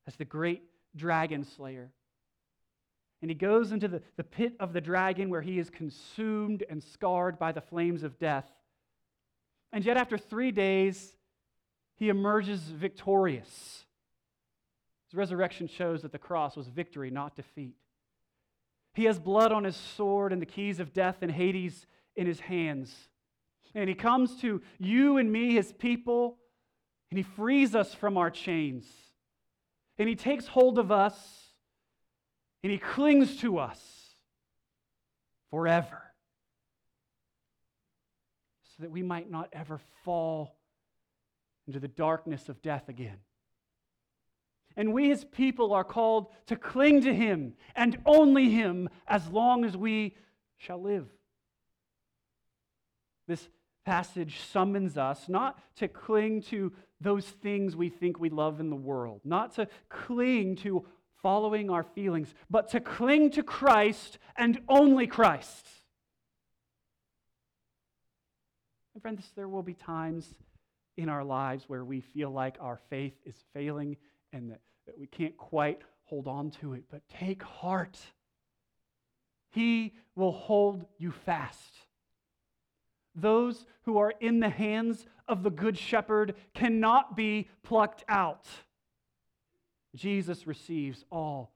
as 0.08 0.16
the 0.16 0.26
great 0.26 0.64
dragon 0.96 1.44
slayer. 1.44 1.92
And 3.22 3.30
he 3.30 3.36
goes 3.36 3.72
into 3.72 3.88
the, 3.88 4.02
the 4.16 4.24
pit 4.24 4.54
of 4.60 4.72
the 4.74 4.82
dragon 4.82 5.30
where 5.30 5.42
he 5.42 5.60
is 5.60 5.70
consumed 5.70 6.64
and 6.70 6.82
scarred 6.82 7.38
by 7.38 7.52
the 7.52 7.62
flames 7.62 8.04
of 8.04 8.18
death. 8.18 8.50
And 9.74 9.84
yet, 9.86 9.98
after 9.98 10.18
three 10.18 10.52
days, 10.52 11.16
he 11.96 12.10
emerges 12.10 12.62
victorious. 12.62 13.84
His 15.10 15.18
resurrection 15.18 15.68
shows 15.68 16.02
that 16.04 16.12
the 16.12 16.18
cross 16.18 16.56
was 16.56 16.68
victory, 16.68 17.12
not 17.12 17.36
defeat. 17.36 17.76
He 18.94 19.06
has 19.06 19.20
blood 19.20 19.52
on 19.52 19.66
his 19.66 19.76
sword 19.76 20.32
and 20.32 20.42
the 20.42 20.46
keys 20.46 20.80
of 20.80 20.94
death 20.94 21.18
and 21.22 21.32
Hades 21.32 21.86
in 22.16 22.26
his 22.26 22.40
hands. 22.40 23.10
And 23.76 23.90
he 23.90 23.96
comes 23.96 24.40
to 24.42 24.62
you 24.78 25.18
and 25.18 25.32
me, 25.32 25.54
his 25.54 25.74
people, 25.74 26.38
and 27.12 27.18
he 27.18 27.24
frees 27.24 27.76
us 27.76 27.94
from 27.94 28.18
our 28.18 28.32
chains. 28.32 28.86
And 29.98 30.08
he 30.08 30.16
takes 30.16 30.48
hold 30.48 30.80
of 30.80 30.92
us 30.92 31.49
and 32.64 32.72
he 32.72 32.78
clings 32.78 33.38
to 33.38 33.58
us 33.58 33.80
forever 35.50 36.02
so 38.64 38.84
that 38.84 38.92
we 38.92 39.02
might 39.02 39.30
not 39.30 39.50
ever 39.54 39.80
fall 40.04 40.56
into 41.68 41.80
the 41.80 41.88
darkness 41.88 42.50
of 42.50 42.62
death 42.62 42.90
again. 42.90 43.18
And 44.76 44.94
we, 44.94 45.10
his 45.10 45.26
people, 45.26 45.74
are 45.74 45.84
called 45.84 46.28
to 46.48 46.56
cling 46.56 47.02
to 47.02 47.14
him 47.14 47.54
and 47.76 47.98
only 48.06 48.50
him 48.50 48.90
as 49.08 49.28
long 49.30 49.66
as 49.66 49.76
we 49.76 50.16
shall 50.58 50.82
live. 50.82 51.08
This 53.28 53.50
passage 53.86 54.40
summons 54.52 54.98
us 54.98 55.28
not 55.28 55.60
to 55.78 55.88
cling 55.88 56.42
to 56.44 56.72
those 57.02 57.26
things 57.26 57.76
we 57.76 57.90
think 57.90 58.20
we 58.20 58.30
love 58.30 58.60
in 58.60 58.70
the 58.70 58.76
world, 58.76 59.22
not 59.24 59.56
to 59.56 59.68
cling 59.90 60.56
to 60.58 60.86
following 61.22 61.70
our 61.70 61.84
feelings, 61.84 62.34
but 62.50 62.70
to 62.70 62.80
cling 62.80 63.32
to 63.32 63.44
Christ 63.44 64.18
and 64.36 64.60
only 64.68 65.08
Christ. 65.08 65.68
And 68.94 69.02
friends, 69.02 69.32
there 69.36 69.48
will 69.48 69.64
be 69.64 69.74
times 69.74 70.34
in 70.98 71.10
our 71.10 71.24
lives 71.24 71.66
where 71.68 71.86
we 71.86 72.02
feel 72.02 72.32
like 72.32 72.58
our 72.60 72.80
faith 72.90 73.14
is 73.26 73.36
failing 73.54 73.96
and 74.34 74.52
that, 74.52 74.60
that 74.86 74.98
we 75.00 75.08
can't 75.08 75.38
quite 75.38 75.82
hold 76.04 76.28
on 76.28 76.52
to 76.52 76.74
it. 76.74 76.84
But 76.92 77.08
take 77.08 77.42
heart. 77.44 77.98
He 79.52 79.94
will 80.16 80.32
hold 80.32 80.86
you 80.98 81.12
fast. 81.12 81.74
Those 83.16 83.66
who 83.84 83.98
are 83.98 84.14
in 84.20 84.40
the 84.40 84.50
hands 84.50 85.06
of 85.28 85.44
the 85.44 85.50
Good 85.50 85.78
Shepherd 85.78 86.36
cannot 86.54 87.16
be 87.16 87.50
plucked 87.64 88.04
out. 88.08 88.48
Jesus 89.96 90.46
receives 90.48 91.04
all 91.12 91.54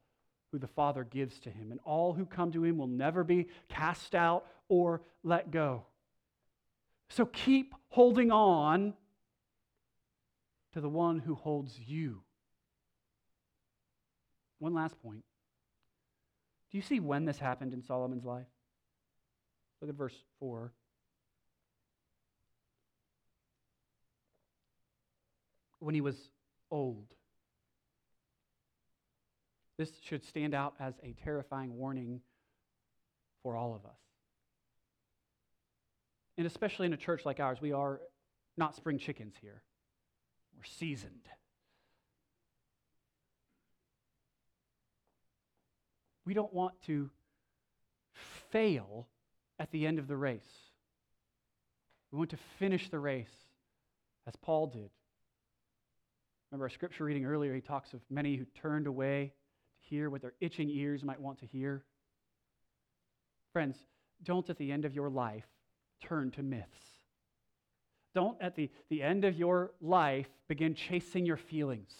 who 0.52 0.60
the 0.60 0.68
Father 0.68 1.04
gives 1.04 1.40
to 1.42 1.50
him, 1.50 1.72
and 1.72 1.80
all 1.84 2.14
who 2.14 2.26
come 2.26 2.52
to 2.52 2.64
him 2.64 2.78
will 2.78 2.88
never 2.88 3.24
be 3.24 3.48
cast 3.70 4.14
out 4.14 4.46
or 4.70 5.02
let 5.24 5.52
go. 5.52 5.84
So 7.10 7.26
keep 7.26 7.74
holding 7.90 8.32
on 8.32 8.94
to 10.74 10.82
the 10.82 10.90
one 10.90 11.20
who 11.20 11.36
holds 11.36 11.80
you. 11.80 12.22
One 14.60 14.74
last 14.74 15.00
point. 15.02 15.24
Do 16.72 16.78
you 16.78 16.82
see 16.84 17.00
when 17.00 17.26
this 17.26 17.38
happened 17.38 17.74
in 17.74 17.84
Solomon's 17.84 18.26
life? 18.26 18.48
Look 19.82 19.90
at 19.90 19.96
verse 19.96 20.16
4. 20.40 20.72
When 25.80 25.94
he 25.94 26.02
was 26.02 26.16
old. 26.72 27.14
This 29.84 29.92
should 30.02 30.24
stand 30.24 30.56
out 30.56 30.76
as 30.80 30.94
a 31.04 31.14
terrifying 31.26 31.76
warning 31.76 32.22
for 33.42 33.58
all 33.58 33.76
of 33.76 33.86
us. 33.86 34.00
And 36.38 36.48
especially 36.48 36.86
in 36.86 36.94
a 36.94 36.98
church 36.98 37.26
like 37.26 37.42
ours, 37.42 37.60
we 37.60 37.74
are 37.74 38.00
not 38.56 38.78
spring 38.78 38.98
chickens 38.98 39.34
here. 39.42 39.62
We're 40.56 40.64
seasoned. 40.64 41.28
We 46.26 46.34
don't 46.34 46.54
want 46.54 46.82
to 46.86 47.10
fail 48.54 49.10
at 49.60 49.70
the 49.72 49.86
end 49.86 50.00
of 50.00 50.08
the 50.08 50.16
race. 50.16 50.48
We 52.10 52.20
want 52.20 52.30
to 52.30 52.40
finish 52.58 52.90
the 52.90 53.00
race 53.00 53.36
as 54.26 54.38
Paul 54.38 54.68
did. 54.68 54.92
Remember 56.52 56.68
our 56.68 56.70
scripture 56.70 57.04
reading 57.04 57.26
earlier, 57.26 57.54
he 57.54 57.60
talks 57.60 57.94
of 57.94 58.00
many 58.10 58.38
who 58.38 58.46
turned 58.46 58.88
away 58.88 59.34
hear 59.90 60.10
what 60.10 60.22
their 60.22 60.34
itching 60.40 60.70
ears 60.70 61.04
might 61.04 61.20
want 61.20 61.40
to 61.40 61.46
hear. 61.46 61.84
Friends, 63.52 63.78
don't 64.24 64.50
at 64.50 64.58
the 64.58 64.72
end 64.72 64.86
of 64.86 64.96
your 64.96 65.10
life 65.10 65.46
turn 66.02 66.32
to 66.32 66.44
myths. 66.44 66.80
Don't 68.14 68.40
at 68.42 68.56
the, 68.56 68.70
the 68.90 69.02
end 69.02 69.26
of 69.26 69.36
your 69.36 69.72
life 69.82 70.28
begin 70.48 70.76
chasing 70.76 71.26
your 71.26 71.38
feelings. 71.38 71.92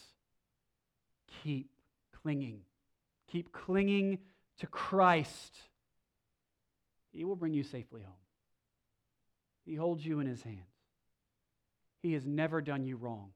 Keep 1.44 1.70
clinging. 2.22 2.62
Keep 3.32 3.52
clinging 3.52 4.20
to 4.60 4.68
Christ. 4.68 5.56
He 7.12 7.24
will 7.24 7.36
bring 7.36 7.54
you 7.54 7.64
safely 7.64 8.02
home. 8.02 8.14
He 9.66 9.76
holds 9.76 10.06
you 10.06 10.20
in 10.20 10.28
his 10.28 10.42
hands. 10.44 10.60
He 12.02 12.14
has 12.14 12.26
never 12.26 12.62
done 12.62 12.84
you 12.86 12.98
wrong. 12.98 13.30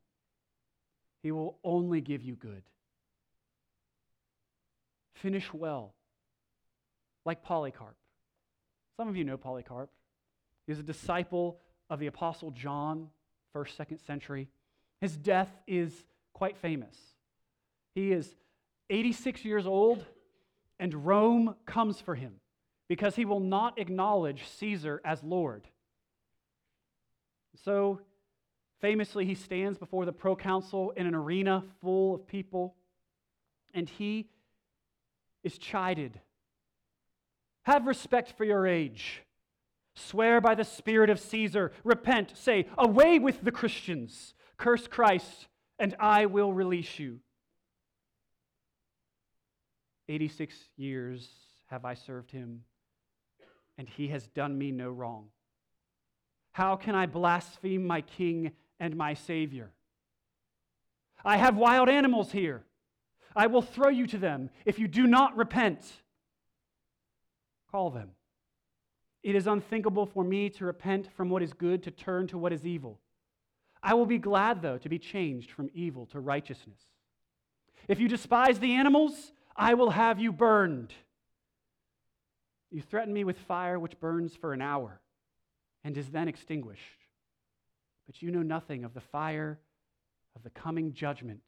He 1.23 1.31
will 1.31 1.57
only 1.63 2.01
give 2.01 2.21
you 2.21 2.35
good. 2.35 2.63
Finish 5.21 5.53
well, 5.53 5.93
like 7.25 7.43
Polycarp. 7.43 7.95
Some 8.97 9.07
of 9.07 9.15
you 9.15 9.23
know 9.23 9.37
Polycarp. 9.37 9.89
He 10.65 10.71
was 10.71 10.79
a 10.79 10.83
disciple 10.83 11.59
of 11.89 11.99
the 11.99 12.07
Apostle 12.07 12.51
John, 12.51 13.09
first, 13.53 13.77
second 13.77 13.99
century. 13.99 14.49
His 15.01 15.15
death 15.15 15.49
is 15.67 15.93
quite 16.33 16.57
famous. 16.57 16.95
He 17.95 18.11
is 18.11 18.35
86 18.89 19.43
years 19.45 19.65
old, 19.65 20.05
and 20.79 21.05
Rome 21.05 21.55
comes 21.65 21.99
for 21.99 22.15
him 22.15 22.33
because 22.87 23.15
he 23.15 23.25
will 23.25 23.39
not 23.39 23.79
acknowledge 23.79 24.47
Caesar 24.59 25.01
as 25.03 25.23
Lord. 25.23 25.67
So, 27.63 28.01
famously, 28.81 29.25
he 29.25 29.35
stands 29.35 29.77
before 29.77 30.05
the 30.05 30.13
proconsul 30.13 30.91
in 30.91 31.07
an 31.07 31.15
arena 31.15 31.63
full 31.81 32.15
of 32.15 32.27
people, 32.27 32.75
and 33.73 33.89
he 33.89 34.27
is 35.47 35.57
chided. 35.57 36.19
Have 37.63 37.87
respect 37.87 38.33
for 38.37 38.45
your 38.45 38.67
age. 38.67 39.23
Swear 39.95 40.39
by 40.41 40.53
the 40.53 40.63
spirit 40.63 41.09
of 41.09 41.19
Caesar. 41.19 41.71
Repent. 41.83 42.37
Say, 42.37 42.67
Away 42.77 43.17
with 43.17 43.43
the 43.43 43.51
Christians. 43.51 44.35
Curse 44.57 44.87
Christ, 44.87 45.47
and 45.79 45.95
I 45.99 46.25
will 46.25 46.51
release 46.53 46.99
you. 46.99 47.19
86 50.09 50.55
years 50.77 51.29
have 51.67 51.85
I 51.85 51.93
served 51.93 52.31
him, 52.31 52.63
and 53.77 53.87
he 53.87 54.07
has 54.07 54.27
done 54.27 54.57
me 54.57 54.71
no 54.71 54.89
wrong. 54.89 55.27
How 56.51 56.75
can 56.75 56.95
I 56.95 57.05
blaspheme 57.05 57.85
my 57.85 58.01
king 58.01 58.51
and 58.79 58.95
my 58.95 59.13
Savior? 59.13 59.71
I 61.23 61.37
have 61.37 61.55
wild 61.55 61.89
animals 61.89 62.31
here. 62.31 62.63
I 63.37 63.45
will 63.45 63.61
throw 63.61 63.89
you 63.89 64.07
to 64.07 64.17
them 64.17 64.49
if 64.65 64.79
you 64.79 64.87
do 64.87 65.05
not 65.05 65.37
repent. 65.37 65.85
Call 67.71 67.91
them. 67.91 68.09
It 69.21 69.35
is 69.35 69.45
unthinkable 69.45 70.07
for 70.07 70.23
me 70.23 70.49
to 70.51 70.65
repent 70.65 71.09
from 71.15 71.29
what 71.29 71.43
is 71.43 71.53
good 71.53 71.83
to 71.83 71.91
turn 71.91 72.25
to 72.27 72.37
what 72.37 72.51
is 72.51 72.65
evil. 72.65 72.99
I 73.83 73.93
will 73.93 74.07
be 74.07 74.17
glad, 74.17 74.63
though, 74.63 74.79
to 74.79 74.89
be 74.89 74.97
changed 74.97 75.51
from 75.51 75.69
evil 75.73 76.07
to 76.07 76.19
righteousness. 76.19 76.79
If 77.87 77.99
you 77.99 78.07
despise 78.07 78.57
the 78.57 78.73
animals, 78.73 79.31
I 79.55 79.75
will 79.75 79.91
have 79.91 80.19
you 80.19 80.31
burned. 80.31 80.93
You 82.71 82.81
threaten 82.81 83.13
me 83.13 83.23
with 83.23 83.37
fire 83.37 83.77
which 83.77 83.99
burns 83.99 84.35
for 84.35 84.51
an 84.51 84.61
hour 84.61 84.99
and 85.83 85.95
is 85.95 86.09
then 86.09 86.27
extinguished. 86.27 86.81
but 88.07 88.21
you 88.21 88.31
know 88.31 88.41
nothing 88.41 88.83
of 88.83 88.93
the 88.93 89.01
fire 89.01 89.59
of 90.35 90.43
the 90.43 90.49
coming 90.49 90.93
judgment 90.93 91.41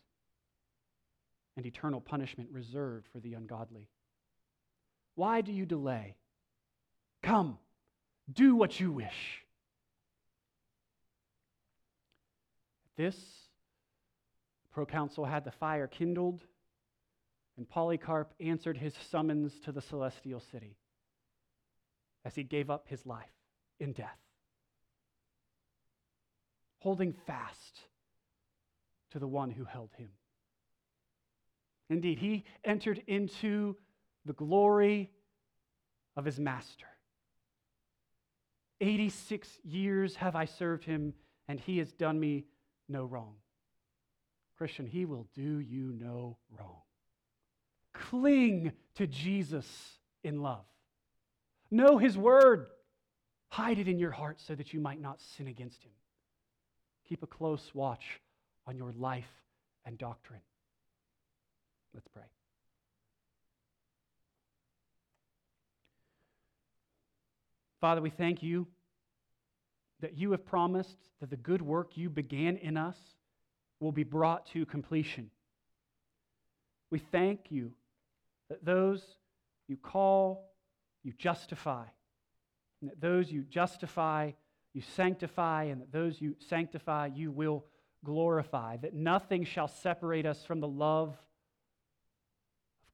and 1.60 1.66
eternal 1.66 2.00
punishment 2.00 2.48
reserved 2.54 3.06
for 3.12 3.20
the 3.20 3.34
ungodly. 3.34 3.90
Why 5.16 5.42
do 5.42 5.52
you 5.52 5.66
delay? 5.66 6.16
Come, 7.22 7.58
do 8.32 8.56
what 8.56 8.80
you 8.80 8.94
wish. 8.94 9.44
This 12.96 13.18
proconsul 14.72 15.26
had 15.26 15.44
the 15.44 15.52
fire 15.52 15.88
kindled, 15.88 16.46
and 17.58 17.68
Polycarp 17.68 18.34
answered 18.40 18.78
his 18.78 18.94
summons 19.12 19.52
to 19.66 19.74
the 19.74 19.82
celestial 19.82 20.40
city 20.40 20.78
as 22.24 22.36
he 22.36 22.44
gave 22.44 22.70
up 22.70 22.88
his 22.88 23.06
life 23.06 23.36
in 23.82 23.92
death, 23.92 24.22
holding 26.78 27.12
fast 27.28 27.82
to 29.12 29.20
the 29.20 29.28
one 29.28 29.52
who 29.52 29.66
held 29.66 29.90
him. 29.98 30.12
Indeed, 31.90 32.20
he 32.20 32.46
entered 32.64 33.02
into 33.08 33.76
the 34.26 34.34
glory 34.34 35.12
of 36.16 36.26
his 36.26 36.40
master. 36.40 36.86
86 38.82 39.48
years 39.64 40.16
have 40.16 40.36
I 40.36 40.46
served 40.46 40.84
him, 40.86 41.14
and 41.48 41.60
he 41.60 41.80
has 41.80 41.92
done 41.92 42.20
me 42.20 42.46
no 42.88 43.06
wrong. 43.06 43.36
Christian, 44.58 44.86
he 44.86 45.06
will 45.06 45.28
do 45.34 45.60
you 45.60 45.94
no 45.98 46.38
wrong. 46.58 46.82
Cling 47.94 48.72
to 48.96 49.08
Jesus 49.08 49.66
in 50.24 50.42
love. 50.42 50.66
Know 51.72 51.98
his 51.98 52.18
word. 52.18 52.68
Hide 53.50 53.80
it 53.80 53.88
in 53.88 54.00
your 54.00 54.12
heart 54.12 54.40
so 54.40 54.56
that 54.56 54.74
you 54.74 54.80
might 54.80 55.02
not 55.02 55.22
sin 55.22 55.48
against 55.48 55.84
him. 55.84 55.92
Keep 57.08 57.24
a 57.24 57.28
close 57.28 57.72
watch 57.74 58.22
on 58.68 58.78
your 58.78 58.92
life 58.92 59.32
and 59.86 59.98
doctrine. 59.98 60.42
Let's 61.94 62.08
pray. 62.08 62.24
Father, 67.82 68.02
we 68.02 68.10
thank 68.10 68.44
you 68.44 68.68
that 70.02 70.18
you 70.18 70.32
have 70.32 70.46
promised 70.46 70.98
that 71.20 71.30
the 71.30 71.38
good 71.38 71.62
work 71.62 71.98
you 71.98 72.10
began 72.10 72.58
in 72.58 72.78
us 72.78 72.98
will 73.80 73.92
be 73.92 74.04
brought 74.04 74.46
to 74.48 74.66
completion. 74.66 75.30
We 76.92 77.00
thank 77.00 77.52
you 77.52 77.72
that 78.50 78.66
those 78.66 79.04
you 79.68 79.78
call, 79.78 80.52
you 81.04 81.14
justify, 81.18 81.86
and 82.82 82.90
that 82.90 83.00
those 83.00 83.32
you 83.32 83.44
justify, 83.44 84.32
you 84.74 84.82
sanctify, 84.82 85.66
and 85.66 85.82
that 85.82 85.92
those 85.92 86.20
you 86.20 86.36
sanctify, 86.40 87.10
you 87.14 87.32
will 87.32 87.66
glorify, 88.04 88.78
that 88.78 88.94
nothing 88.94 89.44
shall 89.44 89.68
separate 89.68 90.26
us 90.26 90.44
from 90.44 90.60
the 90.60 90.68
love 90.68 91.18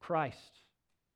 Christ 0.06 0.60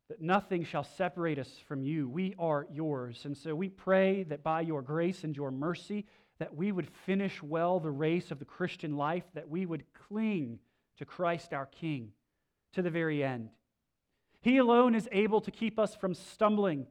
that 0.09 0.21
nothing 0.21 0.65
shall 0.65 0.83
separate 0.83 1.39
us 1.39 1.49
from 1.69 1.85
you. 1.85 2.09
We 2.09 2.35
are 2.37 2.67
yours. 2.73 3.25
And 3.25 3.37
so 3.37 3.55
we 3.55 3.69
pray 3.69 4.25
that 4.25 4.43
by 4.43 4.63
your 4.63 4.83
grace 4.83 5.23
and 5.23 5.37
your 5.37 5.53
mercy, 5.53 6.05
that 6.41 6.57
we 6.57 6.73
would 6.73 6.89
finish 7.07 7.41
well 7.41 7.79
the 7.79 7.93
race 7.93 8.33
of 8.33 8.41
the 8.41 8.45
Christian 8.45 8.97
life, 8.97 9.23
that 9.35 9.49
we 9.49 9.65
would 9.67 9.85
cling 10.09 10.59
to 10.99 11.05
Christ 11.05 11.53
our 11.53 11.67
King 11.67 12.11
to 12.73 12.83
the 12.83 12.91
very 12.91 13.23
end. 13.23 13.51
He 14.41 14.57
alone 14.57 14.97
is 14.97 15.09
able 15.13 15.41
to 15.43 15.53
keep 15.53 15.79
us 15.79 15.95
from 15.95 16.13
stumbling 16.13 16.89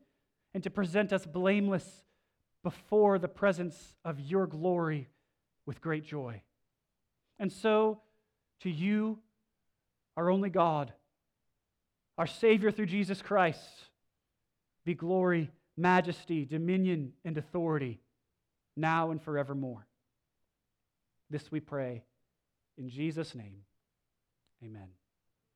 and 0.53 0.63
to 0.63 0.69
present 0.69 1.11
us 1.11 1.25
blameless 1.25 2.05
before 2.63 3.19
the 3.19 3.27
presence 3.27 3.97
of 4.05 4.21
your 4.21 4.47
glory 4.47 5.09
with 5.65 5.81
great 5.81 6.05
joy. 6.05 6.41
And 7.37 7.51
so, 7.51 7.99
to 8.61 8.69
you, 8.69 9.19
our 10.15 10.29
only 10.29 10.49
God, 10.49 10.93
our 12.19 12.27
Savior 12.27 12.69
through 12.69 12.87
Jesus 12.87 13.21
Christ, 13.21 13.63
be 14.83 14.93
glory, 14.93 15.49
majesty, 15.77 16.43
dominion, 16.43 17.13
and 17.23 17.37
authority 17.37 18.01
now 18.75 19.11
and 19.11 19.21
forevermore. 19.21 19.87
This 21.29 21.49
we 21.49 21.61
pray 21.61 22.03
in 22.77 22.89
Jesus' 22.89 23.33
name. 23.35 23.61
Amen. 24.61 24.98